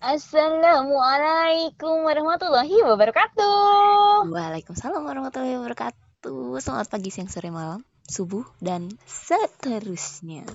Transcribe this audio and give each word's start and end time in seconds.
Assalamualaikum 0.00 2.08
warahmatullahi 2.08 2.72
wabarakatuh. 2.88 4.32
Waalaikumsalam 4.32 5.04
warahmatullahi 5.04 5.60
wabarakatuh. 5.60 6.56
Selamat 6.56 6.88
pagi, 6.88 7.12
siang, 7.12 7.28
sore, 7.28 7.52
malam, 7.52 7.84
subuh, 8.08 8.48
dan 8.64 8.88
seterusnya. 9.04 10.48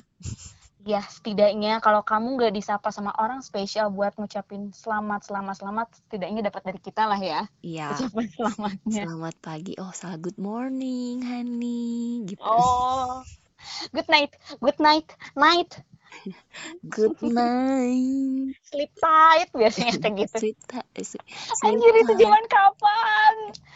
Ya, 0.81 1.05
setidaknya 1.05 1.77
kalau 1.77 2.01
kamu 2.01 2.41
nggak 2.41 2.57
disapa 2.57 2.89
sama 2.89 3.13
orang 3.21 3.45
spesial 3.45 3.93
buat 3.93 4.17
ngucapin 4.17 4.73
selamat, 4.73 5.29
selamat, 5.29 5.55
selamat, 5.61 5.87
setidaknya 5.93 6.49
dapat 6.49 6.61
dari 6.65 6.81
kita 6.81 7.05
lah 7.05 7.21
ya. 7.21 7.45
Iya. 7.61 8.01
Ucapan 8.01 8.25
selamatnya. 8.33 9.03
Selamat 9.05 9.35
pagi. 9.45 9.77
Oh, 9.77 9.93
salah 9.93 10.17
good 10.17 10.41
morning, 10.41 11.21
honey. 11.21 12.25
Gitu. 12.25 12.41
Oh, 12.41 13.21
good 13.93 14.09
night, 14.09 14.33
good 14.57 14.81
night, 14.81 15.13
night, 15.37 15.85
Good 16.85 17.19
night. 17.21 18.55
sleep 18.65 18.91
tight 18.97 19.49
biasanya 19.53 19.93
kayak 20.01 20.15
gitu. 20.25 20.37
Sweet, 20.41 20.57
eh, 20.73 21.05
sweet, 21.05 21.23
sweet 21.23 21.65
Anjir 21.65 21.93
itu 22.01 22.13
zaman 22.17 22.43
kapan? 22.49 23.33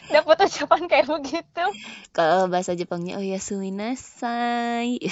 Dapat 0.09 0.37
ucapan 0.49 0.81
kayak 0.89 1.05
begitu. 1.07 1.65
Kalau 2.11 2.49
bahasa 2.49 2.73
Jepangnya 2.73 3.21
oh 3.21 3.23
ya 3.23 3.37
suminasai. 3.37 4.97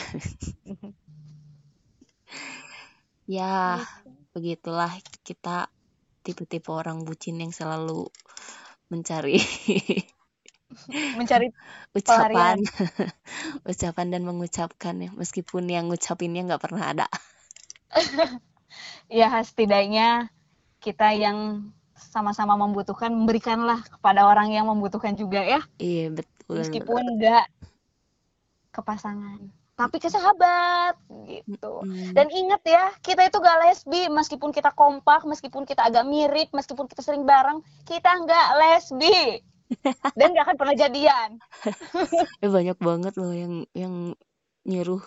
ya, 3.38 3.86
begitulah 4.34 4.92
kita 5.22 5.70
tipe-tipe 6.26 6.68
orang 6.74 7.08
bucin 7.08 7.40
yang 7.40 7.56
selalu 7.56 8.10
mencari 8.92 9.40
Mencari 11.20 11.52
ucapan. 11.96 12.58
ucapan 13.72 14.08
dan 14.14 14.22
mengucapkan 14.24 14.96
ya 15.02 15.10
meskipun 15.16 15.68
yang 15.68 15.90
ngucapinnya 15.90 16.46
nggak 16.48 16.64
pernah 16.64 16.84
ada. 16.94 17.08
Ya 19.08 19.32
setidaknya 19.40 20.28
kita 20.84 21.16
yang 21.16 21.72
sama-sama 21.96 22.60
membutuhkan 22.60 23.08
memberikanlah 23.08 23.80
kepada 23.88 24.28
orang 24.28 24.52
yang 24.52 24.68
membutuhkan 24.68 25.16
juga 25.16 25.40
ya. 25.40 25.64
Iya 25.80 26.12
betul 26.12 26.60
meskipun 26.60 27.04
enggak 27.16 27.48
ke 28.76 28.80
pasangan 28.84 29.40
tapi 29.78 30.02
ke 30.02 30.10
sahabat 30.10 30.98
gitu. 31.30 31.86
Mm. 31.86 32.18
dan 32.18 32.28
ingat 32.34 32.62
ya 32.66 32.90
kita 33.06 33.30
itu 33.30 33.38
gak 33.38 33.62
lesbi 33.62 34.10
meskipun 34.10 34.50
kita 34.50 34.74
kompak 34.74 35.22
meskipun 35.22 35.70
kita 35.70 35.86
agak 35.86 36.02
mirip 36.10 36.50
meskipun 36.50 36.90
kita 36.90 37.06
sering 37.06 37.30
bareng 37.30 37.62
kita 37.86 38.10
nggak 38.10 38.48
lesbi 38.58 39.46
dan 40.14 40.32
gak 40.32 40.46
akan 40.46 40.58
pernah 40.58 40.76
jadian. 40.76 41.30
Eh 42.40 42.52
banyak 42.56 42.78
banget 42.78 43.14
loh 43.16 43.32
yang 43.32 43.54
yang 43.72 44.16
nyuruh 44.64 45.04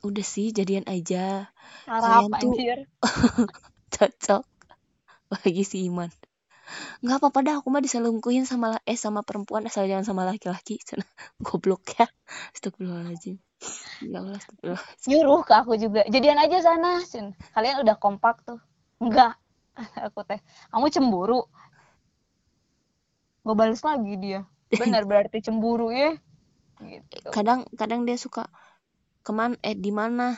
udah 0.00 0.24
sih 0.24 0.50
jadian 0.50 0.86
aja. 0.86 1.50
Harap 1.84 2.28
Kalian 2.28 2.32
tuh- 2.38 2.54
anjir. 2.54 2.78
cocok 3.94 4.42
lagi 5.28 5.62
si 5.62 5.86
Iman. 5.86 6.10
Nggak 7.00 7.16
apa-apa 7.18 7.38
dah 7.40 7.54
aku 7.60 7.72
mah 7.72 7.80
diselingkuhin 7.80 8.44
sama 8.44 8.76
eh 8.84 8.92
sama 8.94 9.24
perempuan 9.24 9.64
asal 9.64 9.88
jangan 9.88 10.04
sama 10.04 10.22
laki-laki. 10.22 10.76
Cina 10.86 11.04
goblok 11.40 11.96
ya. 11.96 12.06
Astagfirullahaladzim. 12.52 13.40
Ya 14.04 14.22
Allah 14.22 14.36
astagfirullah 14.36 14.84
nyuruh 15.08 15.40
ke 15.42 15.54
aku 15.56 15.72
juga. 15.74 16.04
Jadian 16.06 16.38
aja 16.38 16.60
sana. 16.60 17.00
Kalian 17.54 17.82
udah 17.82 17.96
kompak 17.96 18.44
tuh. 18.44 18.60
Enggak 18.98 19.38
aku 19.94 20.26
teh 20.26 20.42
kamu 20.68 20.90
cemburu 20.90 21.46
gue 23.48 23.56
balas 23.56 23.80
lagi 23.80 24.12
dia. 24.20 24.44
Benar 24.80 25.08
berarti 25.08 25.40
cemburu 25.40 25.88
ya. 25.88 26.12
Gitu. 26.84 27.32
Kadang 27.32 27.64
kadang 27.72 28.04
dia 28.04 28.20
suka 28.20 28.52
keman 29.24 29.56
eh 29.64 29.72
di 29.72 29.88
mana? 29.88 30.36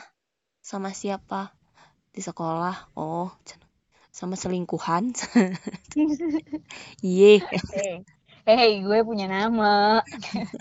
Sama 0.63 0.95
siapa? 0.95 1.51
Di 2.15 2.23
sekolah? 2.23 2.95
Oh 2.95 3.35
sama 4.11 4.39
selingkuhan? 4.39 5.11
Iya 7.03 7.43
hey, 7.75 8.07
hey 8.47 8.71
gue 8.79 8.99
punya 9.03 9.27
nama. 9.27 9.99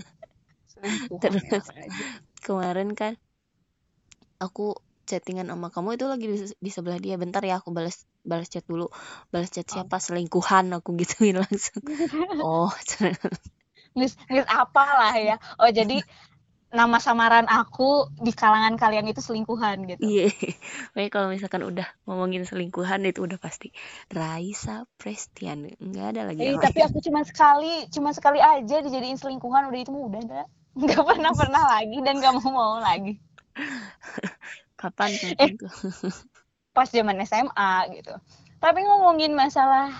Selingkuhan 0.74 1.22
Terus. 1.22 1.66
kemarin 2.42 2.98
kan 2.98 3.14
aku 4.42 4.74
chattingan 5.06 5.50
sama 5.54 5.70
kamu 5.70 5.94
itu 5.94 6.06
lagi 6.10 6.26
di, 6.26 6.38
di 6.50 6.70
sebelah 6.70 6.98
dia. 6.98 7.14
Bentar 7.14 7.46
ya 7.46 7.62
aku 7.62 7.70
balas 7.70 8.09
balas 8.24 8.48
chat 8.52 8.64
dulu. 8.66 8.88
Balas 9.32 9.50
chat 9.52 9.66
siapa? 9.66 9.96
Selingkuhan 10.00 10.70
aku 10.76 10.94
gituin 10.98 11.36
langsung. 11.40 11.82
Oh 12.44 12.70
Nges, 13.90 14.14
nges 14.30 14.46
apalah 14.46 15.14
ya. 15.18 15.36
Oh 15.58 15.66
jadi 15.66 15.98
nama 16.70 17.02
samaran 17.02 17.50
aku 17.50 18.06
di 18.22 18.30
kalangan 18.30 18.78
kalian 18.78 19.10
itu 19.10 19.18
selingkuhan 19.18 19.82
gitu. 19.90 20.06
Iya. 20.06 20.30
Pokoknya 20.94 21.10
kalau 21.10 21.26
misalkan 21.34 21.62
udah 21.66 21.86
ngomongin 22.06 22.46
selingkuhan 22.46 23.02
itu 23.02 23.26
udah 23.26 23.42
pasti. 23.42 23.74
Raisa 24.06 24.86
Prestian. 24.94 25.66
Nggak 25.82 26.06
ada 26.14 26.22
lagi 26.30 26.46
Eh, 26.46 26.54
tapi 26.62 26.78
lain. 26.78 26.86
aku 26.86 26.98
cuma 27.02 27.20
sekali, 27.26 27.90
cuma 27.90 28.10
sekali 28.14 28.38
aja 28.38 28.78
dijadiin 28.86 29.18
selingkuhan. 29.18 29.66
Udah 29.66 29.80
itu 29.82 29.90
udah 29.90 30.22
dah. 30.22 30.46
Nggak 30.78 31.02
pernah 31.02 31.32
pernah 31.34 31.62
lagi 31.66 31.98
dan 32.06 32.14
nggak 32.22 32.32
mau 32.38 32.50
mau 32.54 32.74
lagi. 32.78 33.18
kapan 34.80 35.10
Eh. 35.42 35.52
Pas 36.70 36.88
zaman 36.88 37.18
SMA 37.26 37.72
gitu. 37.96 38.14
Tapi 38.60 38.80
ngomongin 38.84 39.32
masalah 39.32 39.90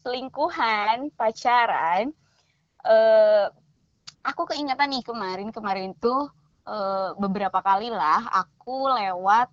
selingkuhan, 0.00 1.12
pacaran, 1.14 2.10
eh 2.88 3.46
aku 4.24 4.48
keingetan 4.48 4.92
nih 4.92 5.04
kemarin 5.04 5.48
kemarin 5.52 5.92
tuh 5.96 6.28
eh, 6.68 7.10
beberapa 7.16 7.60
kali 7.60 7.92
lah 7.92 8.24
aku 8.32 8.88
lewat 8.88 9.48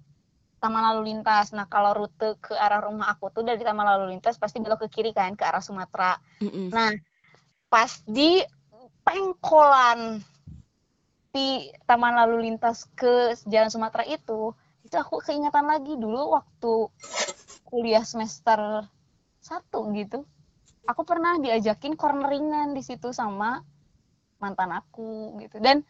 taman 0.58 0.84
lalu 0.94 1.14
lintas. 1.14 1.54
Nah 1.54 1.70
kalau 1.70 1.94
rute 1.94 2.36
ke 2.42 2.54
arah 2.58 2.82
rumah 2.82 3.14
aku 3.14 3.30
tuh 3.30 3.46
dari 3.46 3.62
taman 3.62 3.86
lalu 3.86 4.18
lintas 4.18 4.42
pasti 4.42 4.58
belok 4.58 4.88
ke 4.88 5.00
kiri 5.00 5.12
kan 5.14 5.38
ke 5.38 5.46
arah 5.46 5.62
Sumatera. 5.62 6.18
Mm-mm. 6.42 6.74
Nah, 6.74 6.92
pas 7.70 8.02
di 8.10 8.42
pengkolan 9.06 10.20
di 11.32 11.70
taman 11.86 12.18
lalu 12.26 12.50
lintas 12.50 12.90
ke 12.98 13.38
Jalan 13.46 13.70
Sumatera 13.70 14.04
itu, 14.10 14.52
itu 14.88 14.96
aku 14.96 15.20
keingetan 15.20 15.68
lagi 15.68 16.00
dulu 16.00 16.32
waktu 16.40 16.88
kuliah 17.68 18.08
semester 18.08 18.88
satu 19.44 19.92
gitu. 19.92 20.24
Aku 20.88 21.04
pernah 21.04 21.36
diajakin 21.36 22.00
corneringan 22.00 22.72
di 22.72 22.80
situ 22.80 23.12
sama 23.12 23.60
mantan 24.40 24.72
aku 24.72 25.36
gitu. 25.44 25.60
Dan 25.60 25.84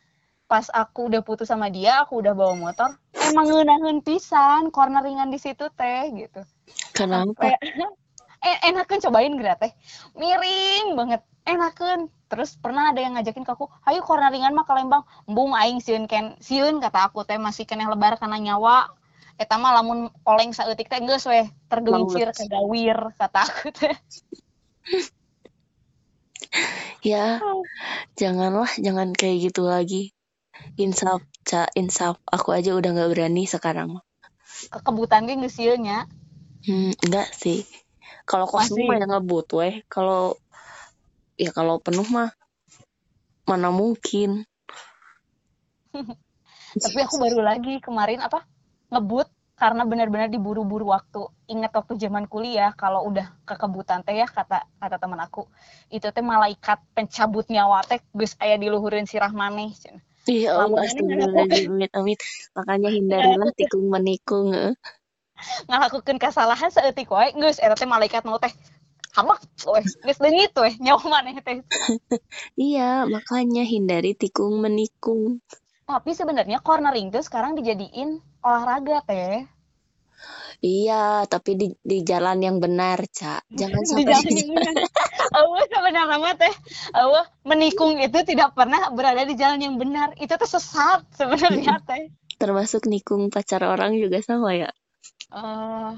pas 0.50 0.66
aku 0.74 1.14
udah 1.14 1.22
putus 1.22 1.54
sama 1.54 1.70
dia, 1.70 2.02
aku 2.02 2.24
udah 2.24 2.34
bawa 2.34 2.58
motor, 2.58 2.90
emang 3.28 3.46
ngeunaheun 3.52 4.00
pisan 4.02 4.72
corneringan 4.72 5.28
di 5.28 5.40
situ 5.40 5.68
teh 5.76 6.04
gitu 6.16 6.42
kenapa 6.96 7.36
kayak 7.36 7.62
eh, 8.48 8.58
enakan 8.72 9.00
cobain 9.04 9.34
gerak 9.36 9.58
teh 9.60 9.72
miring 10.16 10.96
banget 10.96 11.22
enakan 11.44 12.08
terus 12.28 12.60
pernah 12.60 12.92
ada 12.92 13.00
yang 13.00 13.16
ngajakin 13.16 13.48
ke 13.48 13.52
aku 13.52 13.72
ayo 13.88 14.04
corneringan 14.04 14.54
mah 14.54 14.68
ke 14.68 14.74
Lembang 14.76 15.04
embung 15.28 15.56
aing 15.56 15.80
sieun 15.80 16.06
ken 16.06 16.36
sieun 16.44 16.84
kata 16.84 17.12
aku 17.12 17.24
teh 17.24 17.40
masih 17.40 17.64
keneh 17.64 17.88
lebar 17.88 18.20
karena 18.20 18.38
nyawa 18.40 18.92
eta 19.40 19.56
mah 19.56 19.72
lamun 19.80 20.12
oleng 20.28 20.52
saeutik 20.52 20.92
teh 20.92 21.00
geus 21.04 21.26
weh 21.30 21.48
tergelincir 21.72 22.32
Males. 22.32 22.38
kagawir 22.38 22.98
kata 23.16 23.40
aku 23.48 23.68
teh 23.72 23.96
ya 27.12 27.40
janganlah 28.20 28.70
jangan 28.78 29.16
kayak 29.16 29.52
gitu 29.52 29.66
lagi 29.66 30.12
insaf 30.76 31.24
ca 31.48 31.70
insaf 31.78 32.20
aku 32.28 32.52
aja 32.52 32.76
udah 32.76 32.92
nggak 32.92 33.12
berani 33.14 33.48
sekarang 33.48 34.02
kekebutan 34.74 35.30
sieun 35.48 35.86
nya 35.86 36.10
Hmm, 36.68 36.92
enggak 37.00 37.32
sih. 37.32 37.64
Kalau 38.28 38.44
kosong 38.44 38.84
Masih? 38.84 38.88
mah 38.92 38.98
ya 39.00 39.06
ngebut 39.08 39.48
weh. 39.56 39.74
Kalau 39.88 40.36
ya 41.38 41.54
kalau 41.54 41.78
penuh 41.78 42.06
mah 42.10 42.34
mana 43.48 43.70
mungkin. 43.72 44.44
tapi 46.84 47.00
aku 47.00 47.16
baru 47.18 47.40
lagi 47.42 47.80
kemarin 47.80 48.20
apa 48.20 48.44
ngebut 48.92 49.32
karena 49.58 49.90
benar-benar 49.90 50.30
diburu-buru 50.30 50.94
waktu 50.94 51.26
ingat 51.50 51.74
waktu 51.74 51.98
zaman 51.98 52.30
kuliah 52.30 52.70
kalau 52.78 53.10
udah 53.10 53.26
kekebutan 53.42 54.06
teh 54.06 54.22
ya 54.22 54.30
kata 54.30 54.62
kata 54.78 55.02
teman 55.02 55.18
aku 55.18 55.50
itu 55.90 56.06
teh 56.06 56.22
malaikat 56.22 56.78
pencabut 56.94 57.50
nyawa 57.50 57.82
teh 57.82 57.98
geus 58.14 58.38
aya 58.38 58.60
di 58.62 58.70
luhureun 58.70 59.10
sirah 59.10 59.34
maneh 59.34 59.74
cenah. 59.74 60.04
Ya 60.28 60.52
Lamun 60.60 60.84
Allah, 60.84 61.48
amit, 61.48 61.92
amit. 61.96 62.20
Makanya 62.52 62.92
hindarilah 62.92 63.48
tikung 63.56 63.88
menikung. 63.88 64.52
eh. 64.52 64.76
ngalakukeun 65.70 66.18
kesalahan 66.18 66.70
saeutik 66.74 67.10
wae 67.10 67.34
geus 67.34 67.62
eta 67.62 67.78
teh 67.78 67.90
malaikat 67.90 68.26
mau 68.26 68.42
teh 68.42 68.54
hamak 69.18 69.42
weh 69.66 69.82
geus 69.82 70.20
leungit 70.22 70.54
weh 70.54 70.74
nyawa 70.78 71.02
maneh 71.10 71.42
teh 71.42 71.66
Iya, 72.70 73.10
makanya 73.10 73.66
hindari 73.66 74.14
tikung 74.14 74.62
menikung. 74.62 75.42
tapi 75.90 76.14
sebenarnya 76.14 76.62
cornering 76.62 77.10
tuh 77.10 77.26
sekarang 77.26 77.58
dijadiin 77.58 78.22
olahraga 78.46 79.02
teh 79.10 79.50
Iya, 80.58 81.30
tapi 81.30 81.54
di, 81.54 81.70
di 81.78 82.02
jalan 82.02 82.42
yang 82.42 82.58
benar, 82.58 82.98
Ca. 83.14 83.46
Jangan 83.46 83.78
di 83.86 83.90
sampai 83.94 84.10
jalan 84.10 84.34
yang 84.34 84.52
benar. 84.58 84.74
Allah 85.38 85.64
sebenarnya 85.70 86.18
mah 86.18 86.36
teh 86.40 86.54
Allah 86.98 87.26
menikung 87.46 87.94
itu 88.02 88.20
tidak 88.26 88.58
pernah 88.58 88.90
berada 88.90 89.22
di 89.22 89.38
jalan 89.38 89.62
yang 89.62 89.76
benar 89.78 90.18
itu 90.18 90.34
tuh 90.34 90.50
sesat 90.50 91.06
sebenarnya 91.14 91.78
teh 91.86 92.10
termasuk 92.38 92.86
nikung 92.90 93.30
pacar 93.30 93.66
orang 93.66 93.98
juga 93.98 94.18
sama 94.26 94.54
ya. 94.58 94.70
Eh, 95.34 95.92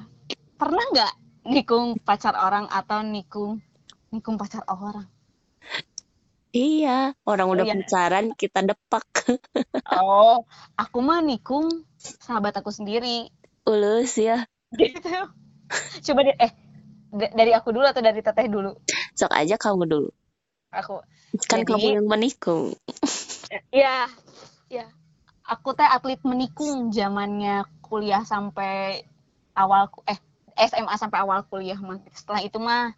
pernah 0.59 0.83
nggak 0.91 1.13
nikung 1.43 1.95
pacar 1.97 2.33
orang 2.33 2.67
atau 2.67 2.99
nikung 3.01 3.61
nikung 4.09 4.35
pacar 4.35 4.63
orang 4.65 5.07
Iya, 6.49 7.13
orang 7.23 7.45
Oh, 7.45 7.53
udah 7.53 7.61
iya. 7.63 7.77
pacaran 7.77 8.33
kita 8.33 8.65
depak. 8.65 9.05
oh 10.01 10.41
aku 10.73 10.97
mah 10.99 11.21
nikung 11.21 11.69
sahabat 11.93 12.57
aku 12.57 12.69
sendiri 12.69 13.29
Ulus 13.63 14.17
ya. 14.17 14.49
gitu 14.71 15.13
coba 16.03 16.19
deh 16.23 16.33
eh 16.35 16.51
dari 17.11 17.53
aku 17.53 17.69
dulu 17.69 17.85
atau 17.85 18.01
dari 18.01 18.17
teteh 18.19 18.45
dulu 18.45 18.73
Sok 19.13 19.29
aja 19.29 19.55
kamu 19.55 19.85
dulu. 19.85 20.09
aku 20.69 21.05
Kan 21.45 21.61
Jadi- 21.61 21.69
kamu 21.69 21.87
yang 21.95 22.07
menikung. 22.07 22.73
ya 23.71 24.09
ya 24.67 24.89
aku 25.43 25.73
teh 25.73 25.85
atlet 25.85 26.17
menikung 26.23 26.89
zamannya 26.89 27.61
kuliah 27.79 28.21
sampai 28.21 29.05
awal 29.53 29.85
eh 30.03 30.17
SMA 30.61 30.93
sampai 30.95 31.19
awal 31.19 31.41
kuliah 31.43 31.77
mah 31.77 31.97
setelah 32.11 32.41
itu 32.41 32.57
mah 32.57 32.91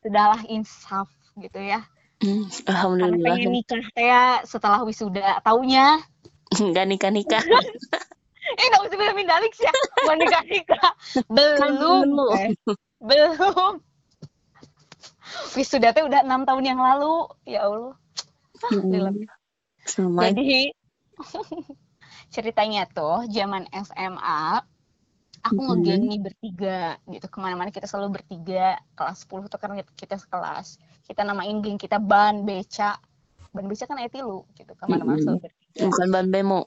sudahlah 0.00 0.42
insaf 0.46 1.08
gitu 1.36 1.58
ya 1.58 1.82
Hmm, 2.20 2.44
karena 2.62 2.68
Alhamdulillah. 3.16 3.32
pengen 3.32 3.48
nikah 3.50 3.80
teh 3.96 4.04
ya 4.04 4.44
setelah 4.44 4.84
wisuda 4.84 5.40
taunya 5.40 6.04
Enggak 6.52 6.84
nikah-nikah. 6.84 7.40
eh 8.60 8.66
nggak 8.66 8.82
usah 8.84 8.96
bilang 8.98 9.16
mindalik 9.16 9.52
sih 9.54 9.64
ya 9.64 9.72
mau 10.04 10.12
nikah 10.12 10.44
nikah 10.44 10.90
belum 11.32 11.72
belum. 12.04 12.36
eh. 12.36 12.52
belum 13.00 13.72
wisuda 15.56 15.90
teh 15.90 16.04
udah 16.04 16.20
enam 16.20 16.44
tahun 16.44 16.64
yang 16.66 16.80
lalu 16.80 17.24
ya 17.46 17.64
allah 17.64 17.96
Alhamdulillah. 18.60 19.16
Hmm, 19.16 19.24
Sama. 19.88 20.20
Jadi 20.28 20.76
ceritanya 22.34 22.84
tuh 22.84 23.24
zaman 23.32 23.64
SMA 23.72 24.60
aku 25.40 25.56
Mhm. 25.56 25.68
ngegeng 25.72 26.02
nih 26.04 26.20
bertiga 26.20 26.80
gitu 27.08 27.26
ke 27.26 27.38
mana-mana 27.40 27.72
kita 27.72 27.88
selalu 27.88 28.20
bertiga 28.20 28.76
kelas 28.92 29.24
10 29.24 29.48
tuh 29.48 29.56
kan 29.56 29.72
kita 29.96 30.20
sekelas 30.20 30.76
kita 31.08 31.24
namain 31.24 31.58
geng 31.64 31.80
kita 31.80 31.96
ban 31.96 32.44
beca 32.44 33.00
ban 33.50 33.64
beca 33.66 33.84
kan 33.88 33.98
etilu 34.04 34.44
gitu 34.54 34.72
ke 34.76 34.84
mana-mana 34.84 35.16
Mhm. 35.16 35.24
selalu 35.24 35.40
bertiga 35.48 35.80
Bukan 35.88 36.08
ban 36.12 36.26
bemo. 36.28 36.60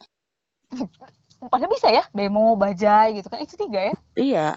padahal 1.52 1.72
bisa 1.72 1.88
ya 1.92 2.04
bemo 2.16 2.56
bajai 2.56 3.20
gitu 3.20 3.28
kan 3.30 3.40
itu 3.44 3.54
tiga 3.60 3.92
ya 3.92 3.96
Iya. 4.16 4.48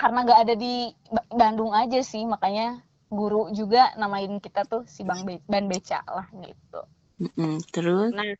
karena 0.00 0.24
nggak 0.24 0.40
ada 0.48 0.54
di 0.56 0.88
Ba- 1.12 1.28
Bandung 1.30 1.70
aja 1.76 2.00
sih 2.00 2.24
makanya 2.24 2.80
guru 3.12 3.50
juga 3.52 3.92
namain 4.00 4.40
kita 4.40 4.64
tuh 4.64 4.82
si 4.88 5.04
bang 5.04 5.22
Be- 5.26 5.44
ban 5.46 5.68
beca 5.68 6.00
lah 6.08 6.26
gitu 6.32 6.80
Mm-mm. 7.20 7.60
Terus? 7.68 8.16
Nah, 8.16 8.32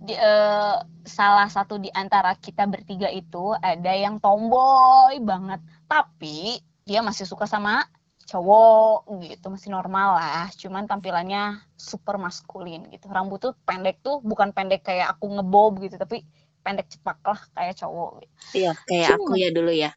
di, 0.00 0.16
eh, 0.16 0.76
salah 1.04 1.48
satu 1.52 1.76
di 1.76 1.92
antara 1.92 2.32
kita 2.32 2.64
bertiga 2.64 3.12
itu 3.12 3.52
ada 3.60 3.92
yang 3.92 4.16
tomboy 4.16 5.20
banget, 5.20 5.60
tapi 5.84 6.56
dia 6.88 7.04
masih 7.04 7.28
suka 7.28 7.44
sama 7.44 7.84
cowok 8.24 9.10
gitu, 9.26 9.46
masih 9.52 9.68
normal 9.74 10.16
lah. 10.16 10.48
Cuman 10.56 10.88
tampilannya 10.88 11.60
super 11.76 12.16
maskulin 12.16 12.88
gitu. 12.88 13.10
Rambut 13.12 13.42
tuh 13.42 13.52
pendek 13.68 14.00
tuh 14.00 14.24
bukan 14.24 14.56
pendek 14.56 14.86
kayak 14.86 15.12
aku 15.18 15.28
ngebob 15.28 15.82
gitu, 15.84 16.00
tapi 16.00 16.24
pendek 16.64 16.88
cepak 16.88 17.20
lah 17.26 17.40
kayak 17.52 17.76
cowok. 17.76 18.10
Gitu. 18.24 18.34
Iya, 18.64 18.72
kayak 18.88 19.08
Cuma- 19.12 19.28
aku 19.28 19.32
ya 19.36 19.50
dulu 19.52 19.72
ya. 19.74 19.90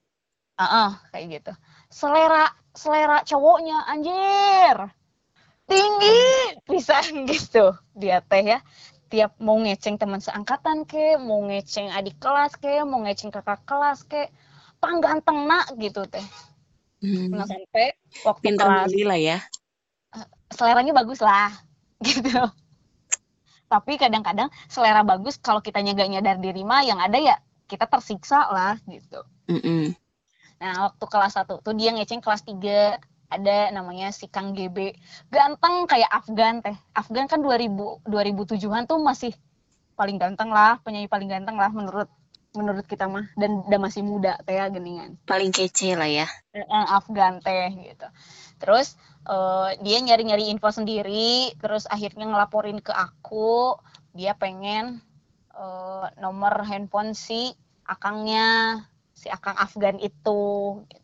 Ah, 0.59 1.01
kayak 1.09 1.41
gitu. 1.41 1.51
Selera 1.89 2.49
selera 2.73 3.21
cowoknya 3.25 3.85
anjir. 3.89 4.77
Tinggi 5.63 6.19
pisan 6.67 7.23
gitu 7.31 7.73
dia 7.95 8.19
teh 8.19 8.43
ya. 8.43 8.59
Tiap 9.13 9.37
mau 9.37 9.61
ngeceng 9.61 10.01
teman 10.01 10.17
seangkatan 10.17 10.89
ke, 10.89 11.21
mau 11.21 11.45
ngeceng 11.45 11.93
adik 11.93 12.17
kelas 12.17 12.57
ke, 12.57 12.81
mau 12.81 13.05
ngeceng 13.05 13.29
kakak 13.29 13.61
kelas 13.61 14.09
ke, 14.09 14.25
pang 14.81 14.97
ganteng 14.97 15.45
nak 15.45 15.69
gitu 15.77 16.01
teh. 16.09 16.25
Hmm. 16.97 17.29
Nah 17.29 17.45
sampai 17.45 17.93
waktu 18.25 18.41
Pinter 18.41 18.65
kelas 18.65 18.89
lah 19.05 19.19
ya. 19.21 19.37
seleranya 20.49 20.97
bagus 20.97 21.21
lah 21.21 21.53
gitu. 22.09 22.41
Tapi 23.69 24.01
kadang-kadang 24.01 24.49
selera 24.65 25.05
bagus 25.05 25.37
kalau 25.37 25.61
kitanya 25.61 25.93
gak 25.93 26.09
nyadar 26.09 26.37
diri 26.41 26.65
mah 26.65 26.81
yang 26.81 26.97
ada 26.97 27.21
ya 27.21 27.37
kita 27.69 27.85
tersiksa 27.85 28.49
lah 28.49 28.81
gitu. 28.89 29.21
Mm-mm. 29.45 29.93
Nah, 30.57 30.89
waktu 30.89 31.05
kelas 31.05 31.37
1 31.37 31.61
tuh 31.61 31.73
dia 31.73 31.93
ngeceng 31.93 32.21
kelas 32.21 32.45
3 32.45 32.97
ada 33.29 33.69
namanya 33.71 34.11
si 34.11 34.29
Kang 34.29 34.55
GB. 34.55 34.93
Ganteng 35.31 35.85
kayak 35.89 36.09
Afgan 36.09 36.63
teh. 36.63 36.75
Afgan 36.93 37.25
kan 37.27 37.39
2000 37.41 38.05
2007-an 38.05 38.85
tuh 38.85 38.99
masih 39.01 39.33
paling 39.93 40.17
ganteng 40.17 40.49
lah, 40.49 40.81
penyanyi 40.81 41.09
paling 41.09 41.29
ganteng 41.29 41.57
lah 41.57 41.69
menurut 41.69 42.09
menurut 42.53 42.85
kita 42.85 43.09
mah 43.09 43.25
dan 43.33 43.65
udah 43.65 43.79
masih 43.81 44.05
muda 44.05 44.37
teh 44.45 44.57
ya 44.57 44.69
geningan. 44.69 45.17
Paling 45.25 45.49
kece 45.49 45.97
lah 45.97 46.09
ya. 46.09 46.29
Afgan 46.69 47.41
teh 47.41 47.73
gitu. 47.81 48.07
Terus 48.61 48.93
eh, 49.25 49.69
dia 49.81 49.97
nyari-nyari 49.99 50.53
info 50.53 50.69
sendiri, 50.69 51.57
terus 51.57 51.89
akhirnya 51.89 52.29
ngelaporin 52.29 52.79
ke 52.79 52.93
aku, 52.93 53.77
dia 54.13 54.37
pengen 54.37 55.01
eh, 55.57 56.05
nomor 56.21 56.61
handphone 56.61 57.17
si 57.17 57.49
akangnya, 57.89 58.79
si 59.17 59.27
akang 59.33 59.57
Afgan 59.57 59.97
itu 59.97 60.41
gitu. 60.87 61.02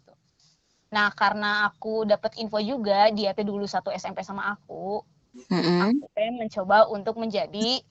Nah, 0.90 1.14
karena 1.14 1.70
aku 1.70 2.06
dapat 2.10 2.42
info 2.42 2.58
juga 2.58 3.14
dia 3.14 3.34
teh 3.38 3.46
dulu 3.46 3.70
satu 3.70 3.94
SMP 3.94 4.26
sama 4.26 4.58
aku, 4.58 5.06
Mm-mm. 5.54 5.80
aku 5.86 6.06
teh 6.18 6.30
mencoba 6.34 6.90
untuk 6.90 7.22
menjadi 7.22 7.82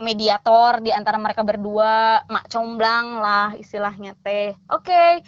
mediator 0.00 0.80
di 0.80 0.88
antara 0.88 1.20
mereka 1.20 1.44
berdua, 1.44 2.24
mak 2.32 2.48
comblang 2.48 3.20
lah 3.20 3.52
istilahnya 3.60 4.16
teh. 4.24 4.56
Oke, 4.72 5.20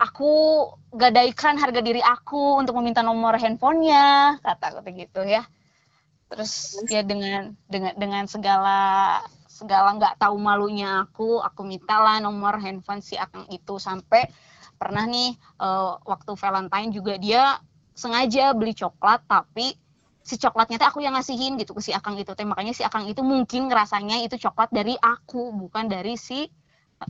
aku 0.00 0.32
gadaikan 0.96 1.60
harga 1.60 1.84
diri 1.84 2.00
aku 2.00 2.56
untuk 2.56 2.80
meminta 2.80 3.04
nomor 3.04 3.36
handphonenya, 3.36 4.40
kata 4.40 4.80
aku 4.80 4.88
gitu 4.96 5.20
ya. 5.28 5.44
Terus 6.32 6.80
ya 6.88 7.04
dengan 7.04 7.52
dengan 7.68 7.92
dengan 8.00 8.24
segala 8.24 9.20
segala 9.44 9.94
nggak 10.00 10.16
tahu 10.18 10.40
malunya 10.40 11.04
aku, 11.04 11.38
aku 11.44 11.62
mintalah 11.62 12.18
nomor 12.24 12.56
handphone 12.58 13.04
si 13.04 13.14
akang 13.20 13.44
itu 13.52 13.76
sampai 13.76 14.26
pernah 14.84 15.08
nih 15.08 15.32
eh, 15.40 15.92
waktu 16.04 16.36
Valentine 16.36 16.92
juga 16.92 17.16
dia 17.16 17.56
sengaja 17.96 18.52
beli 18.52 18.76
coklat 18.76 19.24
tapi 19.24 19.72
si 20.24 20.40
coklatnya 20.40 20.80
teh 20.80 20.88
aku 20.88 21.04
yang 21.04 21.14
ngasihin 21.14 21.60
gitu 21.60 21.76
ke 21.76 21.84
si 21.84 21.92
akang 21.92 22.16
itu 22.16 22.32
teh. 22.32 22.48
Makanya 22.48 22.72
si 22.72 22.82
akang 22.84 23.04
itu 23.04 23.20
mungkin 23.20 23.68
ngerasanya 23.68 24.24
itu 24.24 24.40
coklat 24.40 24.72
dari 24.72 24.96
aku 24.96 25.52
bukan 25.52 25.88
dari 25.88 26.16
si 26.16 26.48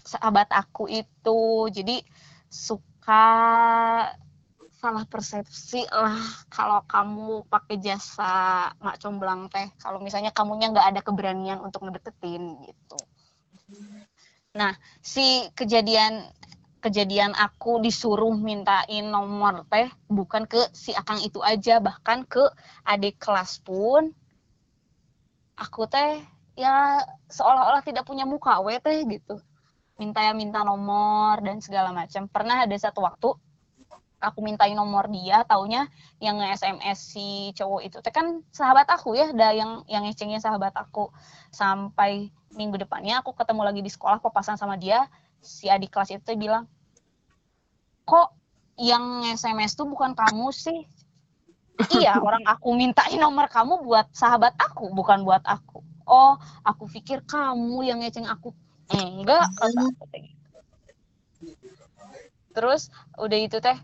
sahabat 0.03 0.51
aku 0.51 0.91
itu. 0.91 1.71
Jadi 1.71 2.03
suka 2.51 3.27
salah 4.75 5.07
persepsi 5.09 5.89
lah 5.89 6.21
kalau 6.53 6.85
kamu 6.85 7.49
pakai 7.49 7.79
jasa 7.79 8.69
mak 8.83 8.99
comblang 8.99 9.47
teh. 9.47 9.71
Kalau 9.79 10.03
misalnya 10.03 10.35
kamunya 10.35 10.75
nggak 10.75 10.89
ada 10.93 11.01
keberanian 11.01 11.63
untuk 11.63 11.87
ngedeketin 11.87 12.67
gitu. 12.67 12.99
Nah 14.59 14.75
si 14.99 15.47
kejadian 15.55 16.27
kejadian 16.85 17.33
aku 17.33 17.81
disuruh 17.81 18.37
mintain 18.37 19.09
nomor 19.09 19.65
teh 19.73 19.89
bukan 20.13 20.45
ke 20.45 20.61
si 20.77 20.93
akang 20.93 21.17
itu 21.25 21.41
aja 21.41 21.81
bahkan 21.81 22.29
ke 22.29 22.45
adik 22.85 23.17
kelas 23.17 23.65
pun. 23.65 24.13
Aku 25.57 25.89
teh 25.89 26.21
ya 26.61 27.01
seolah-olah 27.33 27.81
tidak 27.81 28.05
punya 28.05 28.29
muka 28.29 28.61
we 28.61 28.77
teh 28.85 29.01
gitu. 29.09 29.41
Minta 29.97 30.21
ya 30.21 30.37
minta 30.37 30.61
nomor 30.61 31.41
dan 31.41 31.65
segala 31.65 31.89
macam. 31.97 32.29
Pernah 32.29 32.69
ada 32.69 32.77
satu 32.77 33.01
waktu 33.01 33.33
aku 34.21 34.41
mintain 34.45 34.77
nomor 34.77 35.09
dia 35.09 35.45
taunya 35.49 35.89
yang 36.21 36.37
nge-SMS 36.37 36.99
si 37.01 37.57
cowok 37.57 37.81
itu. 37.81 37.97
Teh 38.05 38.13
kan 38.13 38.45
sahabat 38.53 38.93
aku 38.93 39.17
ya 39.17 39.33
ada 39.33 39.57
yang 39.57 39.89
yang 39.89 40.05
ngecengnya 40.05 40.45
sahabat 40.45 40.77
aku. 40.77 41.09
Sampai 41.49 42.29
minggu 42.53 42.77
depannya 42.77 43.25
aku 43.25 43.33
ketemu 43.33 43.63
lagi 43.65 43.81
di 43.81 43.89
sekolah 43.89 44.21
papasan 44.21 44.61
sama 44.61 44.77
dia 44.77 45.09
si 45.45 45.69
adik 45.69 45.93
kelas 45.93 46.13
itu 46.13 46.37
bilang 46.37 46.69
kok 48.05 48.37
yang 48.81 49.25
SMS 49.33 49.77
tuh 49.77 49.89
bukan 49.89 50.13
kamu 50.15 50.49
sih? 50.55 50.81
Iya 51.91 52.23
orang 52.23 52.47
aku 52.47 52.71
mintain 52.79 53.19
nomor 53.19 53.51
kamu 53.51 53.83
buat 53.83 54.07
sahabat 54.15 54.55
aku 54.55 54.95
bukan 54.95 55.27
buat 55.27 55.43
aku. 55.43 55.83
Oh 56.07 56.39
aku 56.63 56.87
pikir 56.87 57.27
kamu 57.27 57.83
yang 57.83 57.99
ngeceng 57.99 58.31
aku. 58.31 58.55
Enggak 58.95 59.51
kata 59.59 59.81
aku 59.91 60.05
teh 60.13 60.23
gitu. 61.43 61.69
terus 62.55 62.95
udah 63.19 63.39
itu 63.43 63.59
teh 63.59 63.75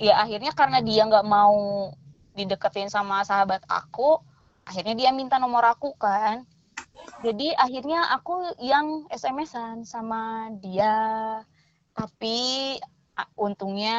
ya 0.00 0.16
akhirnya 0.24 0.56
karena 0.56 0.80
dia 0.80 1.04
nggak 1.04 1.28
mau 1.28 1.92
dideketin 2.32 2.88
sama 2.88 3.20
sahabat 3.20 3.60
aku 3.68 4.16
akhirnya 4.64 4.96
dia 4.96 5.10
minta 5.12 5.36
nomor 5.36 5.62
aku 5.68 5.92
kan. 6.00 6.48
Jadi 7.20 7.52
akhirnya 7.52 8.12
aku 8.16 8.56
yang 8.60 9.06
SMS-an 9.12 9.86
sama 9.86 10.50
dia. 10.58 11.40
Tapi 11.96 12.76
untungnya 13.36 13.98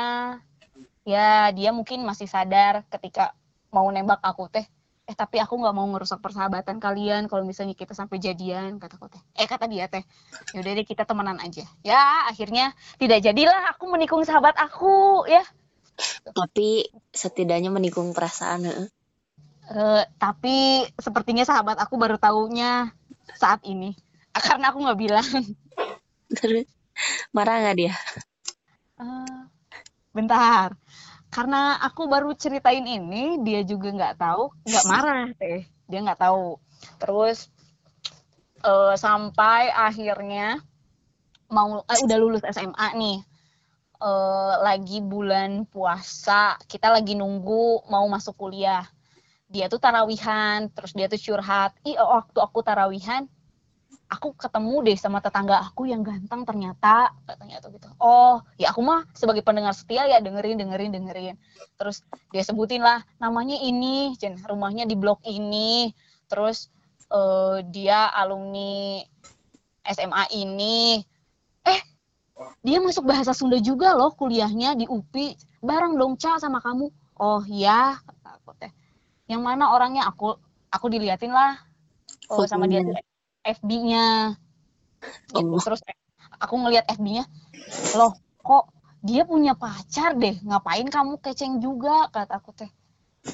ya 1.08 1.50
dia 1.56 1.72
mungkin 1.72 2.04
masih 2.04 2.28
sadar 2.28 2.84
ketika 2.92 3.34
mau 3.74 3.88
nembak 3.90 4.22
aku 4.22 4.50
teh. 4.52 4.66
Eh 5.08 5.16
tapi 5.16 5.40
aku 5.40 5.56
nggak 5.56 5.72
mau 5.72 5.88
ngerusak 5.88 6.20
persahabatan 6.20 6.84
kalian 6.84 7.32
kalau 7.32 7.48
misalnya 7.48 7.72
kita 7.72 7.96
sampai 7.96 8.20
jadian 8.20 8.76
kata 8.78 9.00
teh. 9.08 9.22
Eh 9.40 9.48
kata 9.48 9.66
dia 9.66 9.88
teh 9.88 10.04
yaudah 10.52 10.72
deh 10.76 10.86
kita 10.86 11.08
temenan 11.08 11.40
aja. 11.40 11.64
Ya 11.82 12.28
akhirnya 12.28 12.76
tidak 13.00 13.24
jadilah 13.24 13.72
aku 13.72 13.88
menikung 13.88 14.22
sahabat 14.28 14.60
aku 14.60 15.24
ya. 15.32 15.42
Tapi 16.30 16.86
setidaknya 17.10 17.74
menikung 17.74 18.12
perasaan. 18.14 18.92
Eh, 19.68 20.04
tapi 20.16 20.88
sepertinya 20.96 21.44
sahabat 21.44 21.76
aku 21.82 22.00
baru 22.00 22.16
taunya 22.16 22.96
saat 23.36 23.60
ini. 23.68 23.92
Ah, 24.32 24.40
karena 24.40 24.72
aku 24.72 24.80
nggak 24.80 25.00
bilang. 25.00 25.28
Marah 27.36 27.56
nggak 27.66 27.78
dia? 27.78 27.94
Eh, 28.98 29.42
bentar. 30.10 30.74
Karena 31.30 31.78
aku 31.84 32.10
baru 32.10 32.34
ceritain 32.34 32.82
ini 32.88 33.38
dia 33.46 33.62
juga 33.62 33.94
nggak 33.94 34.16
tahu 34.18 34.50
nggak 34.66 34.86
marah 34.92 35.28
teh 35.38 35.70
dia 35.86 36.00
nggak 36.02 36.22
tahu. 36.22 36.58
Terus 36.98 37.48
eh, 38.66 38.96
sampai 38.98 39.70
akhirnya 39.70 40.58
mau 41.54 41.86
eh, 41.86 42.00
udah 42.02 42.18
lulus 42.18 42.44
SMA 42.50 42.88
nih. 42.98 43.18
Eh, 43.98 44.54
lagi 44.62 45.02
bulan 45.02 45.66
puasa 45.70 46.58
kita 46.66 46.90
lagi 46.90 47.14
nunggu 47.14 47.86
mau 47.90 48.06
masuk 48.10 48.34
kuliah. 48.34 48.86
Dia 49.48 49.72
tuh 49.72 49.80
tarawihan 49.80 50.68
terus 50.74 50.92
dia 50.92 51.08
tuh 51.08 51.22
curhat 51.22 51.72
ih 51.88 51.96
waktu 51.96 52.40
aku 52.42 52.60
tarawihan 52.66 53.30
aku 54.08 54.32
ketemu 54.40 54.76
deh 54.88 54.98
sama 54.98 55.20
tetangga 55.20 55.60
aku 55.60 55.84
yang 55.84 56.00
ganteng 56.00 56.48
ternyata 56.48 57.12
katanya 57.28 57.60
tuh 57.60 57.76
gitu. 57.76 57.88
Oh 58.00 58.40
ya 58.56 58.72
aku 58.72 58.80
mah 58.80 59.04
sebagai 59.12 59.44
pendengar 59.44 59.76
setia 59.76 60.08
ya 60.08 60.24
dengerin 60.24 60.60
dengerin 60.64 60.92
dengerin. 60.96 61.36
Terus 61.76 62.04
dia 62.32 62.44
sebutin 62.48 62.82
lah 62.84 63.04
namanya 63.20 63.60
ini 63.60 64.16
Jen 64.16 64.40
rumahnya 64.40 64.88
di 64.88 64.96
blok 64.96 65.20
ini. 65.28 65.92
Terus 66.32 66.72
eh, 67.12 67.60
dia 67.68 68.08
alumni 68.16 69.04
SMA 69.84 70.24
ini. 70.40 71.04
Eh 71.68 71.82
dia 72.64 72.80
masuk 72.80 73.04
bahasa 73.04 73.36
Sunda 73.36 73.60
juga 73.60 73.92
loh 73.92 74.16
kuliahnya 74.16 74.80
di 74.80 74.88
UPI 74.88 75.36
bareng 75.60 76.00
dong 76.00 76.16
Ca 76.16 76.40
sama 76.40 76.64
kamu. 76.64 76.88
Oh 77.20 77.44
ya 77.44 78.00
kata 78.00 78.30
aku 78.40 78.52
teh. 78.56 78.72
Yang 79.28 79.42
mana 79.44 79.76
orangnya? 79.76 80.08
Aku 80.08 80.40
aku 80.72 80.88
diliatin 80.88 81.36
lah. 81.36 81.60
Oh 82.32 82.48
sama 82.48 82.72
dia 82.72 82.80
FB-nya 83.48 84.36
gitu. 85.32 85.56
Oh. 85.56 85.62
Terus 85.64 85.80
aku 86.38 86.56
ngelihat 86.60 86.86
FB-nya, 86.92 87.24
loh 87.96 88.14
kok 88.44 88.72
dia 89.00 89.24
punya 89.24 89.56
pacar 89.56 90.18
deh, 90.18 90.36
ngapain 90.44 90.88
kamu 90.90 91.22
keceng 91.24 91.64
juga 91.64 92.12
kata 92.12 92.44
aku 92.44 92.52
teh. 92.52 92.72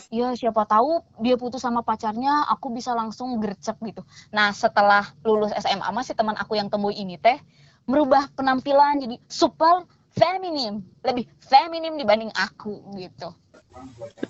Ya 0.10 0.34
siapa 0.34 0.65
tahu 0.65 1.05
dia 1.22 1.38
putus 1.38 1.62
sama 1.62 1.86
pacarnya, 1.86 2.46
aku 2.50 2.74
bisa 2.74 2.93
langsung 2.98 3.38
gercep 3.41 3.77
gitu. 3.86 4.01
Nah 4.34 4.53
setelah 4.53 5.05
lulus 5.22 5.53
SMA 5.53 5.89
masih 5.93 6.17
teman 6.17 6.38
aku 6.38 6.58
yang 6.58 6.70
temui 6.70 6.98
ini 6.98 7.17
teh 7.17 7.38
merubah 7.86 8.29
penampilan 8.34 9.01
jadi 9.01 9.15
super 9.29 9.86
feminim, 10.13 10.82
lebih 11.01 11.29
feminim 11.41 11.98
dibanding 11.98 12.32
aku 12.34 12.79
gitu. 12.98 13.34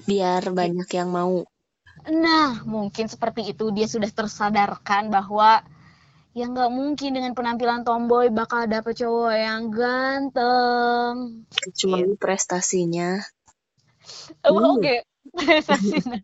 Biar 0.08 0.48
banyak 0.52 0.88
yang 0.96 1.12
mau. 1.12 1.44
Nah, 2.04 2.64
mungkin 2.68 3.08
seperti 3.08 3.54
itu 3.56 3.72
dia 3.72 3.88
sudah 3.88 4.12
tersadarkan 4.12 5.08
bahwa 5.08 5.64
ya 6.34 6.50
nggak 6.50 6.72
mungkin 6.74 7.14
dengan 7.14 7.38
penampilan 7.38 7.86
tomboy 7.86 8.34
bakal 8.34 8.66
dapet 8.66 8.98
cowok 8.98 9.34
yang 9.38 9.70
ganteng. 9.70 11.46
Cuma 11.78 11.98
prestasinya. 12.18 13.22
Oh. 14.50 14.78
Oke, 14.78 15.06
prestasinya. 15.38 16.18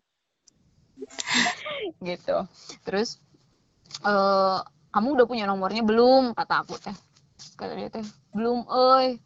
gitu. 2.10 2.36
Terus 2.82 3.22
eh 4.02 4.58
kamu 4.90 5.08
udah 5.14 5.26
punya 5.30 5.46
nomornya 5.46 5.86
belum? 5.86 6.34
Kata 6.34 6.66
aku 6.66 6.74
teh. 6.82 6.94
Kata 7.54 7.78
dia 7.78 7.88
teh, 7.88 8.04
belum, 8.34 8.66
euy. 8.66 9.22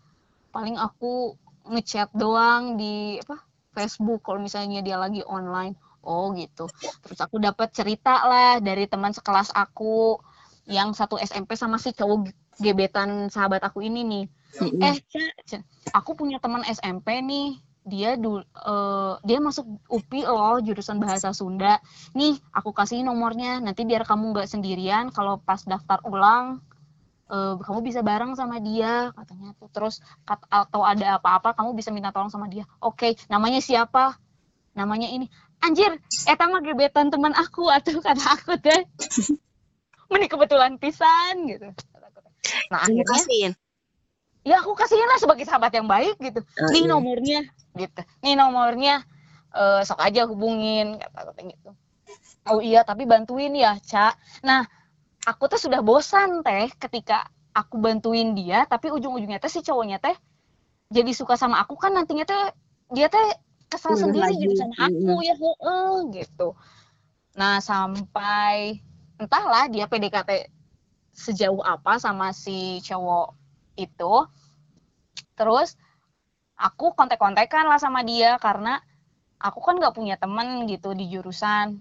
Paling 0.52 0.76
aku 0.76 1.34
ngechat 1.64 2.12
doang 2.12 2.76
di 2.76 3.18
apa? 3.24 3.40
Facebook 3.74 4.22
kalau 4.22 4.38
misalnya 4.38 4.84
dia 4.84 5.00
lagi 5.00 5.24
online. 5.24 5.74
Oh 6.04 6.30
gitu. 6.36 6.68
Terus 7.00 7.18
aku 7.18 7.40
dapat 7.40 7.72
cerita 7.72 8.22
lah 8.28 8.60
dari 8.60 8.84
teman 8.84 9.10
sekelas 9.10 9.50
aku 9.50 10.20
yang 10.64 10.96
satu 10.96 11.20
SMP 11.20 11.54
sama 11.54 11.76
si 11.76 11.92
cowok 11.92 12.30
gebetan 12.56 13.28
sahabat 13.28 13.60
aku 13.64 13.84
ini 13.84 14.00
nih. 14.04 14.24
Eh, 14.80 14.96
aku 15.92 16.14
punya 16.14 16.38
teman 16.38 16.62
SMP 16.64 17.20
nih. 17.20 17.58
Dia 17.84 18.16
dul 18.16 18.40
eh, 18.46 19.14
dia 19.20 19.38
masuk 19.44 19.66
UPI 19.92 20.24
loh, 20.24 20.56
jurusan 20.64 20.96
bahasa 20.96 21.36
Sunda. 21.36 21.76
Nih, 22.16 22.40
aku 22.48 22.72
kasih 22.72 23.04
nomornya. 23.04 23.60
Nanti 23.60 23.84
biar 23.84 24.08
kamu 24.08 24.32
nggak 24.32 24.48
sendirian 24.48 25.12
kalau 25.12 25.36
pas 25.36 25.60
daftar 25.68 26.00
ulang 26.08 26.64
eh, 27.28 27.54
kamu 27.60 27.80
bisa 27.84 28.00
bareng 28.00 28.32
sama 28.38 28.56
dia 28.62 29.12
katanya 29.12 29.52
tuh. 29.60 29.68
Terus 29.68 30.00
kat- 30.24 30.48
atau 30.48 30.80
ada 30.80 31.20
apa-apa 31.20 31.52
kamu 31.52 31.76
bisa 31.76 31.92
minta 31.92 32.08
tolong 32.08 32.32
sama 32.32 32.48
dia. 32.48 32.64
Oke, 32.80 33.20
namanya 33.28 33.60
siapa? 33.60 34.16
Namanya 34.72 35.12
ini. 35.12 35.28
Anjir, 35.60 35.96
eta 36.28 36.44
mah 36.48 36.60
gebetan 36.64 37.08
teman 37.12 37.32
aku 37.36 37.68
atau 37.76 38.00
kata 38.00 38.24
aku 38.38 38.56
teh. 38.64 38.80
Ini 40.14 40.26
kebetulan 40.30 40.78
pisan 40.78 41.50
gitu. 41.50 41.68
Nah, 42.70 42.80
akhirnya 42.86 43.04
kasihin. 43.18 43.52
ya 44.44 44.60
aku 44.60 44.76
kasihin 44.76 45.08
lah 45.08 45.18
sebagai 45.18 45.48
sahabat 45.48 45.72
yang 45.72 45.88
baik 45.88 46.20
gitu 46.20 46.44
Oh, 46.60 46.68
nih 46.70 46.84
iya. 46.84 46.90
nomornya 46.92 47.40
gitu 47.74 48.00
nih 48.20 48.34
nomornya 48.36 48.94
eh, 49.56 49.80
sok 49.82 49.98
aja 50.04 50.28
hubungin 50.28 51.00
kata 51.00 51.32
kata 51.32 51.40
gitu 51.48 51.70
oh 52.52 52.60
iya 52.60 52.84
tapi 52.84 53.08
bantuin 53.08 53.56
ya 53.56 53.80
Ca 53.80 54.12
nah 54.44 54.68
aku 55.24 55.48
tuh 55.48 55.56
sudah 55.56 55.80
bosan 55.80 56.44
teh 56.44 56.68
ketika 56.76 57.24
aku 57.56 57.80
bantuin 57.80 58.36
dia 58.36 58.68
tapi 58.68 58.92
ujung-ujungnya 58.92 59.40
teh 59.40 59.48
si 59.48 59.64
cowoknya 59.64 59.96
teh 59.96 60.14
jadi 60.92 61.10
suka 61.16 61.40
sama 61.40 61.64
aku 61.64 61.80
kan 61.80 61.96
nantinya 61.96 62.28
teh 62.28 62.52
dia 62.92 63.08
teh 63.08 63.26
kesal 63.72 63.96
sendiri 63.96 64.28
lagi. 64.28 64.44
gitu 64.44 64.54
sama 64.60 64.76
aku 64.92 65.12
ya 65.24 65.34
heeh, 65.34 65.92
gitu 66.20 66.52
nah 67.34 67.58
sampai 67.64 68.84
entahlah 69.18 69.70
dia 69.70 69.86
PDKT 69.86 70.50
sejauh 71.14 71.62
apa 71.62 72.02
sama 72.02 72.34
si 72.34 72.82
cowok 72.82 73.34
itu. 73.78 74.14
Terus 75.38 75.78
aku 76.58 76.94
kontek-kontekan 76.94 77.66
lah 77.66 77.78
sama 77.78 78.02
dia 78.02 78.38
karena 78.38 78.82
aku 79.38 79.62
kan 79.62 79.78
nggak 79.78 79.94
punya 79.94 80.16
temen 80.18 80.66
gitu 80.66 80.94
di 80.94 81.10
jurusan. 81.10 81.78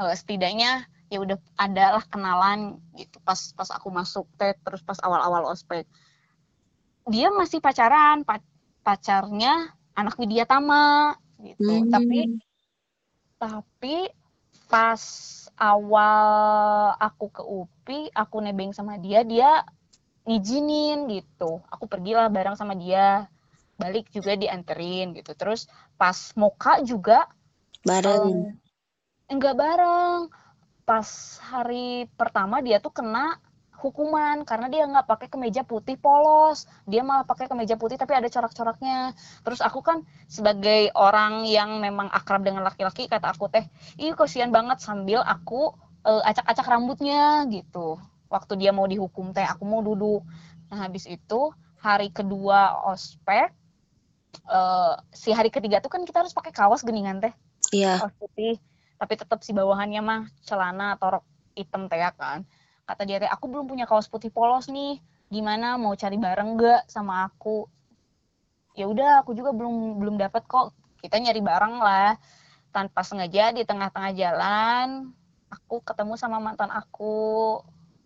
Eh, 0.00 0.14
setidaknya 0.16 0.88
ya 1.12 1.20
udah 1.20 1.36
ada 1.60 2.00
lah 2.00 2.04
kenalan 2.08 2.80
gitu 2.96 3.20
pas 3.20 3.36
pas 3.52 3.68
aku 3.68 3.92
masuk 3.92 4.24
teh 4.40 4.56
terus 4.64 4.80
pas 4.80 4.96
awal-awal 5.04 5.52
ospek. 5.52 5.84
Dia 7.04 7.28
masih 7.28 7.60
pacaran 7.60 8.24
pa- 8.24 8.40
pacarnya 8.80 9.76
anak 9.92 10.16
Widya 10.16 10.48
Tama 10.48 11.12
gitu. 11.44 11.68
Hmm. 11.68 11.90
tapi 11.92 12.40
tapi 13.36 13.96
pas 14.72 15.02
awal 15.60 16.96
aku 16.96 17.28
ke 17.28 17.42
UPI 17.44 18.08
aku 18.16 18.40
nebeng 18.40 18.72
sama 18.72 18.96
dia 18.96 19.20
dia 19.20 19.68
ngizinin 20.24 21.12
gitu. 21.12 21.60
Aku 21.68 21.84
pergilah 21.84 22.32
bareng 22.32 22.56
sama 22.56 22.72
dia. 22.72 23.28
Balik 23.76 24.08
juga 24.08 24.32
dianterin 24.32 25.12
gitu. 25.12 25.36
Terus 25.36 25.68
pas 26.00 26.16
moka 26.40 26.80
juga 26.80 27.28
Bareng. 27.84 28.56
em, 29.28 29.36
enggak 29.36 29.60
bareng. 29.60 30.32
Pas 30.88 31.08
hari 31.44 32.08
pertama 32.16 32.64
dia 32.64 32.80
tuh 32.80 32.94
kena 32.96 33.36
hukuman 33.82 34.46
karena 34.46 34.66
dia 34.70 34.86
nggak 34.86 35.06
pakai 35.10 35.28
kemeja 35.28 35.66
putih 35.66 35.98
polos. 35.98 36.70
Dia 36.86 37.02
malah 37.02 37.26
pakai 37.26 37.50
kemeja 37.50 37.74
putih 37.74 37.98
tapi 37.98 38.14
ada 38.14 38.30
corak-coraknya. 38.30 39.12
Terus 39.42 39.58
aku 39.58 39.82
kan 39.82 40.06
sebagai 40.30 40.94
orang 40.94 41.42
yang 41.44 41.82
memang 41.82 42.06
akrab 42.14 42.46
dengan 42.46 42.62
laki-laki 42.62 43.10
kata 43.10 43.34
aku 43.34 43.50
teh 43.50 43.66
ih 43.98 44.14
kasihan 44.14 44.54
banget 44.54 44.78
sambil 44.78 45.20
aku 45.26 45.74
eh, 46.06 46.22
acak-acak 46.22 46.66
rambutnya 46.66 47.44
gitu. 47.50 47.98
Waktu 48.30 48.62
dia 48.62 48.70
mau 48.70 48.86
dihukum 48.86 49.34
teh 49.34 49.44
aku 49.44 49.66
mau 49.66 49.82
duduk. 49.82 50.22
Nah 50.70 50.88
habis 50.88 51.10
itu 51.10 51.50
hari 51.82 52.14
kedua 52.14 52.86
ospek 52.94 53.50
eh, 54.48 54.94
si 55.10 55.34
hari 55.34 55.50
ketiga 55.50 55.82
tuh 55.82 55.90
kan 55.90 56.06
kita 56.06 56.22
harus 56.22 56.32
pakai 56.32 56.54
kaos 56.54 56.86
geningan 56.86 57.18
teh. 57.18 57.34
Iya. 57.74 57.98
kaos 57.98 58.14
putih. 58.16 58.56
Tapi 59.02 59.18
tetap 59.18 59.42
si 59.42 59.50
bawahannya 59.50 59.98
mah 59.98 60.22
celana 60.46 60.94
atau 60.94 61.18
rok 61.18 61.24
hitam 61.58 61.90
teh 61.90 62.00
ya 62.00 62.14
kan 62.16 62.46
kata 62.86 63.02
dia 63.06 63.18
aku 63.30 63.46
belum 63.48 63.66
punya 63.70 63.86
kaos 63.86 64.10
putih 64.10 64.28
polos 64.28 64.68
nih. 64.68 64.98
Gimana 65.32 65.80
mau 65.80 65.96
cari 65.96 66.20
bareng 66.20 66.60
gak 66.60 66.92
sama 66.92 67.24
aku? 67.24 67.64
Ya 68.76 68.88
udah 68.88 69.24
aku 69.24 69.32
juga 69.32 69.52
belum 69.56 70.00
belum 70.00 70.16
dapat 70.20 70.44
kok. 70.44 70.76
Kita 71.00 71.16
nyari 71.16 71.40
bareng 71.40 71.80
lah. 71.80 72.16
Tanpa 72.72 73.04
sengaja 73.04 73.52
di 73.52 73.64
tengah-tengah 73.68 74.12
jalan 74.16 75.12
aku 75.52 75.84
ketemu 75.84 76.16
sama 76.16 76.40
mantan 76.40 76.72
aku. 76.72 77.60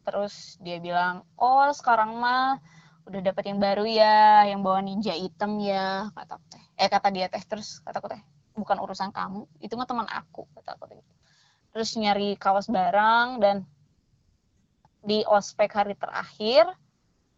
Terus 0.07 0.59
dia 0.63 0.79
bilang 0.79 1.27
oh 1.39 1.67
sekarang 1.75 2.19
mah 2.19 2.59
udah 3.07 3.21
dapat 3.23 3.55
yang 3.55 3.63
baru 3.63 3.87
ya 3.87 4.51
yang 4.51 4.67
bawa 4.67 4.83
ninja 4.83 5.15
hitam 5.15 5.59
ya 5.63 6.11
kata 6.15 6.43
teh. 6.51 6.63
Eh 6.75 6.91
kata 6.91 7.09
dia 7.15 7.31
teh 7.31 7.43
terus 7.47 7.79
kata 7.83 8.03
aku 8.03 8.11
teh 8.11 8.23
bukan 8.59 8.81
urusan 8.83 9.13
kamu 9.15 9.47
itu 9.63 9.79
mah 9.79 9.87
teman 9.87 10.11
aku 10.11 10.47
kata 10.59 10.75
aku 10.75 10.91
teh. 10.91 10.99
Terus 11.71 11.95
nyari 11.95 12.35
kaos 12.35 12.67
bareng 12.67 13.39
dan 13.39 13.63
di 15.07 15.23
ospek 15.23 15.71
hari 15.71 15.95
terakhir 15.95 16.67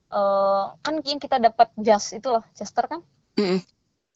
uh, 0.08 0.72
kan 0.80 1.04
yang 1.04 1.20
kita 1.20 1.36
dapat 1.36 1.68
jas 1.76 2.16
itu 2.16 2.32
loh 2.32 2.44
jaster 2.56 2.88
kan? 2.88 3.00
Mm-mm. 3.36 3.60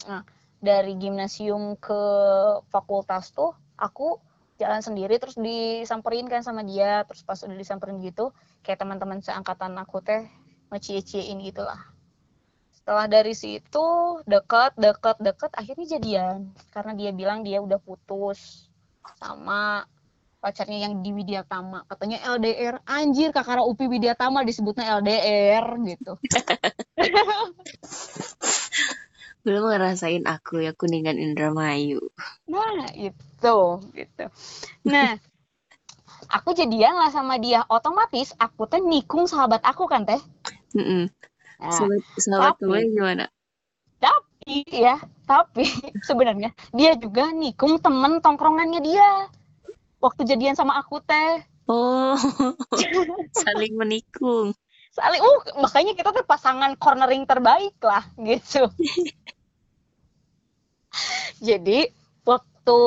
nah 0.08 0.26
dari 0.62 0.94
gimnasium 0.98 1.74
ke 1.76 2.00
fakultas 2.70 3.34
tuh 3.34 3.54
aku 3.76 4.18
jalan 4.62 4.78
sendiri 4.78 5.18
terus 5.18 5.34
disamperin 5.34 6.30
kan 6.30 6.46
sama 6.46 6.62
dia. 6.62 7.02
Terus 7.10 7.26
pas 7.26 7.38
udah 7.42 7.58
disamperin 7.58 7.98
gitu 7.98 8.30
kayak 8.62 8.78
teman-teman 8.78 9.18
seangkatan 9.18 9.74
aku 9.74 9.98
teh 9.98 10.22
ngecie-ciein 10.70 11.42
gitu 11.42 11.66
lah. 11.66 11.82
Setelah 12.70 13.10
dari 13.10 13.34
situ 13.34 13.86
deket 14.26 14.78
deket 14.78 15.18
deket 15.18 15.50
akhirnya 15.58 15.98
jadian. 15.98 16.54
Karena 16.70 16.94
dia 16.94 17.10
bilang 17.10 17.42
dia 17.42 17.58
udah 17.58 17.82
putus 17.82 18.70
sama 19.18 19.82
pacarnya 20.42 20.90
yang 20.90 21.06
di 21.06 21.14
Widyatama. 21.14 21.86
Katanya 21.86 22.18
LDR 22.34 22.82
anjir 22.82 23.30
kakara 23.30 23.62
Upi 23.62 23.86
Widyatama 23.86 24.42
disebutnya 24.42 24.98
LDR 24.98 25.78
gitu. 25.86 26.18
Belum 29.46 29.70
ngerasain 29.70 30.26
aku 30.26 30.66
ya 30.66 30.74
kuningan 30.74 31.22
Indramayu. 31.22 32.02
Nah 32.50 32.90
itu 32.98 33.58
gitu. 33.94 34.24
Nah 34.90 35.14
aku 36.36 36.58
jadian 36.58 36.98
lah 36.98 37.14
sama 37.14 37.38
dia. 37.38 37.62
Otomatis 37.70 38.34
aku 38.34 38.66
teh 38.66 38.82
nikung 38.82 39.30
sahabat 39.30 39.62
aku 39.62 39.86
kan 39.86 40.02
teh? 40.02 40.18
Mm-mm. 40.74 41.06
nah, 41.62 41.70
sahabat 41.70 42.02
sahabat 42.18 42.58
tapi- 42.58 42.90
gimana? 42.90 43.30
Tapi 44.02 44.66
ya 44.66 44.98
tapi 45.22 45.70
sebenarnya 46.08 46.50
dia 46.74 46.98
juga 46.98 47.30
nikung 47.30 47.78
temen 47.78 48.18
tongkrongannya 48.18 48.82
dia 48.82 49.30
waktu 50.04 50.22
jadian 50.26 50.56
sama 50.58 50.76
aku 50.80 50.98
teh. 51.06 51.40
Oh 51.70 52.18
saling 53.42 53.74
menikung. 53.78 54.52
Saling 54.92 55.22
uh 55.24 55.38
makanya 55.64 55.92
kita 55.96 56.10
tuh 56.12 56.26
pasangan 56.28 56.76
cornering 56.76 57.24
terbaik 57.24 57.78
lah 57.80 58.04
gitu. 58.20 58.68
Jadi 61.48 61.78
waktu 62.24 62.80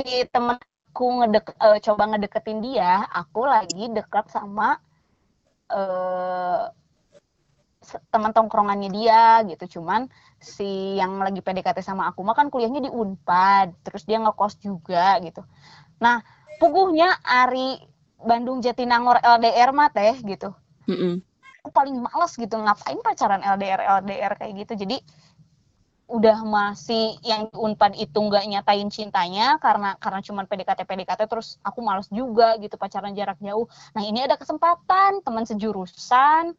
si 0.00 0.10
temenku 0.32 1.06
ngedek 1.20 1.46
eh, 1.60 1.78
coba 1.86 2.02
ngedeketin 2.14 2.58
dia 2.64 3.04
aku 3.10 3.44
lagi 3.44 3.90
dekat 3.92 4.26
sama 4.32 4.78
eh 5.70 6.64
se- 7.80 8.02
teman 8.12 8.32
tongkrongannya 8.36 8.88
dia 8.92 9.40
gitu. 9.50 9.80
Cuman 9.80 10.08
si 10.40 10.96
yang 11.00 11.20
lagi 11.20 11.40
PDKT 11.44 11.78
sama 11.84 12.08
aku 12.10 12.20
mah 12.24 12.36
kan 12.38 12.48
kuliahnya 12.52 12.80
di 12.86 12.90
Unpad 12.92 13.68
terus 13.84 14.02
dia 14.08 14.18
ngekos 14.20 14.60
juga 14.60 15.16
gitu. 15.24 15.40
Nah 16.04 16.20
puguhnya 16.60 17.16
Ari 17.24 17.80
Bandung 18.20 18.60
Jatinangor 18.60 19.16
LDR 19.24 19.72
mah 19.72 19.88
teh 19.88 20.14
gitu. 20.20 20.52
Mm-mm. 20.84 21.24
aku 21.60 21.76
paling 21.76 21.92
males 22.00 22.32
gitu 22.40 22.56
ngapain 22.56 22.96
pacaran 23.04 23.44
LDR 23.44 24.00
LDR 24.00 24.32
kayak 24.36 24.64
gitu. 24.64 24.84
Jadi 24.84 24.96
udah 26.10 26.42
masih 26.42 27.20
yang 27.22 27.46
Unpad 27.54 27.94
itu 27.94 28.18
nggak 28.18 28.48
nyatain 28.50 28.90
cintanya 28.90 29.60
karena 29.62 29.94
karena 30.00 30.20
cuman 30.24 30.44
PDKT 30.50 30.82
PDKT 30.82 31.20
terus 31.30 31.60
aku 31.62 31.84
males 31.84 32.10
juga 32.10 32.58
gitu 32.58 32.74
pacaran 32.80 33.12
jarak 33.14 33.38
jauh. 33.38 33.68
Nah 33.94 34.02
ini 34.02 34.24
ada 34.24 34.34
kesempatan 34.40 35.22
teman 35.22 35.44
sejurusan. 35.46 36.56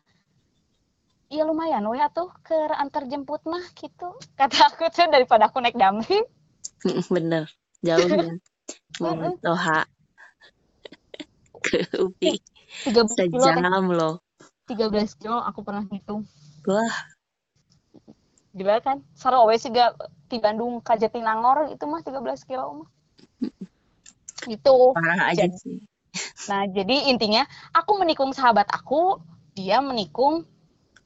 Iya 1.31 1.47
lumayan 1.47 1.87
ya 1.95 2.11
tuh 2.11 2.31
ke 2.43 2.55
antar 2.77 3.07
jemput 3.09 3.41
mah 3.49 3.63
gitu. 3.75 4.15
Kata 4.37 4.71
aku 4.71 4.87
tuh 4.93 5.09
daripada 5.09 5.49
aku 5.49 5.59
naik 5.59 5.75
damri. 5.75 6.23
Bener 7.15 7.49
jauh 7.81 8.07
Mm-mm. 9.01 9.33
Toha 9.41 9.81
ke 11.61 11.85
Upi 12.01 12.41
13 12.85 13.29
kilo 13.29 13.45
teh 13.45 13.53
sejam 13.53 13.85
loh. 13.89 14.13
13 14.69 15.19
kilo 15.19 15.37
aku 15.41 15.61
pernah 15.65 15.85
hitung 15.89 16.25
wah. 16.65 16.95
Gila 18.51 18.83
kan? 18.83 18.99
Sarawe 19.15 19.55
sih 19.55 19.71
gak. 19.71 19.95
Di 20.27 20.39
Bandung 20.39 20.83
ke 20.83 20.95
Jatinangor 20.99 21.71
itu 21.71 21.83
mah 21.87 22.03
13 22.03 22.47
kilo 22.47 22.83
mah. 22.83 22.89
Itu 24.47 24.91
parah 24.91 25.31
aja 25.31 25.47
Jadi- 25.47 25.59
sih. 25.59 25.77
Nah, 26.51 26.67
jadi 26.67 27.07
intinya 27.07 27.47
aku 27.71 27.95
menikung 27.95 28.35
sahabat 28.35 28.67
aku, 28.67 29.23
dia 29.55 29.79
menikung 29.79 30.43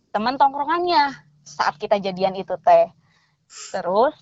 teman 0.10 0.34
tongkrongannya 0.34 1.13
saat 1.45 1.77
kita 1.77 2.01
jadian 2.01 2.34
itu 2.34 2.58
teh. 2.65 2.89
Terus 3.69 4.17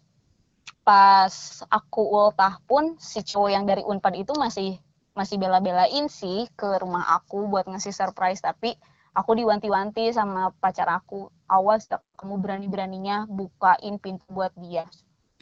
pas 0.83 1.31
aku 1.71 2.03
ultah 2.03 2.59
pun 2.67 2.99
si 2.99 3.23
cowok 3.23 3.49
yang 3.49 3.63
dari 3.63 3.83
Unpad 3.83 4.19
itu 4.19 4.35
masih 4.35 4.79
masih 5.15 5.39
bela-belain 5.39 6.11
sih 6.11 6.49
ke 6.57 6.79
rumah 6.83 7.17
aku 7.17 7.47
buat 7.47 7.65
ngasih 7.65 7.95
surprise. 7.95 8.43
Tapi 8.43 8.75
aku 9.15 9.31
diwanti-wanti 9.39 10.11
sama 10.11 10.51
pacar 10.59 10.91
aku. 10.91 11.31
Awas 11.47 11.87
kamu 12.19 12.35
berani-beraninya 12.43 13.29
bukain 13.31 13.97
pintu 13.97 14.27
buat 14.29 14.51
dia. 14.59 14.85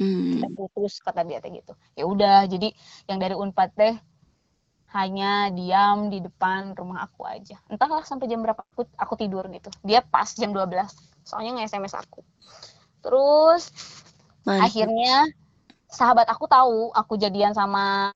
Hmm. 0.01 0.33
kita 0.33 0.47
putus 0.57 0.97
kata 0.97 1.21
dia 1.21 1.37
teh 1.37 1.53
gitu. 1.53 1.77
Ya 1.93 2.09
udah 2.09 2.49
jadi 2.49 2.73
yang 3.05 3.21
dari 3.21 3.37
unpad 3.37 3.69
teh 3.77 3.93
hanya 4.97 5.53
diam 5.53 6.09
di 6.09 6.19
depan 6.19 6.73
rumah 6.73 7.05
aku 7.05 7.21
aja. 7.23 7.61
Entahlah 7.69 8.01
sampai 8.01 8.25
jam 8.25 8.41
berapa 8.41 8.65
aku, 8.73 8.89
aku 8.97 9.13
tidur 9.13 9.45
gitu. 9.53 9.69
Dia 9.85 10.01
pas 10.01 10.25
jam 10.33 10.51
12 10.51 10.67
soalnya 11.21 11.61
nge 11.61 11.69
sms 11.69 11.93
aku. 12.01 12.25
Terus 13.05 13.69
Mantap. 14.41 14.65
akhirnya 14.69 15.15
sahabat 15.85 16.27
aku 16.31 16.45
tahu 16.49 16.89
aku 16.95 17.13
jadian 17.19 17.53
sama 17.53 18.09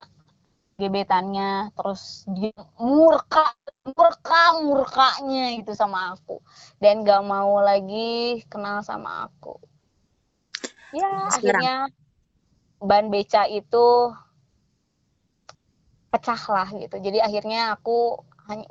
gebetannya 0.76 1.72
terus 1.72 2.26
dia 2.28 2.52
murka 2.76 3.46
murka 3.86 4.60
murkanya 4.60 5.56
itu 5.56 5.72
sama 5.72 6.12
aku 6.12 6.42
dan 6.82 7.06
gak 7.06 7.24
mau 7.24 7.62
lagi 7.62 8.42
kenal 8.50 8.82
sama 8.84 9.30
aku 9.30 9.56
ya 10.92 11.00
Sekarang? 11.00 11.28
akhirnya 11.32 11.74
ban 12.82 13.08
beca 13.08 13.48
itu 13.48 14.12
pecah 16.12 16.42
lah 16.48 16.68
gitu 16.76 16.96
jadi 17.00 17.24
akhirnya 17.24 17.76
aku 17.76 18.20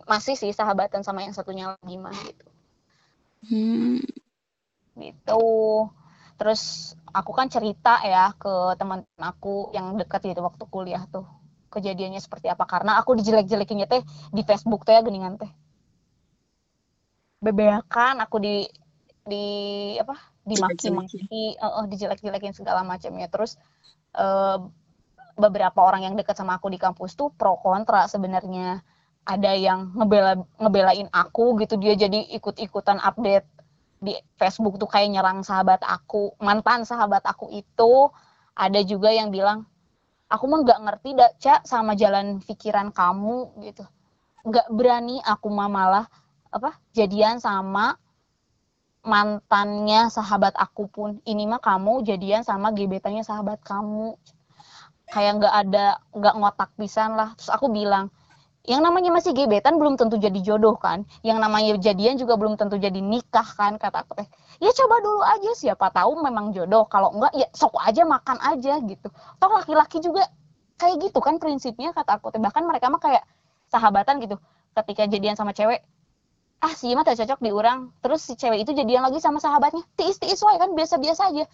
masih 0.07 0.39
sih 0.39 0.53
sahabatan 0.55 1.03
sama 1.03 1.25
yang 1.25 1.35
satunya 1.35 1.73
lagi 1.73 1.95
mah 1.97 2.15
gitu 2.25 2.45
Hmm. 3.45 4.01
gitu 4.97 5.45
terus 6.41 6.93
aku 7.15 7.31
kan 7.31 7.47
cerita 7.47 8.03
ya 8.03 8.35
ke 8.35 8.75
teman 8.75 9.07
aku 9.15 9.71
yang 9.71 9.95
dekat 9.95 10.27
gitu 10.27 10.43
waktu 10.43 10.63
kuliah 10.67 11.07
tuh 11.07 11.23
kejadiannya 11.71 12.19
seperti 12.19 12.51
apa. 12.51 12.67
Karena 12.67 12.99
aku 12.99 13.15
dijelek-jelekinnya 13.15 13.87
teh 13.87 14.03
di 14.35 14.41
Facebook 14.43 14.83
teh 14.83 14.99
ya 14.99 15.01
geningan 15.01 15.39
teh. 15.39 15.51
Bebeakan 17.39 18.19
aku 18.19 18.37
di 18.43 18.55
di 19.23 19.45
apa? 19.99 20.15
Dimaki-maki 20.45 21.55
eh, 21.55 21.63
eh, 21.63 21.85
dijelek-jelekin 21.87 22.51
segala 22.51 22.83
macamnya. 22.83 23.31
Terus 23.31 23.55
eh, 24.15 24.59
beberapa 25.35 25.79
orang 25.83 26.07
yang 26.07 26.15
dekat 26.15 26.35
sama 26.35 26.59
aku 26.59 26.67
di 26.71 26.79
kampus 26.79 27.15
tuh 27.15 27.31
pro 27.31 27.55
kontra 27.59 28.11
sebenarnya. 28.11 28.83
Ada 29.25 29.57
yang 29.57 29.97
ngebela 29.97 30.37
ngebelain 30.61 31.09
aku 31.09 31.57
gitu 31.57 31.81
dia 31.81 31.97
jadi 31.97 32.29
ikut-ikutan 32.37 33.01
update 33.01 33.54
di 33.99 34.13
Facebook 34.35 34.75
tuh 34.77 34.89
kayak 34.89 35.15
nyerang 35.15 35.41
sahabat 35.41 35.81
aku 35.81 36.35
mantan 36.43 36.83
sahabat 36.83 37.23
aku 37.23 37.49
itu 37.51 38.11
ada 38.55 38.79
juga 38.83 39.11
yang 39.11 39.31
bilang 39.31 39.67
aku 40.29 40.43
mah 40.49 40.59
nggak 40.65 40.79
ngerti 40.83 41.09
dah 41.15 41.31
cak 41.37 41.61
sama 41.67 41.93
jalan 41.93 42.41
pikiran 42.41 42.89
kamu 42.91 43.55
gitu. 43.63 43.85
Nggak 44.45 44.67
berani 44.73 45.21
aku 45.21 45.47
mah 45.49 45.69
malah 45.69 46.05
apa 46.49 46.77
jadian 46.95 47.41
sama 47.41 47.97
mantannya 49.05 50.09
sahabat 50.09 50.57
aku 50.57 50.89
pun. 50.89 51.21
Ini 51.23 51.45
mah 51.45 51.61
kamu 51.61 52.03
jadian 52.03 52.41
sama 52.41 52.73
gebetannya 52.73 53.21
sahabat 53.21 53.61
kamu. 53.61 54.17
Kayak 55.13 55.33
nggak 55.39 55.55
ada 55.55 55.85
nggak 56.11 56.35
ngotak 56.41 56.69
pisan 56.75 57.13
lah. 57.13 57.37
Terus 57.37 57.53
aku 57.53 57.69
bilang 57.69 58.09
yang 58.65 58.81
namanya 58.81 59.13
masih 59.13 59.31
gebetan 59.37 59.77
belum 59.77 59.97
tentu 59.97 60.17
jadi 60.17 60.39
jodoh 60.41 60.75
kan. 60.77 61.05
Yang 61.21 61.37
namanya 61.41 61.73
jadian 61.77 62.17
juga 62.17 62.33
belum 62.37 62.57
tentu 62.57 62.81
jadi 62.81 62.97
nikah 62.97 63.45
kan 63.55 63.77
kata 63.77 64.05
aku 64.05 64.17
teh. 64.17 64.27
Ya 64.61 64.73
coba 64.73 65.01
dulu 65.05 65.21
aja 65.21 65.51
siapa 65.53 65.93
tahu 65.93 66.17
memang 66.21 66.51
jodoh. 66.51 66.89
Kalau 66.89 67.13
enggak 67.13 67.33
ya 67.37 67.47
sok 67.53 67.77
aja 67.77 68.03
makan 68.03 68.37
aja 68.41 68.81
gitu. 68.81 69.07
Toh 69.13 69.51
laki-laki 69.53 70.01
juga 70.01 70.25
kayak 70.81 71.09
gitu 71.09 71.19
kan 71.21 71.37
prinsipnya 71.37 71.93
kata 71.93 72.17
aku 72.17 72.33
teh. 72.33 72.41
Bahkan 72.41 72.63
mereka 72.65 72.89
mah 72.89 73.01
kayak 73.01 73.23
sahabatan 73.69 74.17
gitu. 74.25 74.41
Ketika 74.73 75.05
jadian 75.07 75.37
sama 75.37 75.53
cewek 75.53 75.85
ah 76.63 76.73
si 76.73 76.89
mah 76.97 77.05
cocok 77.05 77.39
di 77.45 77.51
orang 77.53 77.93
terus 78.01 78.25
si 78.25 78.33
cewek 78.33 78.65
itu 78.65 78.73
jadian 78.73 79.05
lagi 79.05 79.21
sama 79.21 79.37
sahabatnya. 79.37 79.85
Tiis 79.93 80.17
tiis 80.17 80.41
wae 80.41 80.57
kan 80.57 80.73
biasa-biasa 80.73 81.29
aja 81.29 81.45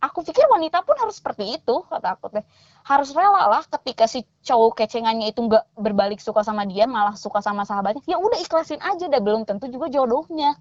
aku 0.00 0.24
pikir 0.24 0.48
wanita 0.48 0.80
pun 0.80 0.96
harus 0.96 1.20
seperti 1.20 1.60
itu 1.60 1.84
kata 1.84 2.16
aku 2.16 2.32
teh. 2.32 2.44
Harus 2.88 3.12
rela 3.12 3.46
lah 3.52 3.62
ketika 3.68 4.08
si 4.08 4.24
cowok 4.42 4.80
kecengannya 4.80 5.30
itu 5.30 5.44
nggak 5.44 5.76
berbalik 5.76 6.18
suka 6.18 6.40
sama 6.40 6.64
dia 6.64 6.88
malah 6.88 7.14
suka 7.14 7.44
sama 7.44 7.68
sahabatnya 7.68 8.00
ya 8.08 8.16
udah 8.16 8.40
ikhlasin 8.40 8.80
aja 8.80 9.06
dah 9.06 9.20
belum 9.20 9.44
tentu 9.44 9.68
juga 9.68 9.92
jodohnya. 9.92 10.56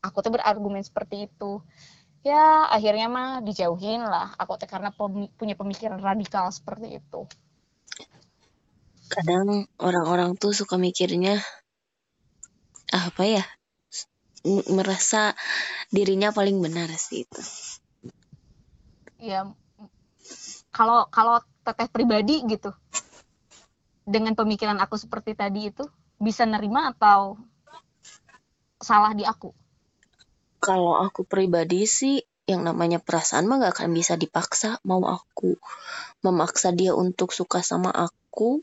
Aku 0.00 0.22
tuh 0.24 0.32
berargumen 0.32 0.80
seperti 0.80 1.28
itu. 1.28 1.60
Ya 2.22 2.70
akhirnya 2.70 3.10
mah 3.10 3.42
dijauhin 3.42 4.06
lah. 4.06 4.32
Aku 4.38 4.54
teh 4.56 4.70
karena 4.70 4.94
pemi- 4.94 5.32
punya 5.34 5.58
pemikiran 5.58 5.98
radikal 5.98 6.48
seperti 6.54 7.02
itu. 7.02 7.26
Kadang 9.10 9.66
orang-orang 9.82 10.38
tuh 10.38 10.54
suka 10.54 10.78
mikirnya 10.78 11.42
apa 12.94 13.22
ya 13.26 13.44
merasa 14.72 15.34
dirinya 15.92 16.32
paling 16.32 16.62
benar 16.62 16.88
sih 16.96 17.28
itu 17.28 17.42
ya 19.20 19.46
kalau 20.72 21.06
kalau 21.12 21.38
teteh 21.64 21.88
pribadi 21.92 22.40
gitu 22.48 22.72
dengan 24.08 24.34
pemikiran 24.34 24.80
aku 24.80 24.96
seperti 24.96 25.36
tadi 25.36 25.70
itu 25.70 25.84
bisa 26.18 26.42
nerima 26.48 26.90
atau 26.90 27.38
salah 28.80 29.12
di 29.14 29.22
aku? 29.22 29.52
Kalau 30.60 30.98
aku 31.00 31.24
pribadi 31.24 31.88
sih 31.88 32.20
yang 32.44 32.66
namanya 32.66 32.98
perasaan 32.98 33.46
mah 33.46 33.62
gak 33.62 33.78
akan 33.78 33.94
bisa 33.94 34.18
dipaksa 34.18 34.82
mau 34.82 35.00
aku 35.06 35.54
memaksa 36.26 36.74
dia 36.74 36.92
untuk 36.98 37.30
suka 37.30 37.62
sama 37.62 37.94
aku 37.94 38.60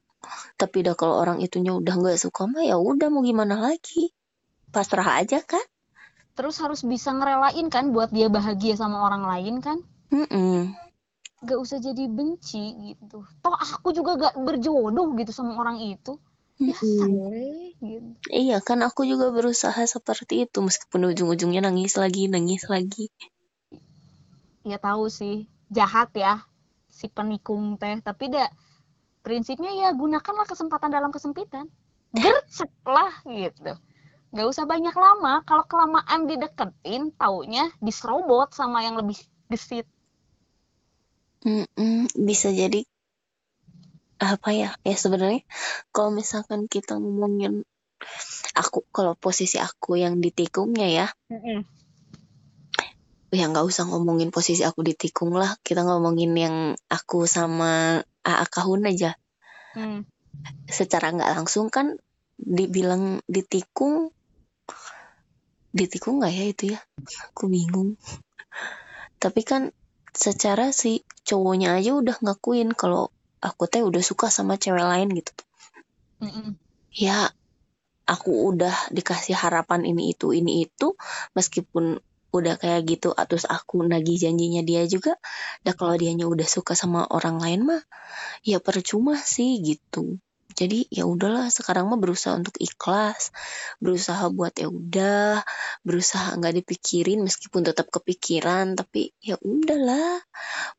tapi 0.60 0.84
dah 0.84 0.98
kalau 0.98 1.24
orang 1.24 1.40
itunya 1.40 1.72
udah 1.72 1.94
nggak 1.96 2.20
suka 2.20 2.50
mah 2.50 2.66
ya 2.66 2.76
udah 2.76 3.08
mau 3.08 3.24
gimana 3.24 3.62
lagi? 3.62 4.12
Pasrah 4.74 5.24
aja 5.24 5.40
kan? 5.40 5.64
Terus 6.36 6.60
harus 6.60 6.84
bisa 6.84 7.16
ngerelain 7.16 7.72
kan 7.72 7.96
buat 7.96 8.12
dia 8.12 8.28
bahagia 8.28 8.76
sama 8.76 9.08
orang 9.08 9.24
lain 9.24 9.64
kan 9.64 9.80
Mm-mm. 10.08 10.72
gak 11.46 11.60
usah 11.60 11.78
jadi 11.78 12.10
benci 12.10 12.74
gitu. 12.92 13.22
Toh 13.46 13.56
aku 13.56 13.94
juga 13.94 14.18
gak 14.18 14.36
berjodoh 14.42 15.14
gitu 15.20 15.32
sama 15.36 15.54
orang 15.60 15.78
itu. 15.84 16.18
Ya 16.58 16.74
gitu. 17.78 18.12
Iya 18.34 18.58
kan 18.66 18.82
aku 18.82 19.06
juga 19.06 19.30
berusaha 19.30 19.78
seperti 19.86 20.50
itu. 20.50 20.58
Meskipun 20.66 21.14
ujung-ujungnya 21.14 21.62
nangis 21.70 21.94
lagi 22.00 22.26
nangis 22.26 22.66
lagi. 22.66 23.14
ya 24.68 24.76
tahu 24.76 25.08
sih 25.08 25.48
jahat 25.72 26.12
ya 26.18 26.42
si 26.90 27.06
penikung 27.08 27.78
teh. 27.78 28.02
Tapi 28.02 28.34
dah 28.34 28.50
prinsipnya 29.22 29.70
ya 29.78 29.90
gunakanlah 29.94 30.50
kesempatan 30.50 30.90
dalam 30.90 31.14
kesempitan. 31.14 31.70
Gercep 32.18 32.74
lah 32.88 33.14
gitu. 33.30 33.78
Gak 34.34 34.48
usah 34.50 34.66
banyak 34.66 34.96
lama. 34.98 35.46
Kalau 35.46 35.64
kelamaan 35.70 36.26
dideketin 36.26 37.14
taunya 37.14 37.70
diserobot 37.78 38.52
sama 38.58 38.82
yang 38.82 38.98
lebih 38.98 39.22
gesit 39.48 39.88
Mm-mm, 41.48 42.12
bisa 42.28 42.52
jadi 42.52 42.84
apa 44.18 44.50
ya 44.52 44.76
ya 44.82 44.98
sebenarnya 44.98 45.46
kalau 45.94 46.12
misalkan 46.12 46.66
kita 46.68 46.98
ngomongin 46.98 47.64
aku 48.58 48.84
kalau 48.90 49.14
posisi 49.14 49.62
aku 49.62 49.96
yang 50.02 50.20
ditikungnya 50.20 50.90
ya 50.90 51.08
ya 53.32 53.46
nggak 53.48 53.64
usah 53.64 53.86
ngomongin 53.88 54.34
posisi 54.34 54.64
aku 54.64 54.82
ditikung 54.84 55.36
lah 55.36 55.56
kita 55.62 55.84
ngomongin 55.84 56.34
yang 56.36 56.56
aku 56.88 57.28
sama 57.28 58.02
AA 58.24 58.46
Kahun 58.52 58.84
aja. 58.88 59.16
Hmm. 59.78 60.08
secara 60.68 61.12
nggak 61.12 61.34
langsung 61.38 61.68
kan 61.68 62.00
dibilang 62.40 63.20
ditikung 63.28 64.10
ditikung 65.76 66.18
nggak 66.24 66.34
ya 66.34 66.46
itu 66.50 66.64
ya? 66.74 66.80
Aku 67.34 67.52
bingung. 67.52 68.00
Tapi 69.22 69.42
kan 69.46 69.70
secara 70.18 70.74
si 70.74 71.06
cowoknya 71.30 71.78
aja 71.78 71.94
udah 71.94 72.18
ngakuin 72.26 72.74
kalau 72.74 73.14
aku 73.38 73.70
teh 73.70 73.86
udah 73.86 74.02
suka 74.02 74.34
sama 74.34 74.58
cewek 74.58 74.82
lain 74.82 75.14
gitu. 75.14 75.32
Mm-mm. 76.18 76.58
ya 76.90 77.30
aku 78.10 78.50
udah 78.50 78.74
dikasih 78.90 79.38
harapan 79.38 79.86
ini 79.86 80.18
itu 80.18 80.34
ini 80.34 80.66
itu. 80.66 80.98
Meskipun 81.38 82.02
udah 82.34 82.60
kayak 82.60 82.82
gitu 82.90 83.16
terus 83.16 83.48
aku 83.48 83.88
nagih 83.88 84.20
janjinya 84.20 84.62
dia 84.62 84.84
juga 84.86 85.16
dah 85.64 85.74
kalau 85.74 85.96
dianya 85.96 86.28
udah 86.28 86.44
suka 86.44 86.76
sama 86.76 87.08
orang 87.08 87.40
lain 87.40 87.62
mah 87.64 87.82
ya 88.44 88.60
percuma 88.60 89.16
sih 89.16 89.64
gitu 89.64 90.20
jadi 90.58 90.90
ya 90.90 91.06
udahlah 91.06 91.54
sekarang 91.54 91.86
mah 91.86 92.02
berusaha 92.02 92.34
untuk 92.34 92.58
ikhlas 92.58 93.30
berusaha 93.78 94.26
buat 94.34 94.58
ya 94.58 94.74
udah 94.74 95.46
berusaha 95.86 96.34
nggak 96.34 96.66
dipikirin 96.66 97.22
meskipun 97.22 97.62
tetap 97.62 97.94
kepikiran 97.94 98.74
tapi 98.74 99.14
ya 99.22 99.38
udahlah. 99.38 100.18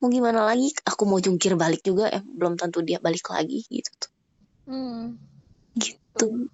Mau 0.03 0.11
gimana 0.11 0.43
lagi? 0.43 0.75
Aku 0.83 1.07
mau 1.07 1.23
jungkir 1.23 1.55
balik 1.55 1.87
juga 1.87 2.11
eh 2.11 2.19
belum 2.27 2.59
tentu 2.59 2.83
dia 2.83 2.99
balik 2.99 3.31
lagi 3.31 3.63
gitu 3.71 3.91
tuh. 3.95 4.11
Hmm. 4.67 5.15
gitu. 5.79 6.51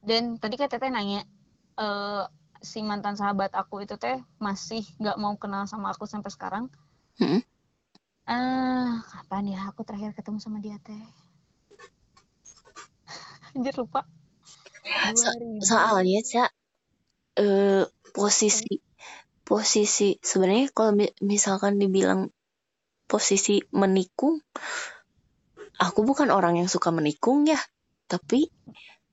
Dan 0.00 0.40
tadi 0.40 0.56
kan 0.56 0.72
teteh 0.72 0.88
nanya 0.88 1.28
eh 1.76 2.24
si 2.64 2.80
mantan 2.80 3.20
sahabat 3.20 3.52
aku 3.52 3.84
itu 3.84 4.00
teh 4.00 4.16
masih 4.40 4.80
nggak 4.96 5.20
mau 5.20 5.36
kenal 5.36 5.68
sama 5.68 5.92
aku 5.92 6.08
sampai 6.08 6.32
sekarang? 6.32 6.72
Mm-mm. 7.20 7.44
ah 8.24 9.04
kapan 9.12 9.52
ya? 9.52 9.60
Aku 9.68 9.84
terakhir 9.84 10.16
ketemu 10.16 10.40
sama 10.40 10.56
dia 10.64 10.80
teh 10.80 11.25
anjir 13.56 13.74
lupa. 13.80 14.04
So- 15.16 15.32
2000 15.34 15.64
soalnya 15.66 16.20
cak 16.22 16.50
eh 17.36 17.84
posisi 18.14 18.78
posisi 19.42 20.16
sebenarnya 20.20 20.70
kalau 20.70 20.92
mi- 20.94 21.16
misalkan 21.24 21.80
dibilang 21.80 22.30
posisi 23.06 23.62
menikung 23.74 24.42
aku 25.76 26.00
bukan 26.04 26.32
orang 26.32 26.56
yang 26.60 26.68
suka 26.68 26.92
menikung 26.92 27.44
ya. 27.44 27.58
Tapi 28.06 28.48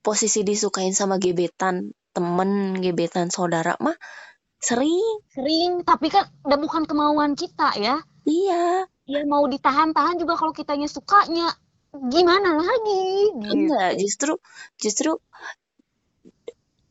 posisi 0.00 0.46
disukain 0.46 0.94
sama 0.94 1.18
gebetan 1.18 1.92
temen 2.14 2.78
gebetan 2.78 3.28
saudara 3.28 3.74
mah 3.82 3.96
sering. 4.60 5.20
Sering 5.34 5.82
tapi 5.84 6.08
kan 6.08 6.30
udah 6.46 6.58
bukan 6.60 6.88
kemauan 6.88 7.34
kita 7.36 7.74
ya. 7.76 8.00
Iya. 8.24 8.88
Ya 9.04 9.20
mau 9.28 9.44
ditahan-tahan 9.44 10.16
juga 10.16 10.40
kalau 10.40 10.56
kitanya 10.56 10.88
sukanya 10.88 11.52
gimana 12.10 12.58
lagi? 12.58 13.30
Gitu. 13.34 13.50
enggak 13.54 13.90
justru 14.00 14.32
justru 14.78 15.10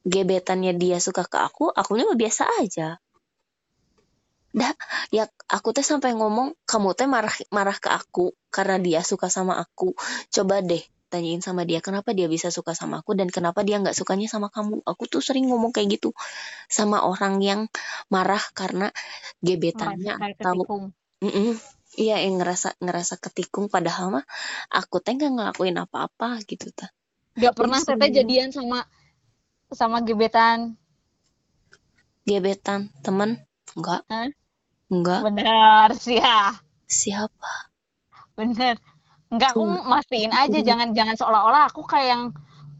gebetannya 0.03 0.75
dia 0.75 0.99
suka 0.99 1.23
ke 1.23 1.39
aku 1.39 1.71
akunya 1.71 2.07
mah 2.07 2.19
biasa 2.19 2.43
aja. 2.59 2.99
Dah 4.53 4.73
ya 5.09 5.25
aku 5.49 5.73
teh 5.73 5.81
sampai 5.81 6.13
ngomong 6.13 6.53
kamu 6.69 6.93
teh 6.93 7.07
marah 7.09 7.33
marah 7.49 7.77
ke 7.79 7.89
aku 7.89 8.35
karena 8.53 8.77
dia 8.77 9.01
suka 9.01 9.31
sama 9.31 9.57
aku. 9.57 9.95
Coba 10.29 10.61
deh 10.61 10.83
tanyain 11.09 11.41
sama 11.45 11.61
dia 11.65 11.77
kenapa 11.77 12.13
dia 12.17 12.25
bisa 12.25 12.49
suka 12.49 12.73
sama 12.73 13.01
aku 13.01 13.13
dan 13.13 13.29
kenapa 13.29 13.61
dia 13.61 13.77
nggak 13.81 13.93
sukanya 13.97 14.29
sama 14.29 14.49
kamu? 14.53 14.81
Aku 14.85 15.09
tuh 15.09 15.21
sering 15.21 15.49
ngomong 15.49 15.73
kayak 15.73 15.97
gitu 15.97 16.13
sama 16.69 17.05
orang 17.05 17.41
yang 17.41 17.61
marah 18.13 18.41
karena 18.53 18.89
gebetannya 19.41 20.19
kayak 20.19 20.37
atau. 20.41 20.91
Iya 21.99 22.21
yang 22.21 22.41
ngerasa 22.41 22.77
ngerasa 22.81 23.21
ketikung 23.21 23.69
padahal 23.69 24.09
mah 24.09 24.25
aku 24.73 24.99
teh 25.03 25.13
nggak 25.13 25.31
ngelakuin 25.33 25.77
apa-apa 25.77 26.41
gitu 26.45 26.69
ta 26.73 26.89
Gak 27.33 27.57
pernah 27.57 27.81
teteh 27.81 28.13
jadian 28.13 28.53
sama 28.53 28.85
sama 29.73 30.05
gebetan. 30.05 30.77
Gebetan 32.29 32.93
temen? 33.01 33.41
Enggak 33.73 34.05
Hah? 34.05 34.29
enggak 34.93 35.25
bener 35.25 35.89
sih 35.97 36.21
ya 36.21 36.53
siapa? 36.85 37.73
Bener. 38.37 38.77
Enggak, 39.33 39.57
aku 39.57 39.65
mastiin 39.65 40.29
aja 40.29 40.61
jangan 40.61 40.93
jangan 40.93 41.17
seolah-olah 41.17 41.73
aku 41.73 41.81
kayak 41.89 42.07
yang 42.13 42.23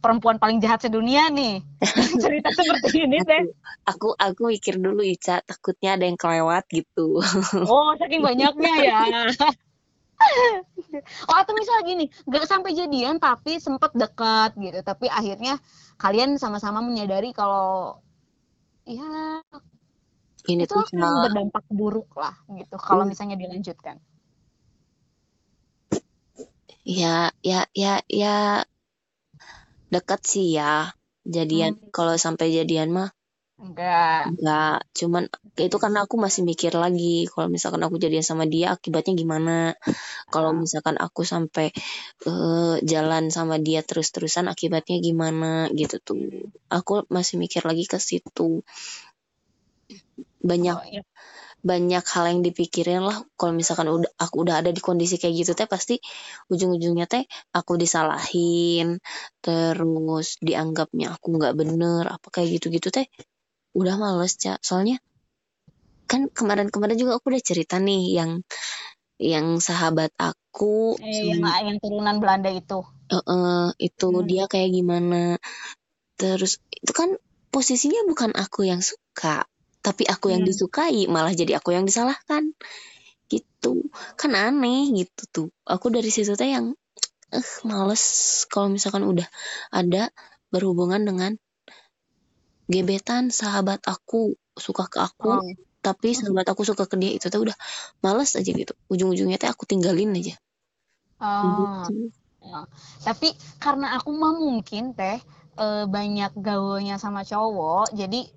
perempuan 0.03 0.35
paling 0.35 0.59
jahat 0.59 0.83
sedunia 0.83 1.31
nih. 1.31 1.63
Cerita 2.23 2.51
seperti 2.51 3.07
ini 3.07 3.23
teh. 3.23 3.47
Aku 3.87 4.11
aku 4.19 4.51
mikir 4.51 4.75
dulu 4.75 4.99
Ica 4.99 5.39
takutnya 5.47 5.95
ada 5.95 6.03
yang 6.03 6.19
kelewat 6.19 6.67
gitu. 6.67 7.23
Oh 7.71 7.95
saking 7.95 8.19
banyaknya 8.19 8.73
ya. 8.83 8.99
Oh 11.27 11.35
atau 11.35 11.51
misal 11.57 11.83
gini 11.83 12.07
nggak 12.29 12.45
sampai 12.47 12.71
jadian 12.75 13.17
tapi 13.19 13.57
sempet 13.63 13.91
dekat 13.95 14.55
gitu. 14.59 14.79
Tapi 14.83 15.07
akhirnya 15.07 15.57
kalian 15.95 16.35
sama-sama 16.35 16.83
menyadari 16.83 17.31
kalau 17.31 17.97
ya 18.83 19.39
ini 20.51 20.67
itu 20.67 20.75
tuh 20.75 20.83
akan 20.83 21.23
berdampak 21.23 21.63
buruk 21.71 22.11
lah 22.19 22.35
gitu 22.51 22.75
kalau 22.75 23.07
Hmm. 23.07 23.11
misalnya 23.15 23.39
dilanjutkan. 23.39 23.99
Ya 26.83 27.31
ya 27.39 27.63
ya 27.71 28.03
ya 28.11 28.67
dekat 29.93 30.21
sih 30.31 30.47
ya 30.57 30.73
jadian 31.35 31.73
Hmm. 31.77 31.91
kalau 31.95 32.13
sampai 32.25 32.47
jadian 32.57 32.89
mah 32.97 33.09
enggak 33.63 34.21
enggak 34.33 34.77
cuman 34.99 35.23
itu 35.67 35.77
karena 35.83 35.99
aku 36.05 36.15
masih 36.25 36.41
mikir 36.49 36.73
lagi 36.83 37.29
kalau 37.31 37.47
misalkan 37.55 37.81
aku 37.85 37.95
jadian 38.03 38.25
sama 38.25 38.43
dia 38.53 38.73
akibatnya 38.75 39.13
gimana 39.21 39.57
kalau 40.33 40.51
Ah. 40.51 40.57
misalkan 40.63 40.95
aku 41.05 41.21
sampai 41.33 41.67
eh, 42.29 42.75
jalan 42.91 43.23
sama 43.37 43.55
dia 43.67 43.79
terus-terusan 43.87 44.49
akibatnya 44.53 44.97
gimana 45.07 45.69
gitu 45.79 45.95
tuh 46.07 46.19
aku 46.67 47.05
masih 47.15 47.35
mikir 47.43 47.61
lagi 47.69 47.85
ke 47.85 47.99
situ 48.01 48.65
banyak 50.43 50.75
Oh, 50.75 50.85
iya. 50.91 51.01
Banyak 51.63 52.03
hal 52.03 52.25
yang 52.27 52.41
dipikirin 52.43 53.07
lah 53.07 53.23
kalau 53.39 53.55
misalkan 53.55 53.87
udah 53.87 54.11
aku 54.19 54.43
udah 54.43 54.59
ada 54.59 54.75
di 54.75 54.83
kondisi 54.83 55.15
kayak 55.15 55.47
gitu 55.47 55.51
teh 55.55 55.63
pasti 55.65 55.95
ujung-ujungnya 56.51 57.07
teh 57.07 57.23
aku 57.55 57.79
disalahin 57.79 58.99
terus 59.39 60.35
dianggapnya 60.43 61.15
aku 61.15 61.39
nggak 61.39 61.55
bener 61.55 62.03
apa 62.11 62.27
kayak 62.27 62.59
gitu-gitu 62.59 62.91
teh 62.91 63.07
udah 63.79 63.95
males 63.95 64.35
cak 64.35 64.59
soalnya 64.59 64.99
kan 66.05 66.27
kemarin-kemarin 66.29 66.99
juga 66.99 67.15
aku 67.17 67.31
udah 67.31 67.41
cerita 67.41 67.79
nih 67.79 68.19
yang 68.19 68.31
yang 69.23 69.63
sahabat 69.63 70.11
aku 70.19 70.99
Eh, 70.99 71.31
yang 71.31 71.47
yang 71.47 71.77
turunan 71.79 72.19
Belanda 72.19 72.51
itu. 72.51 72.83
eh, 73.07 73.23
eh, 73.23 73.67
itu 73.79 74.07
Hmm. 74.11 74.27
dia 74.27 74.45
kayak 74.51 74.69
gimana 74.75 75.39
terus 76.19 76.59
itu 76.75 76.91
kan 76.91 77.15
posisinya 77.49 78.03
bukan 78.09 78.35
aku 78.35 78.67
yang 78.67 78.83
suka 78.83 79.47
tapi 79.83 80.07
aku 80.07 80.31
yang 80.31 80.41
Hmm. 80.41 80.49
disukai 80.49 81.05
malah 81.11 81.35
jadi 81.35 81.59
aku 81.59 81.75
yang 81.75 81.83
disalahkan 81.83 82.55
gitu 83.27 83.87
kan 84.15 84.31
aneh 84.33 84.89
gitu 84.95 85.21
tuh 85.29 85.47
aku 85.67 85.91
dari 85.91 86.07
situ 86.07 86.33
teh 86.39 86.49
yang 86.55 86.73
eh 87.33 87.49
males 87.67 88.03
kalau 88.47 88.71
misalkan 88.71 89.03
udah 89.03 89.27
ada 89.73 90.09
berhubungan 90.53 91.01
dengan 91.03 91.35
gebetan 92.71 93.27
sahabat 93.33 93.83
aku 93.83 94.39
suka 94.55 94.87
ke 94.87 95.03
aku 95.03 95.43
Oh. 95.43 95.43
tapi 95.83 96.15
sahabat 96.15 96.47
aku 96.47 96.63
suka 96.63 96.87
ke 96.87 96.95
dia 96.95 97.11
itu 97.11 97.27
tuh 97.27 97.43
udah 97.51 97.57
males 97.99 98.39
aja 98.39 98.47
gitu 98.55 98.71
ujung-ujungnya 98.87 99.35
teh 99.35 99.51
aku 99.51 99.67
tinggalin 99.67 100.15
aja 100.15 100.35
Oh. 101.19 101.83
gitu 101.83 102.11
Ya. 102.43 102.67
Tapi 103.07 103.31
karena 103.63 103.95
aku 103.95 104.11
mah 104.11 104.35
mungkin 104.35 104.91
teh 104.91 105.15
eh, 105.55 105.85
banyak 105.87 106.35
gaulnya 106.43 106.99
sama 106.99 107.23
cowok, 107.23 107.95
jadi 107.95 108.27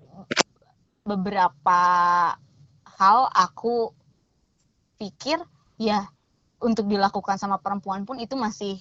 beberapa 1.07 1.81
hal 2.99 3.19
aku 3.31 3.95
pikir 4.99 5.39
ya 5.79 6.11
untuk 6.59 6.91
dilakukan 6.91 7.39
sama 7.39 7.61
perempuan 7.63 8.03
pun 8.03 8.19
itu 8.19 8.35
masih 8.35 8.75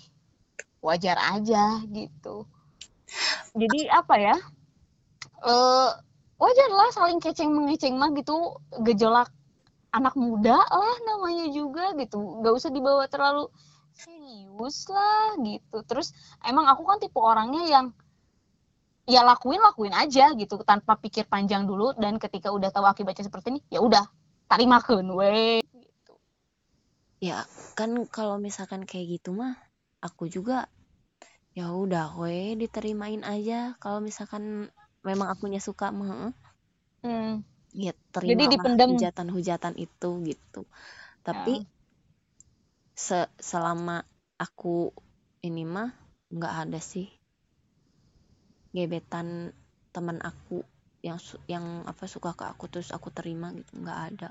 wajar 0.82 1.14
aja 1.20 1.78
gitu. 1.86 2.48
Jadi 3.54 3.86
apa 3.86 4.14
ya? 4.18 4.36
Eh 5.46 5.90
wajar 6.36 6.68
lah 6.74 6.90
saling 6.90 7.22
keceng 7.22 7.54
mengeceng 7.54 7.94
mah 7.94 8.10
gitu 8.12 8.58
gejolak 8.82 9.30
anak 9.94 10.12
muda 10.18 10.58
lah 10.58 10.96
namanya 11.06 11.46
juga 11.52 11.94
gitu. 11.94 12.42
Gak 12.42 12.54
usah 12.58 12.70
dibawa 12.74 13.06
terlalu 13.06 13.46
serius 13.94 14.88
lah 14.90 15.38
gitu. 15.40 15.80
Terus 15.86 16.10
emang 16.44 16.66
aku 16.66 16.82
kan 16.84 16.98
tipe 16.98 17.16
orangnya 17.16 17.64
yang 17.70 17.86
ya 19.06 19.22
lakuin 19.22 19.62
lakuin 19.62 19.94
aja 19.94 20.34
gitu 20.34 20.58
tanpa 20.66 20.98
pikir 20.98 21.30
panjang 21.30 21.62
dulu 21.64 21.94
dan 21.94 22.18
ketika 22.18 22.50
udah 22.50 22.74
tahu 22.74 22.84
akibatnya 22.90 23.24
seperti 23.30 23.54
ini 23.54 23.60
ya 23.70 23.78
udah 23.78 24.02
tarimakeun 24.50 25.06
we 25.14 25.62
gitu. 25.62 26.14
ya 27.22 27.46
kan 27.78 27.94
kalau 28.10 28.36
misalkan 28.42 28.82
kayak 28.82 29.18
gitu 29.22 29.30
mah 29.30 29.54
aku 30.02 30.26
juga 30.26 30.66
ya 31.54 31.70
udah 31.72 32.18
we 32.20 32.58
diterimain 32.58 33.22
aja 33.24 33.78
kalau 33.80 34.02
misalkan 34.02 34.68
memang 35.06 35.30
akunya 35.32 35.62
suka 35.62 35.94
mah 35.94 36.34
Hmm, 37.06 37.46
ya 37.70 37.94
jadi 37.94 38.10
terima 38.10 38.42
lah 38.42 38.50
dipendam. 38.50 38.90
hujatan-hujatan 38.90 39.74
itu 39.78 40.10
gitu 40.26 40.62
tapi 41.22 41.62
Ya. 41.62 41.64
se- 42.96 43.32
selama 43.38 44.02
aku 44.40 44.90
ini 45.46 45.62
mah 45.62 45.94
nggak 46.32 46.54
ada 46.66 46.80
sih 46.82 47.06
gebetan 48.76 49.56
teman 49.90 50.20
aku 50.20 50.60
yang 51.00 51.16
yang 51.48 51.64
apa 51.88 52.04
suka 52.04 52.36
ke 52.36 52.44
aku 52.44 52.68
terus 52.68 52.92
aku 52.92 53.08
terima 53.08 53.48
gitu 53.56 53.80
nggak 53.80 54.00
ada. 54.12 54.28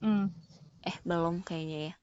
Hmm. 0.00 0.32
eh 0.80 0.94
belum 1.04 1.42
kayaknya 1.42 1.92
ya. 1.92 1.94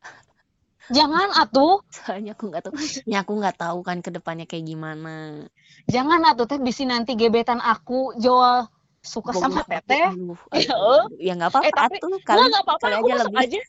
Jangan 0.86 1.34
atuh, 1.34 1.82
soalnya 1.96 2.38
aku 2.38 2.54
nggak 2.54 2.70
tahu. 2.70 2.74
Ya 3.10 3.26
aku 3.26 3.34
nggak 3.34 3.58
tahu 3.58 3.82
kan 3.82 4.06
ke 4.06 4.14
depannya 4.14 4.46
kayak 4.46 4.68
gimana. 4.68 5.48
Jangan 5.90 6.22
atuh 6.30 6.46
teh 6.46 6.62
bisi 6.62 6.86
nanti 6.86 7.18
gebetan 7.18 7.58
aku 7.58 8.14
jual 8.16 8.70
suka 9.02 9.34
sama 9.34 9.64
Bogoh 9.64 9.66
aku 9.66 9.72
teteh. 9.74 10.06
Ya, 10.54 10.70
aduh, 10.76 11.02
ya 11.18 11.34
nggak 11.34 11.50
apa-apa 11.50 11.66
Eh, 11.66 11.74
tapi- 11.74 12.02
tuh 12.04 12.10
Nggak, 12.12 12.26
kali 12.28 12.42
nggak 12.46 12.64
apa-apa, 12.68 12.86
kali 12.86 12.96
aja 13.02 13.14
lebih. 13.26 13.38
aja. 13.42 13.60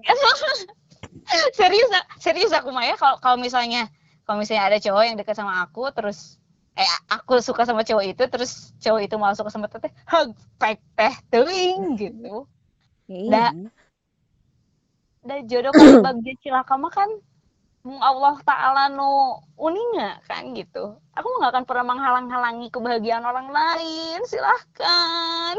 serius, 1.54 1.88
serius 2.18 2.50
aku 2.50 2.72
Maya 2.72 2.96
kalau 2.96 3.20
kalau 3.20 3.36
misalnya 3.36 3.86
kalau 4.24 4.40
misalnya 4.40 4.64
ada 4.72 4.78
cowok 4.80 5.02
yang 5.04 5.16
dekat 5.20 5.36
sama 5.36 5.62
aku 5.62 5.90
terus 5.92 6.39
eh 6.78 6.90
aku 7.10 7.42
suka 7.42 7.66
sama 7.66 7.82
cowok 7.82 8.04
itu 8.06 8.24
terus 8.30 8.70
cowok 8.78 9.00
itu 9.06 9.14
malah 9.18 9.36
suka 9.36 9.50
sama 9.50 9.66
teteh, 9.66 9.90
hug 10.06 10.32
pek 10.56 10.78
teh 10.94 11.14
teuing 11.30 11.98
gitu. 11.98 12.46
iya 13.10 13.52
Dan 15.20 15.40
jodoh 15.50 15.72
kan 15.74 16.00
bagian 16.06 16.36
cilaka 16.40 16.74
mah 16.80 16.92
kan 16.92 17.10
Allah 17.80 18.36
Ta'ala 18.44 18.92
nu 18.92 19.40
uninga 19.56 20.20
kan 20.28 20.52
gitu. 20.52 21.00
Aku 21.16 21.28
nggak 21.40 21.52
akan 21.52 21.64
pernah 21.64 21.96
menghalang-halangi 21.96 22.68
kebahagiaan 22.68 23.24
orang 23.24 23.48
lain. 23.48 24.20
Silahkan. 24.28 25.56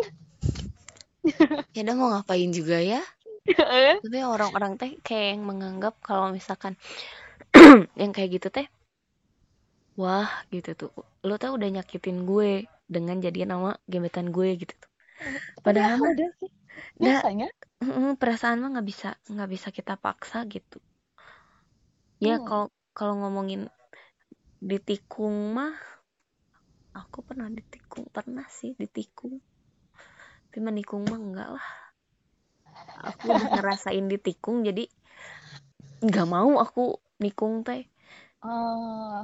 ya 1.76 1.82
udah 1.86 1.96
mau 1.96 2.10
ngapain 2.14 2.50
juga 2.50 2.82
ya 2.82 3.02
tapi 4.06 4.20
orang-orang 4.22 4.78
teh 4.78 4.92
kayak 5.02 5.38
yang 5.38 5.44
menganggap 5.46 5.98
kalau 6.02 6.30
misalkan 6.30 6.78
yang 8.02 8.14
kayak 8.14 8.42
gitu 8.42 8.48
teh 8.54 8.70
wah 10.00 10.30
gitu 10.54 10.70
tuh. 10.80 10.90
Lo 11.28 11.34
teh 11.42 11.52
udah 11.58 11.70
nyakitin 11.76 12.18
gue 12.30 12.50
dengan 12.94 13.18
jadian 13.26 13.50
sama 13.54 13.72
gebetan 13.92 14.28
gue 14.36 14.48
gitu 14.62 14.74
tuh. 14.84 14.90
Padahal 15.66 15.94
mah 16.02 16.10
udah 16.16 16.30
sih. 16.40 16.52
Biasanya. 17.04 17.48
mm, 17.84 18.12
perasaan 18.22 18.58
mah 18.62 18.70
nggak 18.74 18.88
bisa 18.92 19.08
nggak 19.34 19.50
bisa 19.54 19.68
kita 19.78 19.94
paksa 20.06 20.38
gitu. 20.54 20.78
Ya 22.28 22.36
Hmm. 22.36 22.48
kalau 22.48 22.68
kalau 22.98 23.14
ngomongin 23.20 23.62
ditikung 24.70 25.38
mah 25.56 25.74
aku 27.02 27.20
pernah 27.28 27.48
ditikung 27.58 28.06
pernah 28.16 28.48
sih 28.58 28.72
ditikung. 28.82 29.36
Tapi 30.52 30.60
menikung 30.66 31.04
mah 31.10 31.20
enggak 31.26 31.50
lah. 31.56 31.68
Aku 33.10 33.24
udah 33.36 33.48
ngerasain 33.54 34.06
ditikung 34.12 34.58
jadi 34.68 34.84
nggak 36.08 36.26
mau 36.34 36.52
aku 36.64 36.82
nikung 37.24 37.54
teh. 37.68 37.82
Eh, 38.44 39.24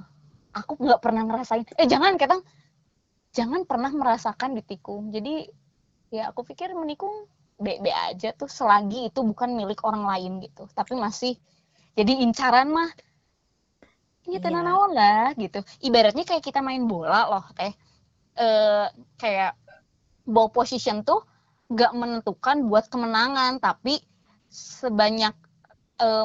aku 0.61 0.77
nggak 0.81 1.01
pernah 1.01 1.23
ngerasain. 1.27 1.63
Eh 1.77 1.87
jangan 1.89 2.17
ketang, 2.17 2.41
jangan 3.33 3.63
pernah 3.69 3.91
merasakan 3.93 4.57
ditikung. 4.57 5.13
Jadi 5.13 5.47
ya 6.13 6.31
aku 6.31 6.47
pikir 6.47 6.71
menikung 6.73 7.27
be-be 7.57 7.89
aja 7.89 8.31
tuh 8.37 8.47
selagi 8.47 9.09
itu 9.09 9.19
bukan 9.25 9.53
milik 9.57 9.81
orang 9.85 10.05
lain 10.05 10.31
gitu. 10.45 10.69
Tapi 10.71 10.93
masih 10.97 11.33
jadi 11.97 12.13
incaran 12.21 12.69
mah. 12.69 12.89
Ini 14.27 14.37
Iya. 14.37 14.43
tenan 14.43 14.67
naon 14.67 14.91
lah 14.91 15.31
gitu. 15.39 15.63
Ibaratnya 15.79 16.27
kayak 16.27 16.43
kita 16.43 16.59
main 16.59 16.83
bola 16.83 17.31
loh 17.31 17.45
teh. 17.55 17.71
Eh 18.37 18.87
kayak 19.17 19.55
ball 20.27 20.51
position 20.51 21.01
tuh 21.07 21.23
nggak 21.71 21.91
menentukan 21.95 22.67
buat 22.67 22.91
kemenangan, 22.91 23.59
tapi 23.59 23.99
sebanyak 24.51 25.35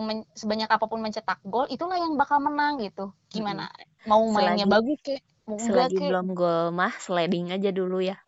men- 0.04 0.28
sebanyak 0.36 0.68
apa 0.68 0.84
pun 0.84 1.00
mencetak 1.00 1.40
gol 1.48 1.64
itulah 1.72 1.96
yang 1.96 2.14
bakal 2.20 2.38
menang 2.42 2.76
gitu. 2.82 3.14
Gimana? 3.32 3.72
Mau 4.04 4.26
mainnya 4.26 4.64
Selagi- 4.64 4.72
bagus 4.72 4.98
kek, 5.00 5.20
mau 5.44 5.56
selagi 5.56 5.96
kek. 5.96 6.08
belum 6.08 6.26
gol 6.32 6.70
mah 6.70 6.94
sliding 6.96 7.50
aja 7.50 7.70
dulu 7.70 7.98
ya 7.98 8.18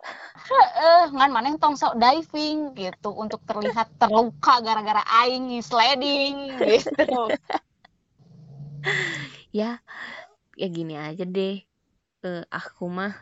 Eh, 0.77 1.05
ngan 1.09 1.31
mana 1.31 1.47
yang 1.47 1.57
tong 1.57 1.73
sok 1.73 1.95
diving 1.95 2.75
gitu 2.75 3.11
untuk 3.11 3.41
terlihat 3.43 3.89
terluka 3.97 4.61
gara-gara 4.61 5.01
aing 5.21 5.59
sliding 5.59 6.59
gitu. 6.61 7.31
ya 9.53 9.81
ya 10.53 10.67
gini 10.69 10.95
aja 10.95 11.25
deh 11.25 11.63
Eh, 12.21 12.45
aku 12.49 12.89
mah 12.89 13.13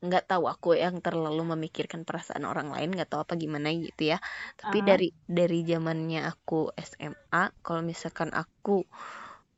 nggak 0.00 0.24
tahu 0.26 0.48
aku 0.48 0.72
yang 0.74 0.96
terlalu 0.98 1.44
memikirkan 1.46 2.02
perasaan 2.02 2.42
orang 2.42 2.72
lain 2.72 2.88
nggak 2.90 3.04
tahu 3.06 3.20
apa 3.20 3.36
gimana 3.36 3.68
gitu 3.68 4.08
ya 4.08 4.18
tapi 4.54 4.80
Ah. 4.80 4.86
dari 4.86 5.08
dari 5.22 5.60
zamannya 5.62 6.24
aku 6.24 6.72
SMA 6.74 7.52
kalau 7.60 7.82
misalkan 7.82 8.32
aku 8.32 8.88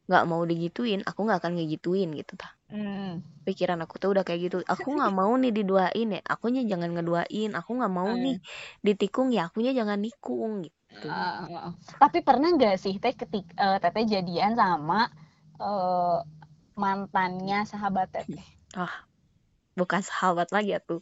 nggak 0.08 0.24
mau 0.30 0.42
digituin 0.50 1.00
aku 1.08 1.20
nggak 1.26 1.38
akan 1.40 1.52
ngegituin 1.56 2.08
gitu 2.20 2.32
tah 2.40 2.52
Hmm. 2.70 3.20
pikiran 3.46 3.78
aku 3.84 3.94
tuh 4.02 4.08
udah 4.14 4.24
kayak 4.26 4.40
gitu 4.46 4.56
aku 4.72 4.88
nggak 4.98 5.12
mau 5.18 5.32
nih 5.42 5.50
diduain 5.56 6.08
ya 6.16 6.20
akunya 6.32 6.62
jangan 6.70 6.90
ngeduain 6.94 7.50
aku 7.58 7.70
nggak 7.78 7.92
mau 7.98 8.10
Hmm. 8.10 8.22
nih 8.24 8.36
ditikung 8.86 9.28
ya 9.36 9.40
akunya 9.48 9.72
jangan 9.78 9.98
nikung 10.06 10.52
gitu 10.66 11.08
Ah, 11.08 11.72
tapi 12.02 12.18
pernah 12.28 12.48
nggak 12.56 12.76
sih 12.82 12.94
teh 13.02 13.14
ketik 13.20 13.46
eh, 13.64 13.78
teteh 13.82 14.04
jadian 14.12 14.52
sama 14.62 15.00
eh, 15.60 16.16
mantannya 16.82 17.58
sahabat 17.70 18.08
teteh? 18.14 18.46
bukan 19.78 20.00
sahabat 20.08 20.48
lagi 20.54 20.70
ya 20.76 20.80
tuh 20.88 21.00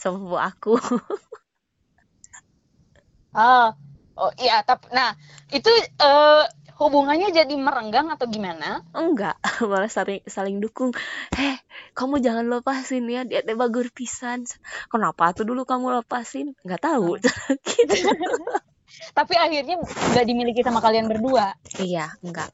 sepupu 0.00 0.36
aku 0.48 0.70
Oh, 3.36 3.68
oh 4.16 4.30
iya, 4.40 4.64
tapi 4.64 4.88
nah 4.96 5.12
itu 5.52 5.68
eh, 6.00 6.42
hubungannya 6.76 7.32
jadi 7.32 7.54
merenggang 7.56 8.12
atau 8.12 8.28
gimana? 8.28 8.84
enggak 8.92 9.36
malah 9.70 9.88
saling 9.88 10.20
saling 10.28 10.60
dukung. 10.60 10.92
Heh 11.32 11.56
kamu 11.96 12.20
jangan 12.20 12.44
lepasin 12.48 13.08
ya 13.08 13.24
dia 13.24 13.40
teh 13.40 13.56
bagus 13.56 13.88
pisan. 13.92 14.44
Kenapa 14.92 15.32
tuh 15.32 15.48
dulu 15.48 15.64
kamu 15.64 16.04
lepasin? 16.04 16.52
Nggak 16.62 16.82
tahu. 16.84 17.16
Gitu. 17.72 17.96
Tapi 19.12 19.34
akhirnya 19.36 19.80
nggak 19.80 20.26
dimiliki 20.28 20.60
sama 20.60 20.80
kalian 20.84 21.08
berdua. 21.08 21.56
iya 21.80 22.12
enggak. 22.20 22.52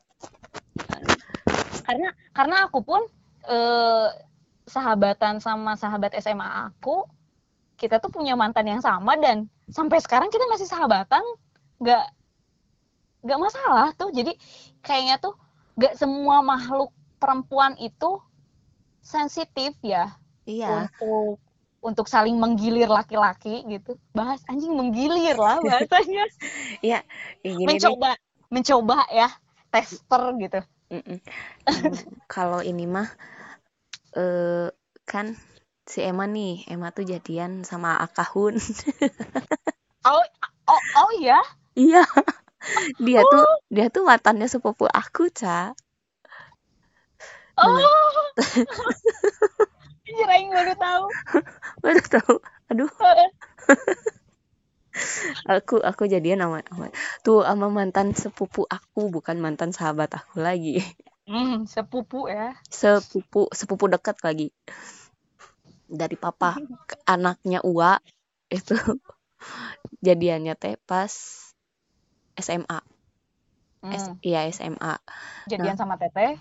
Karena 1.83 2.09
karena 2.31 2.57
aku 2.67 2.79
pun 2.87 3.03
eh, 3.47 4.09
sahabatan 4.67 5.43
sama 5.43 5.75
sahabat 5.75 6.15
SMA 6.23 6.71
aku, 6.71 7.05
kita 7.75 7.99
tuh 7.99 8.15
punya 8.15 8.39
mantan 8.39 8.71
yang 8.71 8.83
sama 8.83 9.19
dan 9.19 9.51
sampai 9.67 9.99
sekarang 9.99 10.31
kita 10.31 10.47
masih 10.47 10.71
sahabatan, 10.71 11.23
nggak 11.83 12.07
nggak 13.23 13.41
masalah 13.41 13.89
tuh. 13.95 14.11
Jadi 14.11 14.35
kayaknya 14.83 15.19
tuh 15.23 15.35
nggak 15.79 15.97
semua 15.97 16.45
makhluk 16.45 16.93
perempuan 17.17 17.79
itu 17.79 18.19
sensitif 19.03 19.75
ya 19.83 20.15
iya. 20.47 20.87
untuk 20.87 21.39
untuk 21.83 22.07
saling 22.07 22.39
menggilir 22.39 22.87
laki-laki 22.87 23.67
gitu. 23.67 23.99
Bahas 24.15 24.43
anjing 24.47 24.75
menggilir 24.75 25.35
lah 25.35 25.59
bahasanya. 25.67 26.27
Iya 26.83 27.01
ya 27.43 27.51
gini 27.51 27.67
deh. 27.67 27.69
Mencoba 27.75 28.11
mencoba 28.53 28.99
ya 29.11 29.29
tester 29.75 30.23
gitu. 30.39 30.61
Kalau 32.31 32.61
ini 32.63 32.87
mah 32.87 33.09
eh 34.13 34.69
kan 35.09 35.35
si 35.89 36.05
Emma 36.05 36.29
nih 36.31 36.69
Emma 36.71 36.95
tuh 36.95 37.03
jadian 37.03 37.67
sama 37.67 37.99
Akahun. 37.99 38.59
Oh 40.03 40.19
oh 40.67 40.83
oh 40.99 41.11
ya 41.23 41.39
iya 41.79 42.03
dia 43.03 43.21
tuh 43.27 43.47
dia 43.69 43.87
tuh 43.91 44.03
mantannya 44.07 44.47
sepupu 44.47 44.87
aku 44.87 45.29
ca 45.35 45.75
oh. 47.59 47.79
Aing 50.33 50.51
baru 50.53 50.75
tahu. 50.77 51.05
Baru 51.85 52.01
tahu. 52.09 52.35
Aduh. 52.73 52.91
Aku 55.49 55.81
aku 55.81 56.05
jadian 56.05 56.45
sama, 56.45 56.61
sama- 56.69 56.95
tuh 57.25 57.45
sama 57.45 57.67
mantan 57.73 58.13
sepupu 58.13 58.69
aku 58.69 59.09
bukan 59.09 59.41
mantan 59.41 59.73
sahabat 59.73 60.13
aku 60.13 60.41
lagi. 60.41 60.81
Hmm, 61.29 61.65
sepupu 61.69 62.29
ya. 62.29 62.57
Sepupu 62.69 63.49
sepupu 63.53 63.89
dekat 63.89 64.21
lagi. 64.25 64.49
Dari 65.89 66.17
papa 66.17 66.57
ke 66.89 66.97
anaknya 67.09 67.61
Ua 67.65 67.97
itu. 68.53 68.77
Jadiannya 70.03 70.55
teh 70.59 70.77
pas 70.83 71.13
SMA 72.39 72.81
S 73.83 74.09
hmm. 74.09 74.23
iya 74.23 74.47
SMA 74.55 74.79
nah 74.79 74.99
jadian 75.51 75.75
sama 75.75 75.99
teteh? 75.99 76.39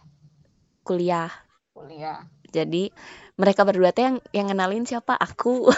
Kuliah. 0.82 1.30
Kuliah. 1.74 2.26
Jadi 2.52 2.90
mereka 3.38 3.64
berdua 3.64 3.94
teh 3.94 4.06
yang 4.06 4.18
yang 4.34 4.48
kenalin 4.52 4.84
siapa? 4.84 5.16
Aku. 5.16 5.70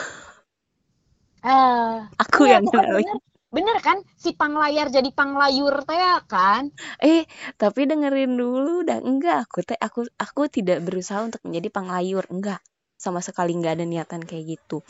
Ah 1.44 2.08
aku 2.24 2.48
iya 2.48 2.60
yang 2.60 2.68
kenalin 2.68 3.04
bener 3.04 3.20
bener 3.54 3.78
kan? 3.84 3.98
Si 4.18 4.34
panglayar 4.34 4.90
jadi 4.90 5.08
panglayur 5.14 5.86
teh 5.86 6.00
ya 6.00 6.24
kan? 6.26 6.74
Eh 7.04 7.28
tapi 7.60 7.86
dengerin 7.86 8.34
dulu 8.34 8.88
dah. 8.88 9.04
Enggak 9.04 9.46
aku 9.48 9.62
teh 9.62 9.78
aku 9.78 10.08
aku 10.18 10.50
tidak 10.50 10.82
berusaha 10.82 11.22
untuk 11.22 11.44
menjadi 11.46 11.70
panglayur. 11.70 12.26
Enggak. 12.32 12.64
Sama 12.98 13.20
sekali 13.20 13.54
nggak 13.54 13.84
ada 13.84 13.86
niatan 13.86 14.24
kayak 14.24 14.58
gitu. 14.58 14.82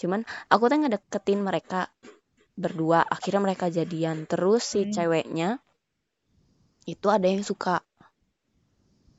Cuman 0.00 0.24
aku 0.48 0.64
teh 0.72 0.80
ngedeketin 0.80 1.40
mereka 1.44 1.92
berdua 2.60 3.00
akhirnya 3.08 3.40
mereka 3.40 3.72
jadian. 3.72 4.28
Terus 4.28 4.62
si 4.62 4.84
hmm. 4.84 4.92
ceweknya 4.92 5.48
itu 6.84 7.06
ada 7.08 7.24
yang 7.24 7.40
suka. 7.40 7.80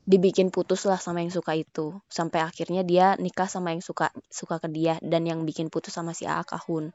Dibikin 0.05 0.53
putus 0.53 0.85
lah 0.85 1.01
sama 1.01 1.25
yang 1.25 1.33
suka 1.33 1.57
itu. 1.57 1.97
Sampai 2.05 2.45
akhirnya 2.45 2.85
dia 2.85 3.17
nikah 3.17 3.49
sama 3.49 3.73
yang 3.73 3.81
suka 3.81 4.13
suka 4.29 4.61
ke 4.61 4.69
dia 4.69 5.01
dan 5.01 5.25
yang 5.25 5.41
bikin 5.41 5.73
putus 5.73 5.97
sama 5.97 6.13
si 6.13 6.29
Aa 6.29 6.45
Kahun 6.45 6.93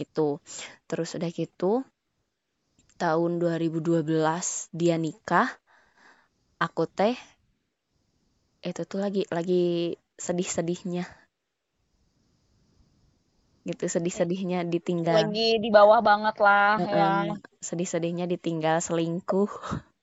gitu. 0.00 0.40
Terus 0.88 1.12
udah 1.20 1.28
gitu 1.28 1.84
tahun 2.96 3.42
2012 3.42 4.06
dia 4.70 4.96
nikah 4.96 5.50
aku 6.62 6.86
teh 6.86 7.18
itu 8.62 8.82
tuh 8.86 9.02
lagi 9.02 9.26
lagi 9.28 9.98
sedih-sedihnya 10.14 11.23
gitu 13.64 13.88
sedih-sedihnya 13.88 14.68
ditinggal. 14.68 15.32
Lagi 15.32 15.56
di 15.56 15.72
bawah 15.72 16.04
banget 16.04 16.36
lah 16.36 16.76
ya. 16.84 16.84
Heeh, 16.84 17.40
sedih-sedihnya 17.64 18.28
ditinggal 18.28 18.84
selingkuh 18.84 19.48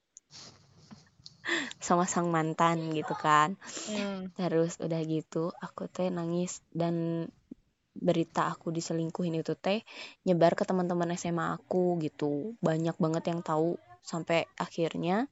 sama 1.86 2.10
sang 2.10 2.34
mantan 2.34 2.89
gitu 2.93 3.13
kan. 3.13 3.58
Hmm. 3.89 4.34
terus 4.39 4.80
udah 4.82 5.02
gitu 5.06 5.54
aku 5.62 5.86
teh 5.91 6.10
nangis 6.10 6.65
dan 6.74 7.28
berita 7.91 8.47
aku 8.47 8.71
diselingkuhin 8.71 9.36
itu 9.36 9.54
teh 9.54 9.84
nyebar 10.24 10.56
ke 10.56 10.63
teman-teman 10.65 11.13
SMA 11.13 11.60
aku 11.60 12.02
gitu. 12.02 12.58
Banyak 12.63 12.97
banget 12.97 13.30
yang 13.30 13.45
tahu 13.45 13.78
sampai 14.02 14.50
akhirnya 14.58 15.30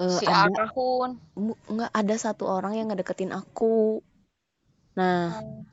eh, 0.00 0.18
si 0.22 0.24
ada 0.24 0.72
nggak 1.68 1.92
ada 1.92 2.14
satu 2.16 2.48
orang 2.48 2.78
yang 2.80 2.88
ngedeketin 2.88 3.34
aku. 3.36 4.00
Nah 4.96 5.34
Hmm. 5.34 5.66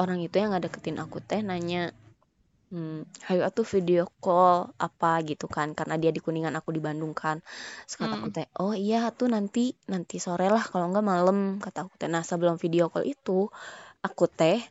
Orang 0.00 0.22
itu 0.22 0.38
yang 0.38 0.54
ngedeketin 0.54 0.98
aku 1.02 1.18
teh 1.20 1.42
nanya 1.42 1.90
hmm, 2.70 3.04
hayu 3.28 3.42
atuh 3.44 3.66
video 3.66 4.06
call 4.22 4.70
apa 4.78 5.20
gitu 5.26 5.46
kan? 5.50 5.74
Karena 5.78 5.98
dia 6.00 6.10
di 6.14 6.20
kuningan 6.22 6.54
aku 6.58 6.70
di 6.76 6.80
Bandung 6.82 7.12
kan. 7.12 7.42
Kata 7.90 8.14
aku 8.18 8.28
Hmm. 8.30 8.36
teh 8.36 8.46
oh 8.62 8.74
iya 8.76 9.10
tuh 9.12 9.28
nanti 9.28 9.74
nanti 9.90 10.16
sore 10.22 10.48
lah 10.48 10.62
kalau 10.62 10.86
nggak 10.92 11.06
malam 11.06 11.38
kata 11.58 11.84
aku 11.86 11.94
teh. 12.00 12.08
Nah 12.10 12.22
sebelum 12.22 12.56
video 12.62 12.88
call 12.92 13.04
itu 13.08 13.50
aku 14.04 14.24
teh 14.30 14.62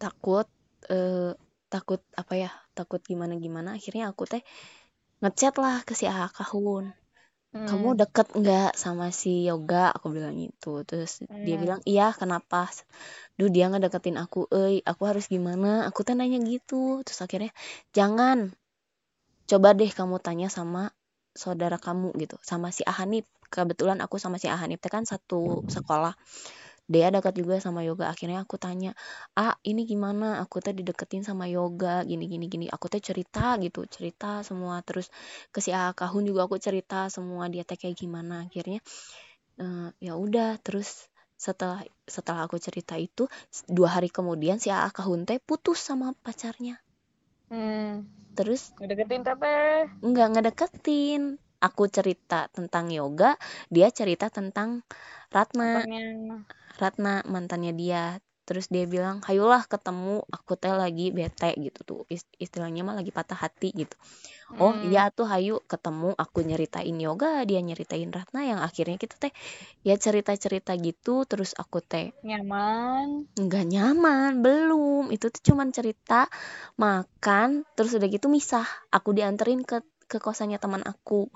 takut 0.00 0.48
eh 0.90 1.32
takut 1.70 2.00
apa 2.18 2.34
ya 2.34 2.50
takut 2.74 2.98
gimana 3.04 3.38
gimana 3.38 3.78
akhirnya 3.78 4.10
aku 4.10 4.26
teh 4.26 4.42
ngechat 5.22 5.54
lah 5.62 5.84
ke 5.86 5.92
si 5.94 6.08
Aha 6.10 6.26
Kahun 7.50 7.66
kamu 7.66 7.88
Hmm. 7.90 7.98
deket 7.98 8.26
nggak 8.40 8.70
sama 8.78 9.06
si 9.10 9.42
Yoga? 9.48 9.90
Aku 9.96 10.06
bilang 10.14 10.34
gitu. 10.38 10.86
Terus 10.86 11.18
dia 11.42 11.56
Hmm. 11.56 11.62
bilang 11.62 11.80
iya 11.82 12.14
kenapa? 12.14 12.70
Duh 13.38 13.50
dia 13.50 13.66
ngedeketin 13.70 14.14
aku 14.22 14.46
eh 14.54 14.78
aku 14.86 15.02
harus 15.10 15.26
gimana? 15.34 15.82
Aku 15.90 16.00
teh 16.06 16.14
nanya 16.14 16.38
gitu. 16.46 17.02
Terus 17.02 17.20
akhirnya 17.26 17.50
jangan. 17.96 18.54
Coba 19.50 19.68
deh 19.74 19.90
kamu 19.90 20.16
tanya 20.22 20.46
sama 20.46 20.94
saudara 21.34 21.74
kamu 21.86 22.14
gitu. 22.22 22.38
Sama 22.50 22.70
si 22.70 22.82
Ahanif. 22.86 23.26
Kebetulan 23.50 23.98
aku 23.98 24.14
sama 24.22 24.38
si 24.38 24.46
Ahanif 24.46 24.78
teh 24.78 24.92
kan 24.94 25.02
satu 25.02 25.66
sekolah 25.66 26.14
dia 26.90 27.06
dekat 27.14 27.38
juga 27.38 27.62
sama 27.62 27.86
yoga. 27.86 28.10
Akhirnya 28.10 28.42
aku 28.42 28.58
tanya 28.58 28.98
ah 29.38 29.54
ini 29.62 29.86
gimana? 29.86 30.42
Aku 30.42 30.58
teh 30.58 30.74
dideketin 30.74 31.22
sama 31.22 31.46
yoga 31.46 32.02
gini 32.02 32.26
gini 32.26 32.50
gini. 32.50 32.66
Aku 32.66 32.90
teh 32.90 32.98
cerita 32.98 33.54
gitu 33.62 33.86
cerita 33.86 34.42
semua. 34.42 34.82
Terus 34.82 35.06
ke 35.54 35.62
si 35.62 35.70
A 35.70 35.94
Kahun 35.94 36.26
juga 36.26 36.50
aku 36.50 36.58
cerita 36.58 37.06
semua 37.06 37.46
dia 37.46 37.62
teh 37.62 37.78
kayak 37.78 37.94
gimana. 37.94 38.50
Akhirnya 38.50 38.82
eh, 39.62 39.88
ya 40.02 40.18
udah. 40.18 40.58
Terus 40.66 41.06
setelah 41.38 41.86
setelah 42.10 42.50
aku 42.50 42.58
cerita 42.58 42.98
itu 42.98 43.30
dua 43.70 43.94
hari 43.96 44.10
kemudian 44.10 44.58
si 44.58 44.74
A 44.74 44.90
Kahun 44.90 45.22
teh 45.22 45.38
putus 45.38 45.78
sama 45.78 46.10
pacarnya. 46.26 46.82
Hmm. 47.50 48.06
terus 48.38 48.70
Ngedeketin 48.78 49.26
teteh 49.26 49.90
nggak 50.02 50.28
ngedeketin. 50.34 51.22
Aku 51.60 51.92
cerita 51.92 52.48
tentang 52.56 52.88
yoga 52.88 53.36
dia 53.68 53.92
cerita 53.92 54.32
tentang 54.32 54.80
Ratna. 55.28 55.84
Mantannya 55.84 56.40
Ratna 56.80 57.20
mantannya 57.28 57.76
dia. 57.76 58.04
Terus 58.48 58.66
dia 58.66 58.82
bilang 58.82 59.22
hayulah 59.30 59.62
ketemu 59.70 60.26
aku 60.26 60.58
teh 60.58 60.74
lagi 60.74 61.14
bete 61.14 61.54
gitu 61.54 61.80
tuh. 61.86 62.00
Is- 62.10 62.26
istilahnya 62.42 62.82
mah 62.82 62.98
lagi 62.98 63.14
patah 63.14 63.38
hati 63.38 63.70
gitu. 63.70 63.94
Oh 64.58 64.74
Hmm. 64.74 64.90
iya 64.90 65.06
tuh 65.14 65.30
hayu 65.30 65.62
ketemu 65.70 66.18
aku 66.18 66.42
nyeritain 66.42 66.96
yoga 66.98 67.46
dia 67.46 67.62
nyeritain 67.62 68.10
Ratna. 68.10 68.42
Yang 68.42 68.60
akhirnya 68.66 68.96
kita 68.98 69.14
teh 69.22 69.32
ya 69.86 69.94
cerita-cerita 69.94 70.74
gitu 70.82 71.22
terus 71.30 71.54
aku 71.54 71.78
teh 71.78 72.10
nyaman. 72.26 73.30
Nggak 73.38 73.64
nyaman 73.70 74.42
belum. 74.42 75.14
Itu 75.14 75.30
tuh 75.30 75.54
cuman 75.54 75.70
cerita 75.70 76.26
makan 76.74 77.62
terus 77.78 77.94
udah 77.94 78.08
gitu 78.10 78.26
misah. 78.26 78.66
Aku 78.90 79.14
dianterin 79.14 79.62
ke 79.62 79.78
ke 80.10 80.18
kosannya 80.18 80.58
teman 80.58 80.82
aku. 80.82 81.30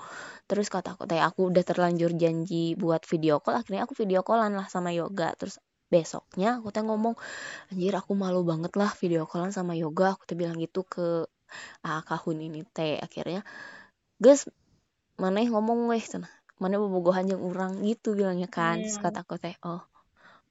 Terus 0.50 0.66
kata 0.66 0.98
aku 0.98 1.06
teh 1.06 1.22
aku 1.22 1.54
udah 1.54 1.62
terlanjur 1.62 2.10
janji 2.18 2.74
buat 2.74 3.06
video 3.06 3.38
call. 3.38 3.62
Akhirnya 3.62 3.86
aku 3.86 3.94
video 3.94 4.26
callan 4.26 4.58
lah 4.58 4.66
sama 4.66 4.90
yoga. 4.90 5.30
Terus 5.38 5.62
besoknya 5.92 6.58
aku 6.58 6.74
teh 6.74 6.82
ngomong 6.82 7.14
anjir 7.70 7.94
aku 7.94 8.12
malu 8.18 8.42
banget 8.42 8.74
lah 8.74 8.90
video 8.98 9.22
callan 9.30 9.54
sama 9.54 9.78
yoga. 9.78 10.18
Aku 10.18 10.26
teh 10.26 10.34
bilang 10.34 10.58
gitu 10.58 10.82
ke 10.82 11.30
ah, 11.86 12.02
kahun 12.02 12.42
ini 12.42 12.66
teh. 12.74 12.98
Akhirnya 12.98 13.46
guys 14.18 14.50
mana 15.22 15.46
ngomong 15.46 15.86
weh? 15.86 16.02
Cenah 16.02 16.30
mana 16.58 16.82
bobogohan 16.82 17.30
jeung 17.30 17.42
urang? 17.46 17.78
Gitu 17.86 18.18
bilangnya 18.18 18.50
kan. 18.50 18.82
Terus 18.82 18.98
Hmm. 18.98 19.04
kata 19.06 19.18
aku 19.22 19.38
teh 19.38 19.54
oh 19.62 19.82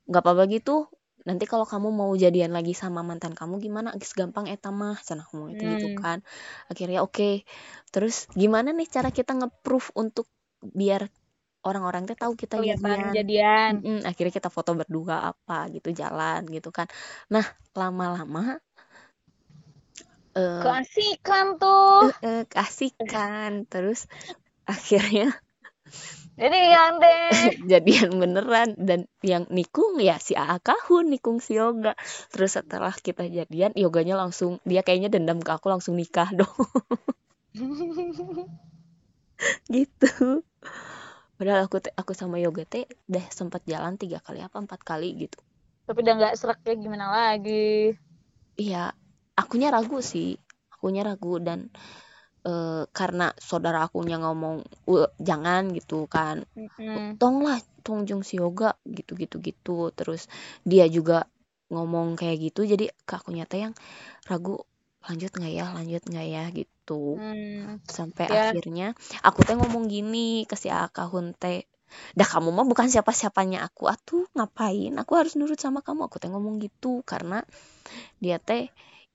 nggak 0.08 0.24
apa-apa 0.24 0.44
gitu 0.52 0.88
nanti 1.28 1.44
kalau 1.52 1.66
kamu 1.72 1.88
mau 2.00 2.12
jadian 2.24 2.52
lagi 2.58 2.74
sama 2.82 3.00
mantan 3.10 3.34
kamu 3.40 3.56
gimana? 3.66 3.88
Geus 4.00 4.14
gampang 4.20 4.46
eta 4.54 4.70
mah. 4.80 4.96
Cenah 5.08 5.26
ngomong 5.32 5.50
itu 5.56 5.64
gitu 5.74 5.88
Hmm. 5.90 5.98
kan. 6.02 6.18
Akhirnya 6.72 7.00
oke. 7.06 7.24
Terus 7.94 8.16
gimana 8.42 8.70
nih 8.78 8.88
cara 8.96 9.10
kita 9.18 9.32
nge-proof 9.40 9.86
untuk 10.02 10.26
biar 10.80 11.02
orang-orang 11.68 12.04
teh 12.10 12.18
tahu 12.20 12.34
kita 12.36 12.56
kelihatan 12.60 13.00
jadian? 13.10 13.14
jadian. 13.16 13.74
Mm-mm, 13.74 13.98
akhirnya 14.10 14.34
kita 14.38 14.50
foto 14.52 14.72
berdua 14.80 15.16
apa 15.32 15.54
gitu 15.76 15.90
jalan 16.02 16.42
gitu 16.56 16.70
kan. 16.78 16.88
Nah 17.34 17.46
lama-lama 17.80 18.60
eh 20.36 20.44
keasikan 20.62 21.48
tuh. 21.62 22.10
eh, 22.26 22.44
kasih 22.54 22.92
kan 23.12 23.52
terus 23.72 24.00
akhirnya 24.74 25.24
jadi 26.34 26.58
gandeng 26.74 27.32
jadian 27.72 28.10
beneran. 28.18 28.70
Dan 28.80 29.06
yang 29.22 29.46
nikung 29.54 30.02
ya 30.02 30.18
si 30.18 30.34
Aa 30.34 30.58
Kahun 30.60 31.14
nikung 31.14 31.38
si 31.40 31.58
Yoga. 31.60 31.94
Terus 32.34 32.58
setelah 32.58 32.94
kita 32.94 33.30
jadian 33.30 33.72
Yoganya 33.78 34.18
langsung 34.18 34.58
dia 34.66 34.82
kayaknya 34.82 35.14
dendam 35.14 35.40
ke 35.40 35.52
aku 35.54 35.70
langsung 35.70 35.94
nikah 35.96 36.30
dong. 36.40 36.58
Gitu. 39.70 40.44
Padahal 41.38 41.66
aku 41.68 41.82
te- 41.84 41.96
aku 41.98 42.14
sama 42.16 42.38
yoga 42.40 42.64
teh 42.64 42.86
udah 43.10 43.26
sempat 43.34 43.66
jalan 43.66 43.98
tiga 43.98 44.22
kali 44.22 44.40
apa 44.40 44.58
empat 44.62 44.80
kali 44.86 45.28
gitu. 45.28 45.40
Tapi 45.84 46.00
udah 46.00 46.14
nggak 46.16 46.36
serak 46.40 46.64
ya 46.64 46.74
gimana 46.80 47.12
lagi. 47.12 47.92
iya 48.56 48.94
akunya 49.36 49.74
ragu 49.74 50.00
sih. 50.00 50.38
Akunya 50.72 51.04
ragu 51.04 51.42
dan 51.42 51.74
eh, 52.48 52.84
karena 52.92 53.32
saudara 53.40 53.88
akunya 53.88 54.18
ngomong 54.22 54.64
"Uh, 54.90 55.10
jangan 55.20 55.72
gitu 55.78 56.06
kan. 56.12 56.44
Mm-mm. 56.58 57.18
tong 57.22 57.42
lah 57.46 57.58
tong 57.86 58.06
jung 58.08 58.24
si 58.28 58.38
yoga 58.40 58.76
gitu 58.88 59.16
gitu 59.20 59.38
gitu. 59.44 59.90
Terus 59.96 60.28
dia 60.68 60.86
juga 60.92 61.28
ngomong 61.74 62.16
kayak 62.20 62.38
gitu. 62.52 62.62
Jadi 62.68 62.92
ke 63.08 63.14
akunya 63.20 63.46
teh 63.50 63.66
yang 63.66 63.74
ragu 64.30 64.60
lanjut 65.04 65.32
nggak 65.36 65.52
ya 65.52 65.66
lanjut 65.76 66.04
nggak 66.08 66.28
ya 66.36 66.44
gitu. 66.54 67.20
Hmm. 67.20 67.80
sampai 67.88 68.26
Ya. 68.28 68.52
akhirnya 68.52 68.88
aku 69.24 69.40
teh 69.48 69.56
ngomong 69.60 69.88
gini 69.92 70.44
ke 70.48 70.56
si 70.60 70.68
akahun 70.72 71.36
teh 71.36 71.68
dah 72.18 72.26
kamu 72.26 72.50
mah 72.56 72.66
bukan 72.68 72.88
siapa-siapanya 72.92 73.64
aku. 73.68 73.88
Atuh 73.92 74.26
ngapain? 74.36 74.94
Aku 75.02 75.14
harus 75.20 75.36
nurut 75.40 75.60
sama 75.60 75.80
kamu. 75.86 76.08
Aku 76.08 76.18
teh 76.22 76.30
ngomong 76.32 76.60
gitu 76.64 77.04
karena 77.06 77.44
dia 78.24 78.38
teh 78.42 78.70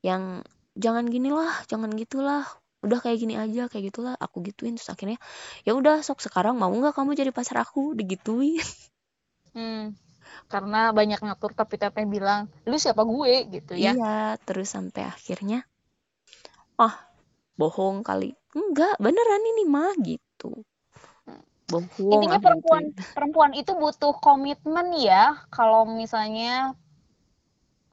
yang 0.05 0.45
jangan 0.79 1.05
gini 1.11 1.29
lah 1.33 1.51
jangan 1.67 1.91
gitulah 1.97 2.45
udah 2.79 2.99
kayak 3.03 3.17
gini 3.19 3.35
aja 3.35 3.67
kayak 3.67 3.91
gitulah 3.91 4.15
aku 4.15 4.39
gituin 4.45 4.79
terus 4.79 4.87
akhirnya 4.87 5.19
ya 5.67 5.75
udah 5.75 5.99
sok 5.99 6.23
sekarang 6.23 6.55
mau 6.55 6.71
nggak 6.71 6.95
kamu 6.95 7.11
jadi 7.17 7.31
pacar 7.35 7.59
aku 7.63 7.91
digituin 7.95 8.63
Hmm. 9.49 9.97
Karena 10.45 10.93
banyak 10.93 11.19
ngatur 11.25 11.57
tapi 11.57 11.81
teteh 11.81 12.05
bilang, 12.05 12.53
lu 12.69 12.77
siapa 12.77 13.01
gue 13.01 13.49
gitu 13.49 13.73
ya. 13.73 13.97
iya 13.97 14.37
terus 14.45 14.69
sampai 14.77 15.09
akhirnya 15.09 15.65
ah 16.77 16.95
bohong 17.59 18.05
kali 18.05 18.37
enggak 18.55 18.95
beneran 19.01 19.43
ini 19.43 19.63
mah 19.67 19.91
gitu 19.99 20.63
bohong 21.69 22.13
Intinya 22.13 22.39
ah, 22.39 22.43
perempuan 22.45 22.83
gituin. 22.93 23.13
perempuan 23.13 23.51
itu 23.57 23.71
butuh 23.75 24.13
komitmen 24.21 24.95
ya 24.95 25.33
kalau 25.51 25.83
misalnya 25.85 26.77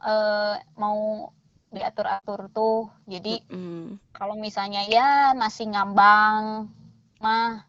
eh, 0.04 0.54
mau 0.78 1.32
diatur-atur 1.68 2.48
tuh. 2.50 2.88
Jadi 3.04 3.42
Mm-mm. 3.48 3.98
kalau 4.12 4.34
misalnya 4.34 4.86
ya 4.86 5.32
masih 5.32 5.70
ngambang 5.70 6.70
mah 7.18 7.64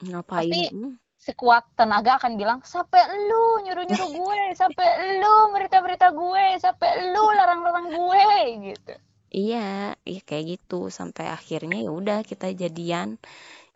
ngapain 0.00 0.48
Pasti- 0.48 0.72
Mm. 0.72 0.96
sekuat 1.20 1.76
tenaga 1.76 2.16
akan 2.16 2.40
bilang 2.40 2.58
sampai 2.64 3.04
lu 3.28 3.60
nyuruh-nyuruh 3.60 4.08
gue, 4.24 4.40
sampai 4.56 4.86
lu 5.20 5.52
berita-berita 5.52 6.08
gue, 6.10 6.56
sampai 6.56 7.12
lu 7.12 7.24
larang-larang 7.36 7.92
gue 7.92 8.24
gitu. 8.72 8.94
Iya, 9.30 9.94
iya 10.02 10.20
kayak 10.24 10.58
gitu 10.58 10.90
sampai 10.90 11.28
akhirnya 11.28 11.78
ya 11.78 11.92
udah 11.92 12.24
kita 12.24 12.50
jadian 12.50 13.20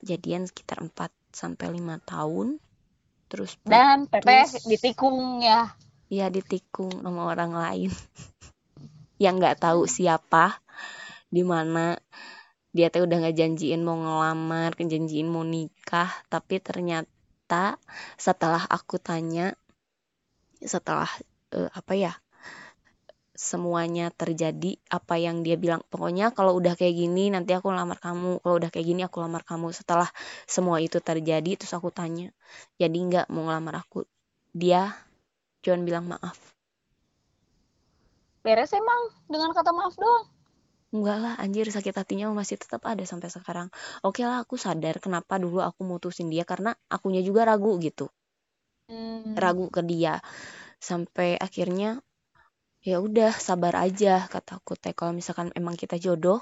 jadian 0.03 0.49
sekitar 0.49 0.83
4 0.83 1.13
sampai 1.31 1.79
5 1.79 2.01
tahun 2.03 2.59
terus 3.29 3.55
Dan 3.63 4.11
putus. 4.11 4.67
ditikung 4.67 5.39
ya. 5.41 5.71
ya 6.09 6.27
ditikung 6.29 6.91
sama 6.91 7.27
orang 7.29 7.53
lain 7.55 7.91
yang 9.23 9.39
nggak 9.39 9.63
tahu 9.63 9.87
siapa 9.87 10.59
di 11.31 11.43
mana 11.43 11.99
dia 12.75 12.91
teh 12.91 13.03
udah 13.07 13.23
ngejanjiin 13.23 13.87
mau 13.87 13.95
ngelamar, 13.95 14.75
ngejanjiin 14.75 15.31
mau 15.31 15.47
nikah, 15.47 16.11
tapi 16.27 16.59
ternyata 16.59 17.79
setelah 18.19 18.67
aku 18.67 18.99
tanya 18.99 19.55
setelah 20.59 21.07
eh, 21.55 21.71
apa 21.71 21.95
ya 21.95 22.13
semuanya 23.35 24.15
terjadi 24.15 24.79
apa 24.91 25.19
yang 25.19 25.43
dia 25.43 25.59
bilang 25.59 25.83
pokoknya 25.91 26.31
kalau 26.31 26.55
udah 26.55 26.79
kayak 26.79 26.95
gini 26.95 27.35
nanti 27.35 27.51
aku 27.51 27.75
lamar 27.75 27.99
kamu 27.99 28.39
kalau 28.43 28.55
udah 28.63 28.71
kayak 28.71 28.87
gini 28.87 29.03
aku 29.03 29.19
lamar 29.23 29.43
kamu. 29.43 29.75
Setelah 29.75 30.11
semua 30.47 30.79
itu 30.79 31.03
terjadi 31.03 31.59
terus 31.59 31.75
aku 31.75 31.91
tanya 31.91 32.31
jadi 32.79 32.95
nggak 32.95 33.27
mau 33.35 33.51
ngelamar 33.51 33.83
aku? 33.87 34.07
Dia 34.55 34.95
cuman 35.67 35.83
bilang 35.83 36.07
maaf 36.07 36.54
Beres 38.45 38.71
emang 38.77 39.01
dengan 39.27 39.51
kata 39.57 39.73
maaf 39.75 39.97
doang. 39.97 40.27
enggak 40.95 41.19
lah 41.19 41.35
anjir 41.43 41.67
sakit 41.67 41.91
hatinya 41.91 42.31
masih 42.31 42.55
tetap 42.55 42.87
ada 42.87 43.03
sampai 43.03 43.27
sekarang 43.27 43.67
oke 44.07 44.23
lah 44.23 44.39
aku 44.47 44.55
sadar 44.55 45.03
kenapa 45.03 45.43
dulu 45.43 45.59
aku 45.59 45.83
mutusin 45.83 46.31
dia 46.31 46.47
karena 46.47 46.71
akunya 46.87 47.19
juga 47.25 47.43
ragu 47.51 47.75
gitu 47.83 48.07
Hmm. 48.85 49.33
ragu 49.35 49.67
ke 49.73 49.81
dia 49.83 50.21
sampai 50.79 51.41
akhirnya 51.41 52.05
ya 52.85 53.01
udah 53.01 53.33
sabar 53.33 53.75
aja 53.81 54.29
kataku 54.29 54.77
teh 54.77 54.93
kalau 54.93 55.17
misalkan 55.17 55.49
emang 55.59 55.75
kita 55.75 55.97
jodoh 55.99 56.39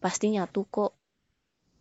pasti 0.00 0.32
nyatu 0.32 0.64
kok 0.70 0.92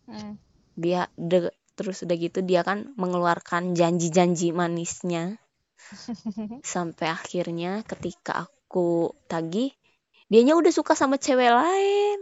Hmm. 0.10 0.36
dia 0.76 1.08
de- 1.16 1.56
terus 1.78 2.04
udah 2.04 2.18
gitu 2.20 2.44
dia 2.44 2.68
kan 2.68 2.92
mengeluarkan 3.00 3.78
janji-janji 3.80 4.52
manisnya 4.52 5.40
sampai 6.74 7.08
akhirnya 7.08 7.86
ketika 7.88 8.44
aku 8.50 8.61
tagih 9.28 9.76
dianya 10.32 10.56
udah 10.56 10.72
suka 10.72 10.96
sama 10.96 11.20
cewek 11.20 11.52
lain. 11.52 12.20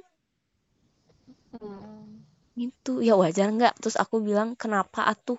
Hmm. 1.54 2.26
gitu. 2.58 3.00
Ya 3.06 3.14
wajar 3.16 3.54
nggak? 3.54 3.78
Terus 3.80 3.96
aku 3.96 4.20
bilang 4.26 4.58
kenapa 4.58 5.06
atuh? 5.06 5.38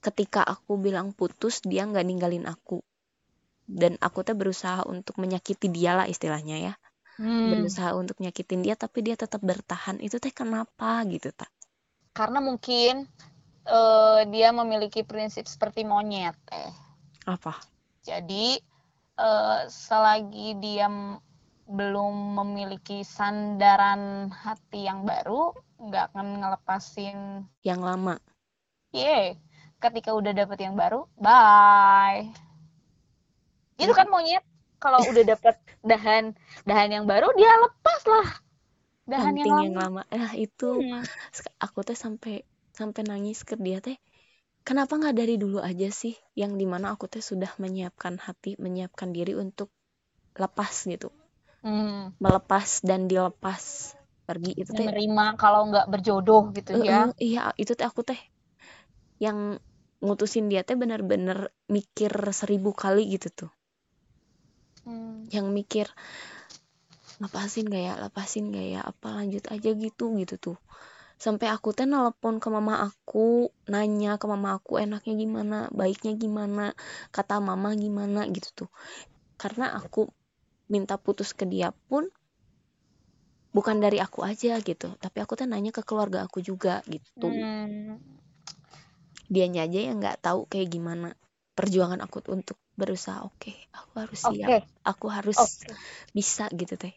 Ketika 0.00 0.40
aku 0.42 0.80
bilang 0.80 1.12
putus 1.12 1.60
dia 1.60 1.84
nggak 1.84 2.06
ninggalin 2.08 2.48
aku. 2.48 2.80
Dan 3.68 4.00
aku 4.00 4.24
tuh 4.24 4.32
berusaha 4.32 4.80
untuk 4.88 5.20
menyakiti 5.20 5.68
dia 5.68 5.92
lah 5.92 6.08
istilahnya 6.08 6.72
ya. 6.72 6.74
Hmm. 7.18 7.50
berusaha 7.50 7.98
untuk 7.98 8.22
nyakitin 8.22 8.62
dia 8.62 8.78
tapi 8.78 9.04
dia 9.04 9.18
tetap 9.18 9.44
bertahan. 9.44 10.00
Itu 10.00 10.22
teh 10.22 10.32
kenapa? 10.32 11.04
Gitu 11.04 11.34
tak 11.34 11.50
Karena 12.14 12.38
mungkin 12.40 13.04
eh, 13.66 14.20
dia 14.30 14.48
memiliki 14.54 15.04
prinsip 15.04 15.44
seperti 15.44 15.84
monyet 15.84 16.38
eh. 16.54 16.72
apa? 17.26 17.58
Jadi 18.06 18.56
eh, 19.18 19.60
selagi 19.66 20.56
dia 20.62 20.88
belum 21.68 22.38
memiliki 22.40 23.04
sandaran 23.04 24.32
hati 24.32 24.88
yang 24.88 25.04
baru, 25.04 25.52
nggak 25.76 26.14
akan 26.14 26.26
ngelepasin. 26.40 27.18
yang 27.60 27.84
lama 27.84 28.16
Ye, 28.88 29.36
ketika 29.76 30.16
udah 30.16 30.32
dapet 30.32 30.64
yang 30.64 30.72
baru, 30.72 31.04
bye. 31.20 32.24
Itu 33.76 33.92
kan 33.92 34.08
monyet. 34.08 34.40
Kalau 34.78 35.02
udah 35.04 35.24
dapet 35.26 35.58
dahan 35.82 36.32
dahan 36.64 36.88
yang 36.88 37.04
baru, 37.04 37.28
dia 37.36 37.50
lepas 37.58 38.00
lah. 38.08 38.28
Dahan 39.08 39.34
yang 39.40 39.48
yang 39.48 39.74
lama. 39.74 40.04
lama 40.04 40.12
nah 40.12 40.32
itu 40.36 40.68
Hmm. 40.78 41.00
Aku 41.64 41.80
teh 41.80 41.96
sampai 41.96 42.44
sampai 42.76 43.02
nangis 43.08 43.40
ke 43.42 43.56
dia 43.56 43.80
teh 43.80 43.96
kenapa 44.68 44.92
nggak 45.00 45.16
dari 45.20 45.34
dulu 45.42 45.58
aja 45.70 45.88
sih 46.00 46.14
yang 46.40 46.52
di 46.60 46.66
mana 46.72 46.86
aku 46.94 47.04
teh 47.12 47.24
sudah 47.30 47.50
menyiapkan 47.62 48.14
hati 48.26 48.50
menyiapkan 48.64 49.08
diri 49.16 49.32
untuk 49.44 49.68
lepas 50.42 50.74
gitu 50.92 51.08
Hmm. 51.62 52.10
melepas 52.24 52.68
dan 52.88 53.00
dilepas 53.10 53.62
pergi 54.28 54.52
itu 54.62 54.72
teh 54.78 54.86
Menerima 54.86 55.24
kalau 55.42 55.60
nggak 55.72 55.86
berjodoh 55.92 56.42
gitu 56.56 56.72
Eh, 56.76 56.84
ya. 56.88 56.98
eh, 57.00 57.08
iya 57.28 57.42
itu 57.62 57.72
teh 57.78 57.86
aku 57.90 58.00
teh 58.08 58.20
yang 59.24 59.38
ngutusin 60.04 60.46
dia 60.50 60.62
teh 60.68 60.76
bener-bener 60.82 61.38
mikir 61.74 62.12
seribu 62.40 62.70
kali 62.82 63.02
gitu 63.14 63.28
tuh 63.38 63.50
Hmm. 64.84 65.28
yang 65.34 65.52
mikir 65.52 65.86
lepasin 67.22 67.66
gak 67.74 67.82
ya 67.88 67.94
lepasin 68.04 68.44
gak 68.54 68.66
ya 68.74 68.80
apa 68.90 69.08
lanjut 69.18 69.44
aja 69.54 69.70
gitu 69.84 70.04
gitu 70.20 70.34
tuh 70.44 70.56
sampai 71.18 71.50
aku 71.50 71.74
teh 71.74 71.84
nelpon 71.84 72.38
ke 72.38 72.48
mama 72.48 72.86
aku 72.86 73.50
nanya 73.66 74.16
ke 74.16 74.26
mama 74.30 74.58
aku 74.58 74.78
enaknya 74.78 75.14
gimana? 75.18 75.58
Baiknya 75.74 76.14
gimana? 76.14 76.72
Kata 77.10 77.42
mama 77.42 77.74
gimana? 77.74 78.24
gitu 78.30 78.64
tuh. 78.64 78.70
Karena 79.34 79.74
aku 79.74 80.06
minta 80.70 80.94
putus 80.96 81.34
ke 81.34 81.44
dia 81.44 81.74
pun 81.90 82.06
bukan 83.50 83.82
dari 83.82 83.98
aku 83.98 84.22
aja 84.22 84.56
gitu. 84.62 84.94
Tapi 85.02 85.18
aku 85.18 85.34
teh 85.34 85.50
nanya 85.50 85.74
ke 85.74 85.82
keluarga 85.82 86.24
aku 86.24 86.38
juga 86.38 86.80
gitu. 86.86 87.28
Hmm. 87.28 87.98
dianya 89.28 89.68
aja 89.68 89.78
yang 89.84 90.00
nggak 90.00 90.24
tahu 90.24 90.48
kayak 90.48 90.72
gimana 90.72 91.12
perjuangan 91.52 92.00
aku 92.00 92.24
tuh 92.24 92.32
untuk 92.40 92.56
berusaha. 92.80 93.20
Oke 93.28 93.52
aku 93.76 93.92
harus 94.00 94.20
siap. 94.24 94.64
Aku 94.86 95.06
harus 95.12 95.36
oke. 95.36 95.68
bisa 96.16 96.48
gitu 96.56 96.80
teh. 96.80 96.96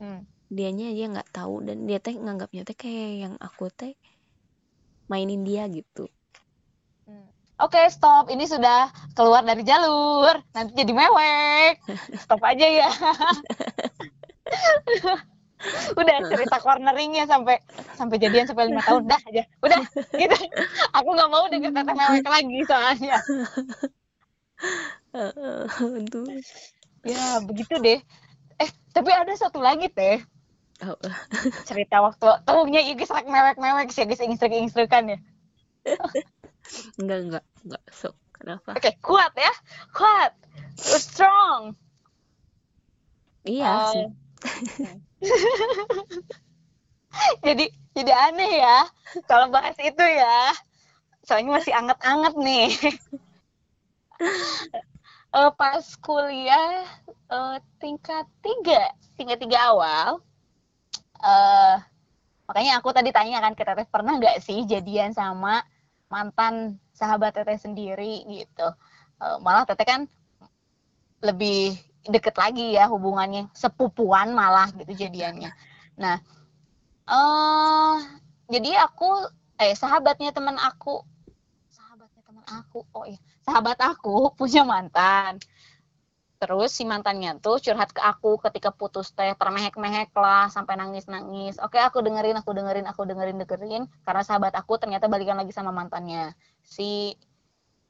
Hmm. 0.00 0.24
Dianya 0.52 0.92
aja 0.92 1.04
nggak 1.18 1.30
tahu 1.32 1.64
dan 1.64 1.88
dia 1.88 1.98
teh 2.00 2.14
nganggapnya 2.14 2.62
teh 2.68 2.76
kayak 2.76 3.10
yang 3.28 3.34
aku 3.40 3.68
teh 3.72 3.96
mainin 5.08 5.44
dia 5.44 5.68
gitu 5.68 6.08
Hmm. 7.04 7.28
Oke, 7.60 7.84
stop. 7.92 8.32
Ini 8.32 8.48
sudah 8.48 8.88
keluar 9.12 9.44
dari 9.44 9.62
jalur. 9.62 10.40
Nanti 10.56 10.72
jadi 10.74 10.92
mewek. 10.96 11.84
Stop 12.24 12.40
aja 12.42 12.66
ya. 12.66 12.88
Udah 15.96 16.16
cerita 16.28 16.60
corneringnya 16.60 17.24
sampai 17.24 17.56
sampai 17.96 18.20
jadian 18.20 18.44
sampai 18.44 18.68
lima 18.68 18.84
tahun 18.84 19.08
dah 19.08 19.20
aja. 19.32 19.42
Udah 19.64 19.80
gitu. 20.12 20.36
Aku 20.92 21.08
nggak 21.12 21.30
mau 21.32 21.48
denger 21.48 21.72
teteh 21.72 21.94
mewek 21.96 22.26
lagi 22.28 22.58
soalnya. 22.68 23.16
Ya 27.06 27.38
begitu 27.46 27.78
deh. 27.78 28.02
Eh 28.58 28.70
tapi 28.90 29.14
ada 29.14 29.30
satu 29.38 29.62
lagi 29.62 29.86
teh. 29.88 30.20
Oh, 30.84 31.00
cerita 31.64 32.04
waktu 32.04 32.28
tuhnya 32.44 32.84
ya 32.84 32.92
guys 32.92 33.08
rek 33.08 33.24
mewek-mewek 33.24 33.88
sih 33.88 34.04
guys 34.04 34.20
instruk-instrukan 34.20 35.16
ya. 35.16 35.18
Enggak 37.00 37.18
enggak 37.24 37.44
enggak. 37.64 37.82
Sok 37.88 38.14
kenapa? 38.36 38.76
Oke 38.76 38.92
kuat 39.00 39.32
ya. 39.32 39.54
Kuat. 39.96 40.36
Strong. 40.76 41.72
Iya 43.48 43.70
sih. 43.96 44.06
Jadi 47.46 47.64
jadi 47.94 48.12
aneh 48.12 48.52
ya. 48.60 48.78
Kalau 49.24 49.48
bahas 49.48 49.78
itu 49.80 50.04
ya. 50.04 50.52
Soalnya 51.24 51.56
masih 51.56 51.72
anget-anget 51.72 52.34
nih. 52.36 52.68
Eh, 55.34 55.50
pas 55.58 55.82
kuliah 55.98 56.86
eh, 57.10 57.56
tingkat 57.82 58.22
tiga. 58.38 58.94
Tingkat 59.18 59.42
tiga 59.42 59.74
awal 59.74 60.22
eh 61.24 61.76
makanya 62.44 62.72
aku 62.78 62.92
tadi 62.92 63.10
tanya 63.16 63.40
kan 63.40 63.56
ke 63.56 63.64
Teteh 63.64 63.88
pernah 63.88 64.20
nggak 64.20 64.44
sih 64.44 64.68
jadian 64.68 65.16
sama 65.16 65.64
mantan 66.12 66.76
sahabat 66.92 67.32
Teteh 67.34 67.56
sendiri 67.56 68.24
gitu? 68.28 68.68
Eh, 69.24 69.36
malah 69.40 69.64
Teteh 69.64 69.86
kan 69.88 70.00
lebih 71.24 71.72
deket 72.04 72.36
lagi 72.36 72.76
ya 72.76 72.84
hubungannya 72.92 73.48
sepupuan 73.56 74.36
malah 74.36 74.68
gitu 74.76 74.92
jadiannya. 75.08 75.50
Nah 75.96 76.16
eh 77.04 77.96
jadi 78.52 78.84
aku 78.84 79.08
eh 79.60 79.72
sahabatnya 79.76 80.32
teman 80.36 80.56
aku 80.60 81.00
sahabatnya 81.72 82.22
teman 82.24 82.44
aku 82.48 82.78
oh 82.92 83.04
iya 83.08 83.20
sahabat 83.44 83.78
aku 83.80 84.28
punya 84.38 84.64
mantan 84.64 85.40
terus 86.44 86.76
si 86.76 86.84
mantannya 86.84 87.40
tuh 87.40 87.56
curhat 87.56 87.96
ke 87.96 88.04
aku 88.04 88.36
ketika 88.36 88.68
putus 88.68 89.16
teh 89.16 89.32
termehek-mehek 89.32 90.12
lah 90.12 90.52
sampai 90.52 90.76
nangis-nangis. 90.76 91.56
Oke 91.64 91.80
aku 91.80 92.04
dengerin 92.04 92.36
aku 92.36 92.52
dengerin 92.52 92.84
aku 92.84 93.08
dengerin 93.08 93.40
dengerin 93.40 93.88
karena 94.04 94.20
sahabat 94.20 94.52
aku 94.52 94.76
ternyata 94.76 95.08
balikan 95.08 95.40
lagi 95.40 95.56
sama 95.56 95.72
mantannya. 95.72 96.36
Si 96.60 97.16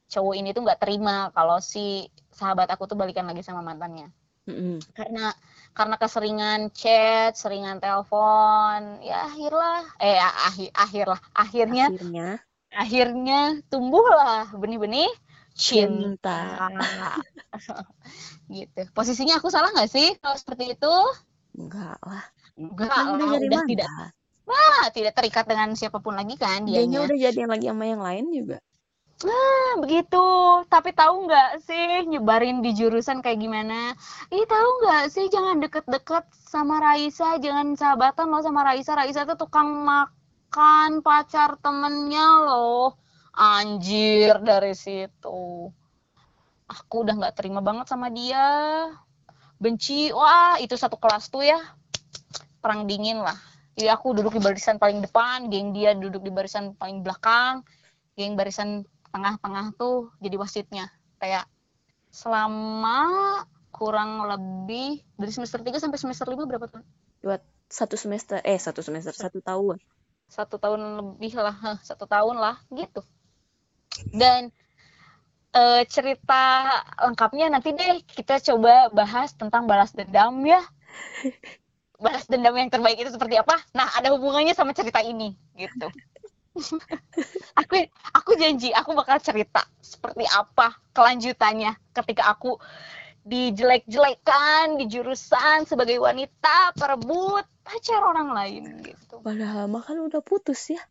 cowok 0.07 0.39
ini 0.39 0.55
tuh 0.55 0.63
nggak 0.63 0.79
terima 0.79 1.35
kalau 1.35 1.59
si 1.59 2.07
sahabat 2.31 2.71
aku 2.71 2.87
tuh 2.87 2.95
balikan 2.95 3.27
lagi 3.27 3.43
sama 3.43 3.67
mantannya. 3.67 4.15
Mm-mm. 4.45 4.77
karena 4.93 5.33
karena 5.73 5.97
keseringan 5.97 6.69
chat, 6.77 7.33
seringan 7.33 7.81
telepon, 7.81 9.01
ya 9.01 9.25
akhirlah 9.25 9.83
eh 10.05 10.21
akhir 10.21 10.69
akhirlah 10.77 11.21
akhirnya 11.33 11.89
akhirnya. 11.89 12.29
akhirnya 12.69 13.41
tumbuhlah 13.73 14.53
benih-benih 14.53 15.09
cinta. 15.57 16.69
Gitu. 18.45 18.81
Posisinya 18.93 19.41
aku 19.41 19.49
salah 19.49 19.73
nggak 19.73 19.89
sih 19.89 20.09
kalau 20.21 20.37
seperti 20.37 20.77
itu? 20.77 20.95
enggak 21.55 21.99
lah 22.03 22.25
Enggak 22.59 22.91
kan 22.91 23.07
udah 23.15 23.27
lah, 23.27 23.35
jadi 23.39 23.47
udah 23.49 23.63
tidak 23.71 23.89
mantan 23.91 24.13
ah, 24.51 24.85
tidak 24.93 25.13
terikat 25.17 25.45
dengan 25.49 25.69
siapa 25.79 25.99
pun 26.05 26.15
lagi 26.21 26.35
kan 26.37 26.67
dianya 26.69 27.01
dianya. 27.01 27.07
udah 27.07 27.17
jadian 27.17 27.49
lagi 27.55 27.67
sama 27.71 27.85
yang 27.89 28.03
lain 28.03 28.27
juga 28.35 28.59
Nah, 29.25 29.79
begitu. 29.81 30.27
Tapi 30.69 30.91
tahu 30.93 31.15
nggak 31.31 31.51
sih 31.65 32.05
nyebarin 32.11 32.61
di 32.61 32.71
jurusan 32.77 33.23
kayak 33.25 33.41
gimana? 33.41 33.95
Ih, 34.29 34.45
tahu 34.45 34.69
nggak 34.85 35.05
sih 35.15 35.27
jangan 35.33 35.57
deket-deket 35.65 36.25
sama 36.53 36.77
Raisa, 36.83 37.39
jangan 37.41 37.73
sahabatan 37.79 38.27
lo 38.29 38.43
sama 38.45 38.61
Raisa. 38.69 38.93
Raisa 38.99 39.25
tuh 39.25 39.39
tukang 39.39 39.71
makan 39.87 41.01
pacar 41.01 41.57
temennya 41.65 42.27
loh. 42.45 42.99
Anjir 43.35 44.39
dari 44.41 44.73
situ. 44.79 45.71
Aku 46.65 46.95
udah 47.03 47.15
nggak 47.19 47.37
terima 47.37 47.61
banget 47.61 47.91
sama 47.91 48.09
dia. 48.09 48.89
Benci, 49.59 50.15
wah 50.15 50.59
itu 50.59 50.75
satu 50.79 50.97
kelas 50.97 51.29
tuh 51.29 51.43
ya. 51.43 51.59
Perang 52.63 52.87
dingin 52.87 53.21
lah. 53.21 53.37
Jadi 53.75 53.91
aku 53.91 54.15
duduk 54.15 54.39
di 54.39 54.43
barisan 54.43 54.79
paling 54.79 55.03
depan, 55.03 55.51
geng 55.51 55.75
dia 55.75 55.99
duduk 55.99 56.23
di 56.23 56.31
barisan 56.31 56.79
paling 56.79 57.03
belakang, 57.03 57.67
geng 58.15 58.39
barisan 58.39 58.87
tengah-tengah 59.15 59.79
tuh 59.79 60.11
jadi 60.19 60.35
wasitnya 60.35 60.91
kayak 61.23 61.47
selama 62.11 63.07
kurang 63.71 64.27
lebih 64.27 65.03
dari 65.15 65.31
semester 65.31 65.63
3 65.63 65.79
sampai 65.79 65.99
semester 66.03 66.27
5 66.27 66.51
berapa 66.51 66.67
tahun? 66.67 66.87
buat 67.23 67.43
satu 67.71 67.95
semester 67.97 68.43
eh 68.43 68.59
satu 68.59 68.83
semester 68.83 69.15
satu 69.15 69.39
tahun 69.41 69.79
Satu 70.27 70.59
tahun 70.59 70.81
lebih 70.99 71.31
lah, 71.39 71.79
satu 71.87 72.11
tahun 72.11 72.43
lah 72.43 72.59
gitu. 72.75 73.07
Dan 74.11 74.51
eh, 75.55 75.83
cerita 75.87 76.67
lengkapnya 76.99 77.47
nanti 77.51 77.71
deh 77.75 78.03
kita 78.03 78.43
coba 78.53 78.91
bahas 78.91 79.35
tentang 79.35 79.71
balas 79.71 79.95
dendam 79.95 80.43
ya. 80.43 80.63
Balas 81.95 82.27
dendam 82.27 82.53
yang 82.59 82.69
terbaik 82.69 83.01
itu 83.01 83.15
seperti 83.15 83.39
apa? 83.39 83.55
Nah, 83.73 83.87
ada 83.95 84.13
hubungannya 84.13 84.53
sama 84.53 84.75
cerita 84.75 85.01
ini 85.01 85.33
gitu. 85.57 85.89
aku 87.61 87.75
aku 88.15 88.31
janji 88.39 88.71
aku 88.71 88.95
bakal 88.95 89.19
cerita 89.19 89.67
seperti 89.83 90.23
apa 90.31 90.75
kelanjutannya 90.95 91.75
ketika 91.91 92.31
aku 92.31 92.63
dijelek-jelekan 93.27 94.79
di 94.79 94.87
jurusan 94.87 95.67
sebagai 95.67 95.99
wanita 95.99 96.77
perebut 96.79 97.43
pacar 97.67 98.05
orang 98.07 98.31
lain 98.37 98.63
gitu. 98.87 99.19
padahal 99.19 99.67
mah 99.67 99.83
kan 99.83 99.99
udah 99.99 100.23
putus 100.23 100.71
ya 100.71 100.83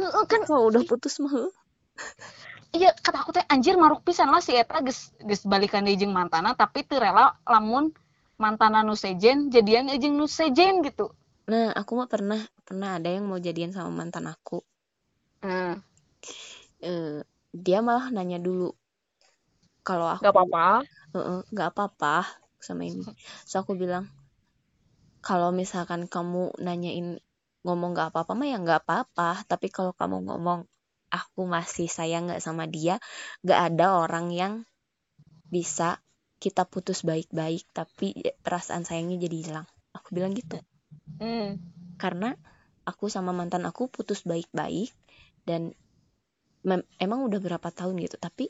Kan 0.00 0.48
kalau 0.48 0.70
udah 0.72 0.82
putus 0.86 1.20
mah. 1.20 1.50
Iya 2.76 2.94
kata 2.94 3.22
aku 3.22 3.30
teh 3.34 3.44
anjir 3.50 3.74
maruk 3.74 4.06
pisan 4.06 4.30
lah 4.30 4.42
si 4.42 4.54
eta 4.54 4.78
geus 4.84 5.12
geus 5.22 5.42
balikan 5.46 5.82
deui 5.82 5.98
jeung 5.98 6.14
mantana 6.14 6.54
tapi 6.54 6.86
teu 6.86 7.02
rela 7.02 7.34
lamun 7.46 7.90
mantana 8.38 8.86
nu 8.86 8.94
sejen 8.94 9.50
jadian 9.50 9.90
jeung 10.00 10.16
nu 10.16 10.26
sejen 10.30 10.80
gitu. 10.86 11.12
nah 11.50 11.74
aku 11.74 11.98
mah 11.98 12.06
pernah 12.06 12.40
pernah 12.62 12.96
ada 12.96 13.10
yang 13.10 13.26
mau 13.26 13.42
jadian 13.42 13.74
sama 13.74 13.90
mantan 13.90 14.30
aku 14.30 14.62
Hmm, 15.40 15.80
eh 16.84 17.24
dia 17.48 17.80
malah 17.80 18.12
nanya 18.12 18.36
dulu 18.36 18.76
kalau 19.80 20.06
aku 20.12 20.28
gak 20.28 20.36
apa-apa. 20.36 20.68
Heeh, 21.16 21.38
nggak 21.48 21.68
apa-apa 21.72 22.16
sama 22.60 22.84
ini. 22.84 23.00
So 23.48 23.64
aku 23.64 23.72
bilang 23.72 24.12
kalau 25.24 25.48
misalkan 25.48 26.12
kamu 26.12 26.60
nanyain 26.60 27.24
ngomong 27.64 27.96
nggak 27.96 28.12
apa-apa 28.12 28.32
mah 28.36 28.46
ya 28.52 28.60
nggak 28.60 28.84
apa-apa. 28.84 29.48
Tapi 29.48 29.72
kalau 29.72 29.96
kamu 29.96 30.28
ngomong 30.28 30.68
aku 31.10 31.46
masih 31.46 31.90
sayang 31.90 32.30
nggak 32.30 32.42
sama 32.42 32.64
dia, 32.70 33.02
nggak 33.42 33.60
ada 33.74 33.86
orang 33.98 34.30
yang 34.30 34.54
bisa 35.50 35.98
kita 36.40 36.64
putus 36.64 37.04
baik-baik 37.04 37.66
tapi 37.76 38.16
perasaan 38.40 38.86
sayangnya 38.86 39.20
jadi 39.28 39.36
hilang. 39.44 39.66
Aku 39.92 40.14
bilang 40.16 40.32
gitu. 40.32 40.56
Hmm. 41.20 41.58
Karena 42.00 42.32
aku 42.88 43.12
sama 43.12 43.34
mantan 43.36 43.68
aku 43.68 43.90
putus 43.92 44.24
baik-baik 44.24 44.88
dan 45.44 45.74
emang 46.96 47.26
udah 47.28 47.40
berapa 47.42 47.68
tahun 47.68 48.00
gitu. 48.00 48.16
Tapi 48.16 48.48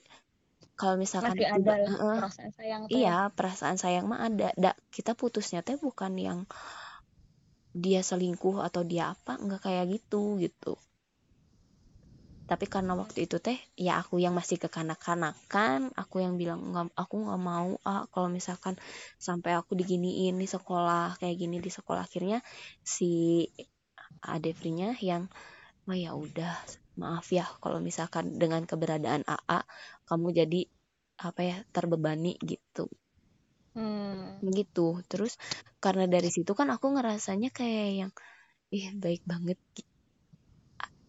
kalau 0.78 0.94
misalkan 1.00 1.34
Masih 1.34 1.50
ada 1.50 1.56
tiba- 1.58 1.76
Heeh, 1.82 2.16
perasaan 2.20 2.50
sayang 2.54 2.82
tuh. 2.86 2.94
Iya, 2.94 3.16
perasaan 3.34 3.76
sayang 3.80 4.06
mah 4.06 4.20
ada. 4.28 4.48
Da, 4.54 4.72
kita 4.94 5.12
putusnya 5.18 5.60
teh 5.66 5.76
bukan 5.80 6.14
yang 6.16 6.38
dia 7.70 8.02
selingkuh 8.02 8.60
atau 8.66 8.82
dia 8.82 9.14
apa, 9.14 9.38
nggak 9.38 9.60
kayak 9.66 9.84
gitu 9.98 10.38
gitu. 10.42 10.74
Tapi 12.50 12.66
karena 12.74 12.92
waktu 12.98 13.18
itu 13.30 13.36
teh, 13.46 13.58
ya 13.86 13.92
aku 14.02 14.14
yang 14.24 14.34
masih 14.38 14.58
kekanak-kanakan, 14.64 15.80
aku 16.02 16.16
yang 16.24 16.34
bilang 16.40 16.60
nggak, 16.74 16.86
aku 17.02 17.14
nggak 17.24 17.40
mau 17.50 17.68
ah 17.86 18.02
kalau 18.12 18.28
misalkan 18.38 18.74
sampai 19.26 19.52
aku 19.60 19.72
diginiin 19.80 20.34
di 20.42 20.48
sekolah 20.50 21.14
kayak 21.20 21.36
gini 21.42 21.56
di 21.62 21.70
sekolah. 21.70 22.02
Akhirnya 22.08 22.38
si 22.82 23.06
Adevrinya 24.34 24.90
yang, 25.08 25.22
oh 25.88 25.96
ya 26.04 26.12
udah, 26.24 26.54
maaf 27.00 27.26
ya 27.38 27.44
kalau 27.62 27.78
misalkan 27.88 28.24
dengan 28.42 28.62
keberadaan 28.70 29.22
AA 29.36 29.60
kamu 30.08 30.26
jadi 30.40 30.60
apa 31.28 31.40
ya 31.50 31.56
terbebani 31.74 32.32
gitu. 32.52 32.84
Hmm. 33.76 34.40
gitu. 34.58 34.86
Terus 35.10 35.32
karena 35.84 36.04
dari 36.14 36.28
situ 36.36 36.52
kan 36.58 36.68
aku 36.74 36.86
ngerasanya 36.94 37.48
kayak 37.58 37.88
yang 38.00 38.12
ih 38.76 38.86
baik 39.04 39.22
banget 39.32 39.58
gi- 39.76 39.89
A- 39.89 39.89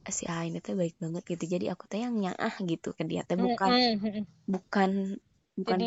si 0.09 0.25
A 0.25 0.41
ini 0.49 0.57
teh 0.65 0.73
baik 0.73 0.97
banget 0.97 1.23
gitu. 1.37 1.43
Jadi 1.57 1.65
aku 1.69 1.85
teh 1.85 2.01
yang 2.01 2.17
nyaah 2.17 2.53
gitu 2.65 2.97
ke 2.97 3.03
dia 3.05 3.21
teh 3.27 3.37
bukan 3.37 3.69
Hmm, 3.69 4.01
hmm, 4.01 4.11
hmm. 4.17 4.25
bukan 4.49 4.91
bukan 5.61 5.79
Jadi 5.83 5.85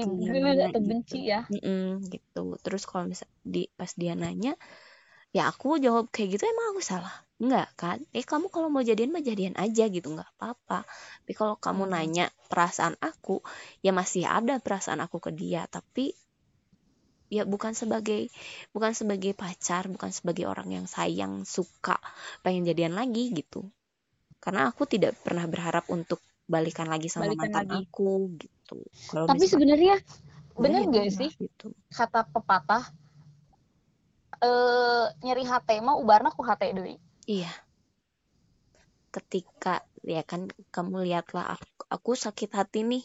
atau 0.70 0.80
gitu. 0.80 0.86
benci 0.86 1.18
ya. 1.26 1.40
Mm-mm, 1.50 2.06
gitu. 2.14 2.44
Terus 2.62 2.82
kalau 2.86 3.04
misal 3.10 3.26
di 3.42 3.66
pas 3.74 3.90
dia 3.98 4.14
nanya 4.14 4.54
ya 5.34 5.50
aku 5.50 5.82
jawab 5.82 6.14
kayak 6.14 6.38
gitu 6.38 6.44
emang 6.46 6.78
aku 6.78 6.82
salah? 6.84 7.14
Enggak 7.42 7.68
kan? 7.74 7.98
Eh 8.14 8.22
kamu 8.22 8.46
kalau 8.54 8.70
mau 8.70 8.86
jadian 8.86 9.10
mah 9.10 9.24
jadian 9.24 9.58
aja 9.58 9.90
gitu. 9.90 10.06
Nggak 10.14 10.30
apa-apa. 10.38 10.86
Tapi 11.26 11.32
kalau 11.34 11.58
kamu 11.58 11.90
nanya 11.90 12.30
perasaan 12.46 12.94
aku 13.02 13.42
ya 13.82 13.90
masih 13.90 14.24
ada 14.30 14.62
perasaan 14.62 15.02
aku 15.02 15.18
ke 15.18 15.30
dia. 15.34 15.66
Tapi 15.66 16.14
ya 17.32 17.42
bukan 17.42 17.72
sebagai 17.74 18.30
bukan 18.70 18.92
sebagai 18.94 19.32
pacar 19.34 19.90
bukan 19.90 20.10
sebagai 20.14 20.44
orang 20.46 20.68
yang 20.70 20.86
sayang 20.86 21.42
suka 21.42 21.98
pengen 22.44 22.68
jadian 22.68 22.94
lagi 22.94 23.34
gitu 23.34 23.66
karena 24.44 24.68
aku 24.68 24.84
tidak 24.84 25.16
pernah 25.24 25.48
berharap 25.48 25.88
untuk 25.88 26.20
balikan 26.44 26.84
lagi 26.92 27.08
sama 27.08 27.32
Balikan 27.32 27.48
mantan 27.48 27.64
lagi. 27.64 27.88
aku 27.88 28.36
gitu 28.36 28.76
kalau 29.08 29.24
Tapi 29.32 29.44
sebenarnya 29.48 29.96
udah 30.54 30.60
bener 30.60 30.80
ya 30.84 30.86
gak 30.86 30.92
udah, 30.92 31.16
sih 31.16 31.30
gitu 31.40 31.66
kata 31.88 32.20
pepatah 32.28 32.84
eh 34.44 35.06
nyeri 35.24 35.44
hate 35.48 35.80
mah 35.80 35.96
ubarna 35.96 36.28
ku 36.30 36.44
hate 36.44 36.68
deui 36.76 37.00
Iya. 37.24 37.48
Ketika 39.08 39.80
ya 40.04 40.20
kan 40.20 40.52
kamu 40.68 41.08
lihatlah 41.08 41.56
aku, 41.56 41.88
aku 41.88 42.10
sakit 42.12 42.50
hati 42.52 42.84
nih. 42.84 43.04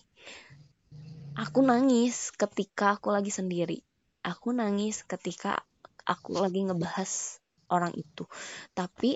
Aku 1.40 1.64
nangis 1.64 2.36
ketika 2.36 3.00
aku 3.00 3.16
lagi 3.16 3.32
sendiri. 3.32 3.80
Aku 4.28 4.52
nangis 4.52 5.08
ketika 5.08 5.64
aku 6.04 6.36
lagi 6.36 6.68
ngebahas 6.68 7.40
orang 7.72 7.96
itu. 7.96 8.28
Tapi 8.76 9.16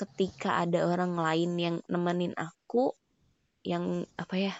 ketika 0.00 0.50
ada 0.62 0.80
orang 0.92 1.12
lain 1.26 1.50
yang 1.64 1.76
nemenin 1.92 2.34
aku 2.46 2.84
yang 3.72 3.84
apa 4.22 4.36
ya 4.46 4.54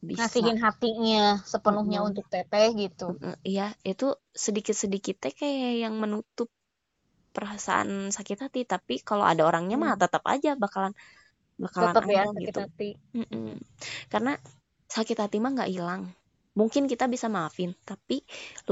bisa 0.00 0.16
ngasihin 0.16 0.58
hatinya 0.64 1.24
sepenuhnya 1.50 1.98
Mm-mm. 1.98 2.08
untuk 2.08 2.24
teteh 2.32 2.66
gitu 2.82 3.08
Mm, 3.08 3.36
Iya, 3.50 3.66
itu 3.92 4.06
sedikit-sedikit 4.44 5.14
teh 5.22 5.32
kayak 5.40 5.72
yang 5.84 5.94
menutup 6.02 6.48
perasaan 7.36 7.90
sakit 8.16 8.38
hati. 8.44 8.60
Tapi 8.74 8.94
kalau 9.08 9.24
ada 9.32 9.42
orangnya 9.50 9.76
mah 9.84 9.92
Hmm. 9.92 10.00
tetap 10.02 10.22
aja 10.34 10.50
bakalan 10.64 10.92
bakalan 11.64 11.96
tetap 11.96 12.04
ya 12.16 12.22
sakit 12.34 12.54
gitu. 12.54 12.60
hati 12.60 12.88
Mm-mm. 13.18 13.56
Karena 14.12 14.32
sakit 14.96 15.18
hati 15.22 15.36
mah 15.42 15.52
nggak 15.56 15.72
hilang. 15.74 16.02
Mungkin 16.60 16.84
kita 16.92 17.06
bisa 17.14 17.26
maafin, 17.36 17.70
tapi 17.90 18.16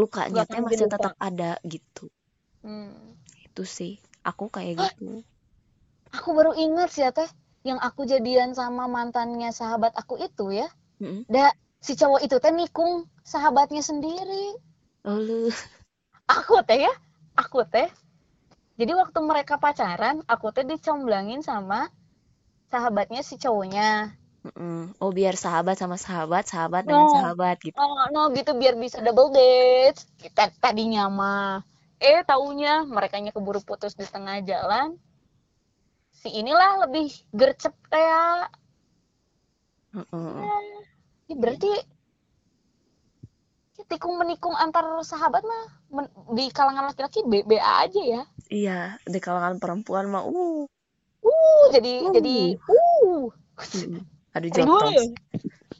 lukanya 0.00 0.42
teh 0.50 0.60
masih 0.66 0.86
tetap 0.94 1.14
ada 1.28 1.50
gitu. 1.74 2.06
Hmm. 2.62 3.14
Itu 3.46 3.62
sih. 3.76 3.92
Aku 4.30 4.44
kayak 4.54 4.74
gitu. 4.82 5.06
Aku 6.12 6.28
baru 6.36 6.52
ingat 6.54 6.88
sih 6.92 7.02
ya 7.02 7.10
teh 7.10 7.28
yang 7.62 7.78
aku 7.78 8.04
jadian 8.04 8.52
sama 8.52 8.86
mantannya 8.86 9.50
sahabat 9.54 9.94
aku 9.94 10.18
itu 10.18 10.52
ya 10.52 10.68
Mm-mm. 11.00 11.24
da 11.26 11.50
si 11.82 11.96
cowok 11.98 12.20
itu 12.22 12.36
teh 12.38 12.52
nikung 12.54 13.06
sahabatnya 13.24 13.82
sendiri 13.82 14.54
Oh, 15.02 15.18
lu. 15.18 15.50
aku 16.30 16.62
teh 16.62 16.86
ya 16.86 16.92
aku 17.34 17.64
teh 17.66 17.90
jadi 18.78 18.92
waktu 18.94 19.18
mereka 19.22 19.58
pacaran 19.58 20.22
aku 20.26 20.50
teh 20.54 20.62
dicomblangin 20.62 21.42
sama 21.42 21.90
sahabatnya 22.70 23.20
si 23.24 23.36
cowoknya 23.36 24.14
Mm-mm. 24.42 24.98
Oh, 24.98 25.14
biar 25.14 25.38
sahabat 25.38 25.78
sama 25.78 25.94
sahabat, 25.94 26.50
sahabat 26.50 26.82
dengan 26.82 27.06
No. 27.06 27.14
sahabat 27.14 27.62
gitu. 27.62 27.78
oh 27.78 28.10
no 28.10 28.34
gitu 28.34 28.58
biar 28.58 28.74
bisa 28.74 28.98
double 28.98 29.30
date 29.30 30.02
kita 30.18 30.50
tadinya 30.58 31.06
mah 31.06 31.62
eh 32.02 32.26
taunya 32.26 32.82
mereka 32.82 33.22
keburu 33.22 33.62
putus 33.62 33.94
di 33.94 34.02
tengah 34.02 34.42
jalan 34.42 34.98
si 36.22 36.30
inilah 36.30 36.86
lebih 36.86 37.10
gercep 37.34 37.74
kayak 37.90 38.54
Mm-mm. 39.92 40.40
Ya, 41.28 41.36
berarti 41.36 41.68
ya, 43.76 43.84
tikung 43.90 44.16
menikung 44.16 44.56
antar 44.56 44.88
sahabat 45.04 45.44
mah 45.44 45.64
men- 45.92 46.14
di 46.32 46.48
kalangan 46.48 46.88
laki-laki 46.88 47.20
BBA 47.28 47.72
aja 47.88 48.00
ya. 48.00 48.22
Iya, 48.48 48.80
di 49.04 49.18
kalangan 49.20 49.60
perempuan 49.60 50.08
mah 50.08 50.24
uh. 50.24 50.64
Uh, 51.20 51.64
jadi 51.74 51.92
Uh. 52.08 52.12
jadi 52.16 52.36
uh. 52.56 53.22
Aduh 54.38 54.50
jokes. 54.54 55.12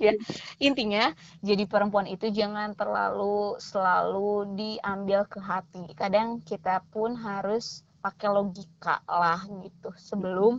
Ya, 0.01 0.19
intinya 0.59 1.15
jadi 1.47 1.63
perempuan 1.69 2.11
itu 2.11 2.27
jangan 2.33 2.75
terlalu 2.75 3.55
selalu 3.63 4.57
diambil 4.59 5.31
ke 5.31 5.39
hati. 5.39 5.95
Kadang 5.95 6.43
kita 6.43 6.83
pun 6.91 7.15
harus 7.15 7.87
pakai 8.05 8.29
logika 8.37 8.95
lah 9.23 9.41
gitu 9.65 9.91
sebelum 10.09 10.53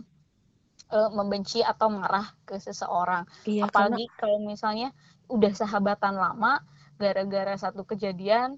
eh, 0.96 1.10
membenci 1.18 1.58
atau 1.72 1.88
marah 1.98 2.26
ke 2.48 2.54
seseorang. 2.66 3.24
Iya, 3.48 3.62
karena 3.76 3.96
apalagi 3.96 4.02
kalau 4.20 4.38
misalnya 4.52 4.88
udah 5.34 5.52
sahabatan 5.60 6.14
lama 6.24 6.52
gara-gara 7.00 7.54
satu 7.64 7.82
kejadian 7.90 8.50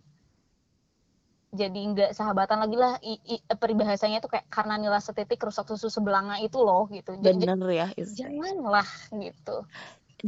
jadi 1.57 1.79
nggak 1.95 2.11
sahabatan 2.13 2.59
lagi 2.63 2.77
lah 2.77 2.93
I, 3.01 3.17
i- 3.39 3.45
peribahasanya 3.57 4.19
tuh 4.21 4.29
kayak 4.35 4.47
karena 4.53 4.77
nilai 4.77 5.01
setitik 5.01 5.41
rusak 5.41 5.65
susu 5.71 5.89
sebelanga 5.89 6.37
itu 6.43 6.59
loh 6.61 6.85
gitu 6.93 7.17
bener 7.25 7.59
ya 7.73 7.87
itu. 7.97 8.13
janganlah 8.19 8.89
gitu 9.25 9.57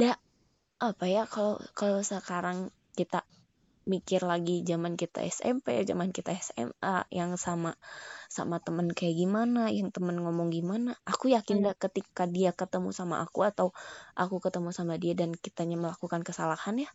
Da, 0.01 0.11
apa 0.89 1.05
ya 1.15 1.23
kalau 1.33 1.55
kalau 1.79 1.99
sekarang 2.11 2.57
kita 2.97 3.19
mikir 3.89 4.21
lagi 4.21 4.61
zaman 4.61 4.93
kita 4.93 5.25
SMP, 5.25 5.81
zaman 5.81 6.13
kita 6.13 6.37
SMA 6.37 7.09
yang 7.09 7.33
sama 7.41 7.73
sama 8.29 8.61
temen 8.61 8.93
kayak 8.93 9.17
gimana, 9.17 9.73
yang 9.73 9.89
temen 9.89 10.21
ngomong 10.21 10.53
gimana, 10.53 10.93
aku 11.09 11.33
yakin 11.33 11.65
Hmm. 11.65 11.73
ketika 11.73 12.29
dia 12.29 12.53
ketemu 12.53 12.93
sama 12.93 13.25
aku 13.25 13.41
atau 13.41 13.73
aku 14.13 14.37
ketemu 14.37 14.69
sama 14.69 15.01
dia 15.01 15.17
dan 15.17 15.33
kitanya 15.33 15.81
melakukan 15.81 16.21
kesalahan 16.21 16.85
ya, 16.85 16.89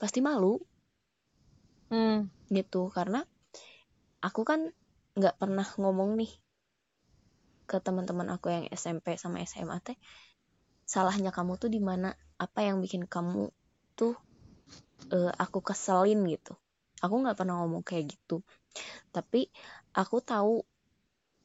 pasti 0.00 0.24
malu 0.24 0.56
hmm. 1.92 2.50
gitu 2.50 2.88
karena 2.90 3.22
aku 4.24 4.42
kan 4.48 4.72
nggak 5.18 5.36
pernah 5.36 5.66
ngomong 5.76 6.16
nih 6.16 6.32
ke 7.66 7.78
teman-teman 7.78 8.26
aku 8.34 8.50
yang 8.50 8.64
SMP 8.74 9.14
sama 9.14 9.42
SMA 9.46 9.78
teh 9.78 9.98
salahnya 10.86 11.30
kamu 11.30 11.54
tuh 11.54 11.70
di 11.70 11.78
mana 11.78 12.18
apa 12.34 12.66
yang 12.66 12.82
bikin 12.82 13.06
kamu 13.06 13.54
tuh 13.94 14.18
eh, 15.16 15.32
aku 15.44 15.58
keselin 15.68 16.20
gitu. 16.32 16.52
Aku 17.04 17.14
nggak 17.22 17.36
pernah 17.38 17.54
ngomong 17.62 17.82
kayak 17.88 18.04
gitu. 18.14 18.36
Tapi 19.14 19.48
aku 19.96 20.16
tahu 20.24 20.54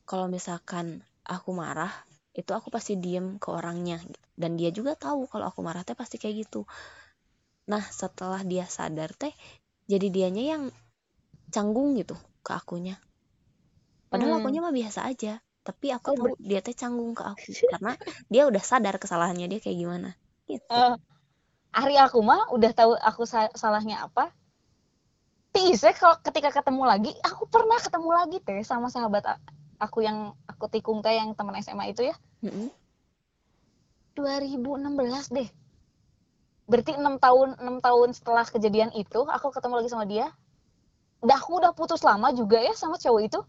kalau 0.10 0.28
misalkan 0.36 1.02
aku 1.26 1.50
marah 1.62 1.92
itu 2.40 2.52
aku 2.58 2.68
pasti 2.76 2.94
diem 3.04 3.28
ke 3.44 3.50
orangnya. 3.60 3.98
Gitu. 4.04 4.20
dan 4.36 4.52
dia 4.60 4.68
juga 4.78 4.94
tahu 5.00 5.32
kalau 5.32 5.48
aku 5.48 5.60
marah 5.64 5.84
teh 5.88 5.96
pasti 5.96 6.16
kayak 6.20 6.36
gitu. 6.44 6.68
Nah 7.72 7.84
setelah 8.00 8.42
dia 8.52 8.66
sadar 8.78 9.12
teh 9.22 9.34
jadi 9.92 10.08
dianya 10.16 10.44
yang 10.54 10.64
canggung 11.54 11.90
gitu 12.02 12.16
ke 12.46 12.52
akunya. 12.60 12.96
Padahal 14.12 14.34
Hmm. 14.34 14.40
akunya 14.42 14.60
mah 14.66 14.74
biasa 14.80 15.00
aja 15.12 15.34
tapi 15.68 15.88
aku 15.98 16.10
Oh, 16.10 16.16
tahu 16.18 16.32
dia 16.50 16.60
teh 16.66 16.76
canggung 16.82 17.12
ke 17.18 17.24
aku 17.34 17.52
karena 17.72 17.92
dia 18.34 18.42
udah 18.50 18.64
sadar 18.72 18.96
kesalahannya 19.02 19.46
dia 19.52 19.60
kayak 19.64 19.78
gimana 19.82 20.10
gitu. 20.52 20.80
Eh, 20.80 20.96
hari 21.76 21.96
aku 22.06 22.20
mah 22.30 22.42
udah 22.56 22.72
tahu 22.80 22.92
aku 23.10 23.24
sa- 23.32 23.54
salahnya 23.62 23.98
apa 24.08 24.24
Tiise 25.56 25.90
kalau 25.96 26.16
ketika 26.20 26.50
ketemu 26.52 26.84
lagi 26.92 27.12
aku 27.30 27.44
pernah 27.48 27.80
ketemu 27.86 28.10
lagi 28.12 28.38
teh 28.44 28.60
sama 28.72 28.88
sahabat 28.92 29.24
aku 29.80 30.04
yang 30.08 30.18
aku 30.52 30.66
tikung 30.74 31.00
teh 31.06 31.16
yang 31.20 31.30
teman 31.38 31.56
SMA 31.64 31.86
itu 31.92 32.02
ya 32.10 32.16
Mm-mm. 32.44 32.68
2016 34.16 35.28
deh. 35.36 35.48
Berarti 36.66 36.92
enam 36.98 37.20
tahun 37.22 37.60
enam 37.62 37.78
tahun 37.84 38.10
setelah 38.16 38.46
kejadian 38.48 38.90
itu 38.96 39.22
aku 39.28 39.52
ketemu 39.52 39.74
lagi 39.84 39.90
sama 39.92 40.06
dia. 40.08 40.32
Udah 41.22 41.38
aku 41.38 41.52
udah 41.62 41.72
putus 41.76 42.02
lama 42.02 42.32
juga 42.32 42.58
ya 42.64 42.74
sama 42.74 42.96
cowok 42.96 43.22
itu. 43.28 43.40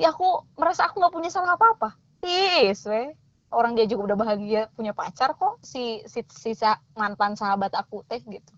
Ya 0.00 0.10
aku 0.10 0.48
merasa 0.56 0.88
aku 0.88 0.98
nggak 1.04 1.14
punya 1.14 1.30
salah 1.30 1.54
apa-apa. 1.54 1.94
Tis, 2.24 2.80
we. 2.88 3.12
Orang 3.58 3.72
dia 3.76 3.86
juga 3.90 4.02
udah 4.14 4.18
bahagia 4.22 4.60
punya 4.76 4.92
pacar 5.00 5.30
kok 5.40 5.58
si 5.72 6.02
si, 6.12 6.20
si 6.42 6.50
sa- 6.54 6.80
mantan 7.00 7.32
sahabat 7.40 7.72
aku 7.74 7.96
teh 8.10 8.20
gitu. 8.34 8.52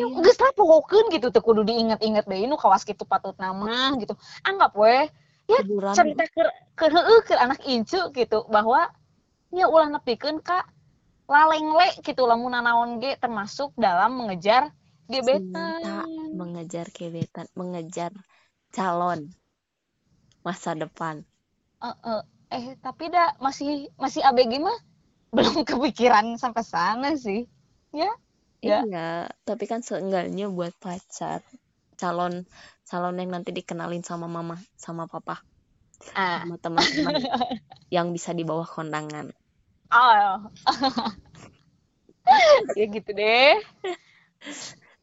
Ya 0.00 0.06
Iya. 0.08 0.22
geus 0.24 0.38
lah 0.42 0.52
pohokeun 0.58 1.06
gitu 1.14 1.26
teu 1.34 1.42
kudu 1.48 1.60
diinget-inget 1.68 2.24
deui 2.30 2.44
nu 2.50 2.56
kawas 2.62 2.82
kitu 2.88 3.04
patut 3.12 3.36
nama 3.44 3.92
gitu. 4.00 4.14
Anggap 4.48 4.72
we 4.80 4.94
ya 5.52 5.60
Hiburan. 5.60 5.94
cerita 5.96 6.22
ke 6.34 6.42
ke 6.78 6.86
ke 7.28 7.34
anak 7.44 7.60
incu 7.74 8.00
gitu 8.18 8.38
bahwa 8.54 8.80
nya 9.54 9.64
ulah 9.74 9.88
nepikeun 9.94 10.38
ka 10.48 10.58
lalengle 11.34 11.88
gitu 12.06 12.22
lamun 12.30 12.52
nanaon 12.54 12.90
ge 13.02 13.10
termasuk 13.22 13.70
dalam 13.84 14.10
mengejar 14.20 14.62
Cinta 15.24 15.92
gebetan. 15.92 16.30
mengejar 16.38 16.86
gebetan 16.96 17.46
mengejar 17.58 18.12
calon 18.74 19.20
masa 20.46 20.70
depan 20.82 21.16
Eh, 21.82 21.96
eh, 22.04 22.22
eh 22.50 22.74
tapi 22.82 23.10
dah 23.10 23.38
masih 23.38 23.86
masih 23.94 24.26
ABG 24.26 24.58
mah 24.58 24.78
belum 25.34 25.62
kepikiran 25.62 26.34
sampai 26.34 26.66
sana 26.66 27.14
sih. 27.14 27.46
Ya. 27.94 28.10
Ya. 28.60 28.84
iya 28.84 29.08
tapi 29.48 29.64
kan 29.64 29.80
seenggaknya 29.80 30.52
buat 30.52 30.76
pacar 30.76 31.40
calon 31.96 32.44
calon 32.84 33.16
yang 33.16 33.32
nanti 33.32 33.56
dikenalin 33.56 34.04
sama 34.04 34.28
mama 34.28 34.60
sama 34.76 35.08
papa 35.08 35.40
Ah. 36.12 36.44
sama 36.44 36.60
teman-teman 36.60 37.24
yang 37.94 38.12
bisa 38.12 38.36
di 38.36 38.44
bawah 38.44 38.68
kondangan 38.68 39.32
Oh. 39.90 40.46
ya 42.78 42.86
gitu 42.86 43.10
deh. 43.10 43.58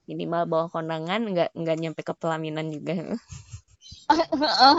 minimal 0.07 0.47
bawah 0.47 0.69
kondangan 0.71 1.27
nggak 1.27 1.51
nggak 1.51 1.77
nyampe 1.81 2.01
ke 2.07 2.13
pelaminan 2.15 2.71
juga 2.71 3.19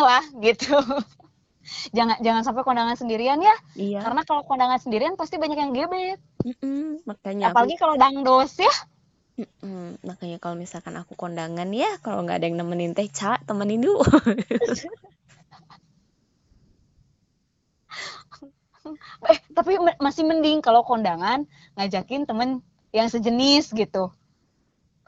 lah 0.00 0.24
gitu. 0.40 0.80
Jangan 1.92 2.16
jangan 2.20 2.42
sampai 2.44 2.62
kondangan 2.64 2.96
sendirian 2.96 3.40
ya. 3.40 3.56
iya 3.76 4.00
Karena 4.00 4.22
kalau 4.24 4.42
kondangan 4.44 4.80
sendirian 4.80 5.14
pasti 5.14 5.36
banyak 5.36 5.58
yang 5.58 5.72
gebet. 5.72 6.18
Mm-mm, 6.44 7.04
makanya 7.04 7.50
aku 7.50 7.54
Apalagi 7.54 7.76
kalau 7.76 7.94
dangdos 7.96 8.52
ya. 8.58 8.74
Mm-mm, 9.38 10.02
makanya 10.02 10.42
kalau 10.42 10.58
misalkan 10.58 10.98
aku 10.98 11.14
kondangan 11.14 11.70
ya 11.70 12.00
kalau 12.02 12.26
nggak 12.26 12.42
ada 12.42 12.46
yang 12.50 12.58
nemenin 12.58 12.92
teh 12.96 13.06
ca 13.06 13.38
temenin 13.46 13.82
dulu 13.82 14.02
Eh, 19.28 19.38
tapi 19.52 19.76
masih 20.00 20.24
mending 20.24 20.64
kalau 20.64 20.80
kondangan 20.80 21.44
ngajakin 21.76 22.24
temen 22.24 22.64
yang 22.88 23.12
sejenis 23.12 23.76
gitu. 23.76 24.08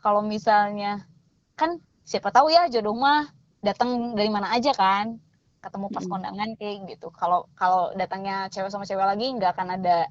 Kalau 0.00 0.20
misalnya 0.20 1.08
kan 1.56 1.80
siapa 2.04 2.28
tahu 2.28 2.52
ya 2.52 2.68
jodoh 2.68 2.92
mah 2.92 3.32
datang 3.64 4.16
dari 4.16 4.28
mana 4.32 4.52
aja 4.52 4.72
kan 4.72 5.20
ketemu 5.60 5.86
pas 5.92 6.04
kondangan 6.08 6.48
kayak 6.56 6.76
gitu. 6.96 7.12
Kalau 7.12 7.46
kalau 7.52 7.92
datangnya 7.92 8.48
cewek 8.48 8.72
sama 8.72 8.88
cewek 8.88 9.04
lagi 9.04 9.26
nggak 9.36 9.52
akan 9.56 9.68
ada 9.76 10.08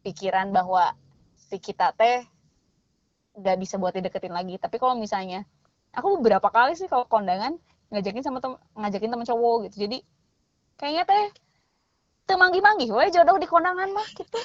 pikiran 0.00 0.52
bahwa 0.52 0.96
si 1.36 1.60
kita 1.60 1.92
teh 1.92 2.24
nggak 3.36 3.56
bisa 3.60 3.76
buat 3.76 3.92
dideketin 3.92 4.32
lagi. 4.32 4.56
Tapi 4.56 4.80
kalau 4.80 4.96
misalnya 4.96 5.44
aku 5.92 6.18
beberapa 6.18 6.48
kali 6.48 6.74
sih 6.74 6.88
kalau 6.88 7.04
kondangan 7.04 7.60
ngajakin 7.92 8.24
sama 8.24 8.40
tem 8.40 8.56
ngajakin 8.74 9.10
teman 9.12 9.28
cowok 9.28 9.56
gitu. 9.68 9.84
Jadi 9.86 9.98
kayaknya 10.80 11.04
teh 11.04 11.24
temanggi 12.24 12.60
manggi 12.64 12.88
we 12.88 13.12
jodoh 13.12 13.36
di 13.36 13.44
kondangan 13.44 13.92
mah 13.92 14.08
gitu. 14.16 14.38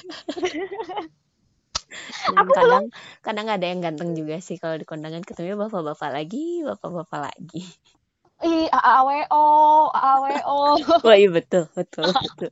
Dan 2.30 2.36
aku 2.38 2.52
belum. 2.54 2.54
kadang 2.54 2.84
kadang 3.24 3.46
ada 3.50 3.66
yang 3.66 3.80
ganteng 3.82 4.14
juga 4.14 4.38
sih 4.38 4.60
kalau 4.60 4.78
di 4.78 4.86
kondangan 4.86 5.26
ketemu 5.26 5.58
bapak-bapak 5.66 6.10
lagi, 6.12 6.62
bapak-bapak 6.62 7.20
lagi. 7.32 7.64
Ih 8.44 8.66
AAWO 8.72 9.44
AAWO 9.92 10.58
Wah 11.04 11.16
iya 11.20 11.28
betul 11.28 11.68
betul 11.76 12.08
betul. 12.12 12.50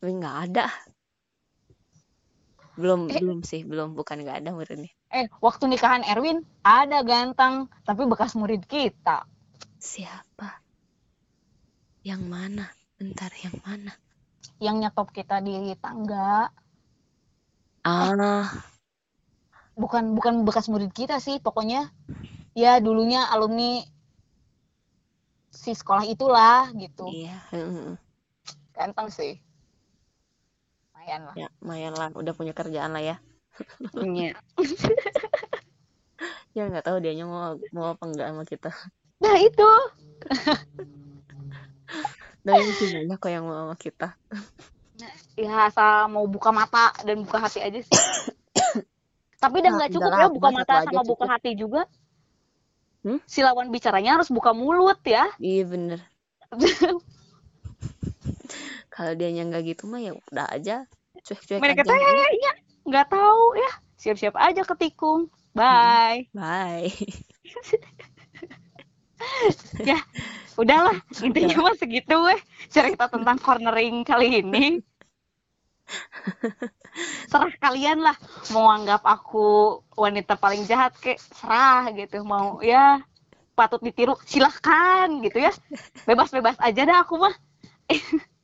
Tapi 0.00 0.10
nggak 0.20 0.36
ada, 0.52 0.68
belum 2.76 3.08
eh 3.08 3.20
belum 3.22 3.40
sih 3.40 3.64
belum 3.64 3.96
bukan 3.96 4.20
nggak 4.20 4.44
ada 4.44 4.50
menurutnya. 4.52 4.92
eh 5.14 5.26
waktu 5.40 5.64
nikahan 5.70 6.04
Erwin 6.04 6.44
ada 6.60 7.00
ganteng 7.06 7.70
tapi 7.88 8.04
bekas 8.04 8.36
murid 8.36 8.66
kita 8.68 9.24
Siapa? 9.84 10.64
Yang 12.04 12.22
mana? 12.24 12.64
Bentar 12.96 13.28
yang 13.44 13.56
mana? 13.64 13.92
yang 14.62 14.80
nyetop 14.80 15.10
kita 15.12 15.42
di 15.44 15.74
tangga 15.76 16.48
eh 17.84 18.12
Ah 18.14 18.48
bukan 19.74 20.14
bukan 20.14 20.46
bekas 20.46 20.70
murid 20.70 20.94
kita 20.94 21.18
sih 21.18 21.42
pokoknya 21.42 21.90
ya 22.54 22.78
dulunya 22.78 23.26
alumni 23.30 23.82
si 25.50 25.74
sekolah 25.74 26.06
itulah 26.06 26.70
gitu 26.74 27.06
iya, 27.10 27.38
ganteng 28.74 29.10
sih 29.10 29.38
lumayan 30.94 31.20
lah 31.28 31.34
ya 31.36 31.48
lumayan 31.60 31.92
lah, 31.94 32.08
udah 32.16 32.32
punya 32.32 32.56
kerjaan 32.56 32.96
lah 32.96 33.02
ya. 33.04 33.16
Iya. 34.00 34.32
Ya 36.54 36.70
nggak 36.70 36.86
tahu 36.86 37.02
dianya 37.02 37.26
mau 37.26 37.58
mau 37.74 37.98
apa 37.98 38.06
enggak 38.06 38.30
sama 38.30 38.44
kita. 38.46 38.70
nah 39.18 39.34
itu 39.42 39.70
Dan 42.46 42.62
sih 42.78 42.94
banyak 42.94 43.18
kok 43.18 43.26
yang 43.32 43.42
mau 43.42 43.66
sama 43.66 43.74
kita. 43.74 44.14
ya 45.34 45.66
asal 45.66 46.06
mau 46.14 46.22
buka 46.30 46.54
mata 46.54 46.94
dan 47.02 47.26
buka 47.26 47.42
hati 47.42 47.58
aja 47.58 47.82
sih 47.82 47.90
tapi 49.42 49.66
dan 49.66 49.74
Nah, 49.74 49.82
nggak 49.82 49.90
cukup 49.98 50.14
udahlah 50.14 50.22
ya 50.22 50.28
buka 50.30 50.48
mata 50.54 50.74
sama 50.86 51.02
buka 51.02 51.26
cukup. 51.26 51.32
hati 51.34 51.50
juga 51.58 51.80
Hmm? 53.04 53.20
si 53.28 53.44
lawan 53.44 53.68
bicaranya 53.68 54.16
harus 54.16 54.32
buka 54.32 54.56
mulut 54.56 54.96
ya 55.04 55.28
Iya 55.36 55.68
bener. 55.68 56.00
Kalau 58.94 59.12
dianya 59.12 59.44
nggak 59.44 59.76
gitu 59.76 59.84
mah 59.90 60.00
ya 60.00 60.16
udah 60.32 60.48
aja 60.48 60.88
cuek-cuek 61.20 61.60
mereka 61.60 61.84
aja. 61.84 61.92
teh 61.92 62.00
ya 62.40 62.52
nggak 62.84 63.06
tahu 63.12 63.44
ya 63.56 63.70
siap-siap 63.96 64.36
aja 64.36 64.60
ketikung 64.64 65.28
bye 65.52 66.24
Bye. 66.32 66.92
ya 69.88 69.98
udahlah 70.54 70.94
Udah. 71.20 71.26
intinya 71.26 71.56
mah 71.70 71.74
segitu 71.76 72.14
weh 72.24 72.40
cerita 72.68 73.08
tentang 73.08 73.36
cornering 73.40 74.04
kali 74.04 74.40
ini 74.40 74.80
serah 77.30 77.54
kalian 77.58 77.98
lah 78.06 78.16
mau 78.54 78.66
anggap 78.70 79.02
aku 79.04 79.80
wanita 79.98 80.38
paling 80.38 80.62
jahat 80.70 80.94
kek 80.98 81.18
serah 81.18 81.90
gitu 81.94 82.22
mau 82.22 82.58
ya 82.62 83.02
patut 83.58 83.80
ditiru 83.82 84.14
silahkan 84.26 85.08
gitu 85.22 85.38
ya 85.38 85.52
bebas-bebas 86.08 86.58
aja 86.62 86.82
dah 86.86 86.98
aku 87.02 87.14
mah 87.18 87.34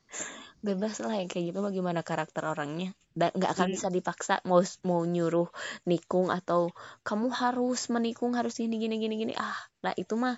Bebas 0.60 1.00
lah 1.00 1.16
yang 1.16 1.28
kayak 1.32 1.44
gitu 1.52 1.60
bagaimana 1.64 2.04
karakter 2.04 2.44
orangnya. 2.44 2.92
Dan 3.16 3.32
nggak 3.32 3.52
akan 3.56 3.68
Hmm. 3.68 3.74
bisa 3.74 3.88
dipaksa 3.88 4.44
mau 4.44 4.60
mau 4.84 5.00
nyuruh 5.08 5.48
nikung 5.88 6.28
atau 6.28 6.68
kamu 7.00 7.28
harus 7.32 7.88
menikung 7.88 8.36
harus 8.36 8.60
gini 8.60 8.76
gini 8.76 9.00
gini 9.00 9.14
gini. 9.16 9.34
Ah, 9.40 9.56
lah 9.84 9.94
itu 9.96 10.14
mah 10.20 10.36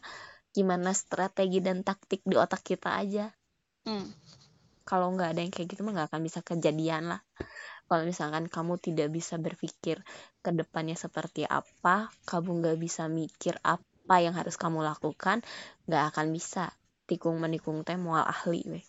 gimana 0.54 0.90
strategi 0.94 1.58
dan 1.58 1.82
taktik 1.82 2.22
di 2.22 2.38
otak 2.38 2.62
kita 2.62 2.90
aja. 3.02 3.34
Hmm. 3.86 4.06
Kalau 4.86 5.10
nggak 5.14 5.28
ada 5.34 5.40
yang 5.42 5.52
kayak 5.54 5.68
gitu 5.74 5.82
mah 5.82 5.92
nggak 5.94 6.08
akan 6.14 6.22
bisa 6.22 6.40
kejadian 6.42 7.02
lah. 7.10 7.20
Kalau 7.92 8.08
misalkan 8.08 8.48
kamu 8.48 8.80
tidak 8.80 9.12
bisa 9.12 9.36
berpikir 9.36 10.00
ke 10.40 10.50
depannya 10.56 10.96
seperti 10.96 11.44
apa, 11.44 12.08
kamu 12.24 12.64
nggak 12.64 12.78
bisa 12.80 13.04
mikir 13.04 13.60
apa 13.60 14.16
yang 14.24 14.32
harus 14.32 14.56
kamu 14.56 14.80
lakukan, 14.80 15.44
nggak 15.84 16.04
akan 16.16 16.32
bisa 16.32 16.72
tikung 17.04 17.36
menikung 17.36 17.84
teh 17.84 18.00
mual 18.00 18.24
ahli 18.24 18.64
weh. 18.64 18.84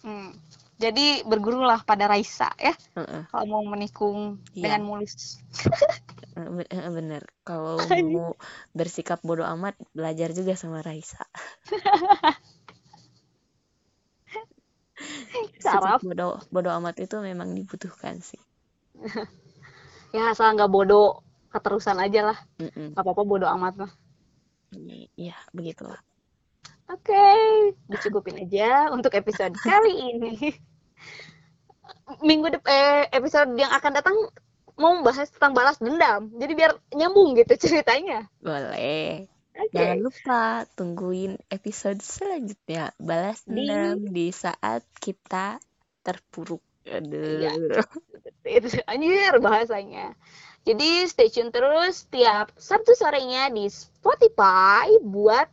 Hmm. 0.00 0.32
Jadi 0.80 1.20
bergurulah 1.28 1.84
pada 1.84 2.08
Raisa 2.08 2.48
ya 2.56 2.72
Heeh, 2.96 3.28
kalau 3.28 3.60
mau 3.60 3.64
menikung 3.68 4.40
Iya. 4.56 4.80
dengan 4.80 4.88
mulus. 4.88 5.36
eh, 6.40 6.48
be- 6.48 6.70
bener. 6.96 7.22
Kalau 7.44 7.76
mau 8.16 8.32
bersikap 8.72 9.20
bodoh 9.20 9.44
amat, 9.44 9.76
belajar 9.92 10.32
juga 10.32 10.56
sama 10.56 10.80
Raisa. 10.80 11.20
Saraf. 15.64 16.00
bodoh 16.04 16.40
bodoh 16.52 16.72
amat 16.80 17.00
itu 17.00 17.16
memang 17.20 17.52
dibutuhkan 17.52 18.20
sih. 18.20 18.40
Ya 20.10 20.34
asal 20.34 20.58
nggak 20.58 20.74
bodoh 20.74 21.22
keterusan 21.54 22.02
aja 22.02 22.34
lah. 22.34 22.38
Gak 22.58 22.98
apa-apa 22.98 23.22
bodoh 23.22 23.46
amat 23.46 23.86
mah. 23.86 23.92
Iya, 25.14 25.38
begitulah. 25.54 26.02
Oke, 26.90 27.26
dicukupin 27.86 28.42
aja 28.42 28.90
untuk 28.90 29.14
episode 29.14 29.54
kali 29.62 29.94
ini. 29.94 30.34
Minggu 32.26 32.58
depan 32.58 32.70
eh, 32.74 33.02
episode 33.14 33.54
yang 33.54 33.70
akan 33.70 33.92
datang 33.94 34.16
mau 34.74 34.98
bahas 35.06 35.30
tentang 35.30 35.54
balas 35.54 35.78
dendam. 35.78 36.26
Jadi 36.34 36.52
biar 36.58 36.74
nyambung 36.90 37.38
gitu 37.38 37.54
ceritanya. 37.54 38.26
Boleh. 38.42 39.30
Oke. 39.60 39.76
Jangan 39.76 40.00
lupa 40.00 40.64
tungguin 40.72 41.36
episode 41.52 42.00
selanjutnya. 42.00 42.96
Balas 42.96 43.44
Di- 43.44 43.68
dendam 43.68 44.08
di 44.08 44.32
saat 44.32 44.80
kita 44.96 45.60
terpuruk. 46.00 46.64
Iya. 46.88 47.52
Aduh. 47.52 47.84
Itu 48.40 48.80
anjir 48.88 49.36
bahasanya. 49.36 50.16
Jadi 50.64 51.08
stay 51.08 51.28
tune 51.32 51.52
terus 51.52 52.08
tiap 52.08 52.52
Sabtu 52.56 52.92
sorenya 52.96 53.48
di 53.52 53.68
Spotify 53.68 54.92
buat 55.00 55.48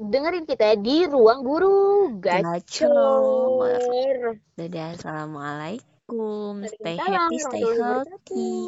dengerin 0.00 0.48
kita 0.48 0.80
di 0.80 1.04
Ruang 1.04 1.44
Guru 1.44 2.16
Gacor. 2.20 3.76
Dadah, 4.56 4.96
assalamualaikum. 4.96 6.64
Stay 6.68 6.96
happy, 6.96 7.36
stay 7.36 7.64
healthy. 7.64 8.64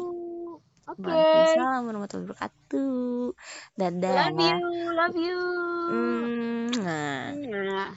Oke. 0.83 0.99
Waalaikumsalam 0.99 1.81
warahmatullahi 1.87 2.27
wabarakatuh. 2.27 3.31
Dadah. 3.79 4.15
Love 4.27 4.39
you, 4.43 4.67
love 4.91 5.15
you. 5.15 5.39
Mm, 5.87 6.67
nah. 6.83 7.27
Nah. 7.39 7.91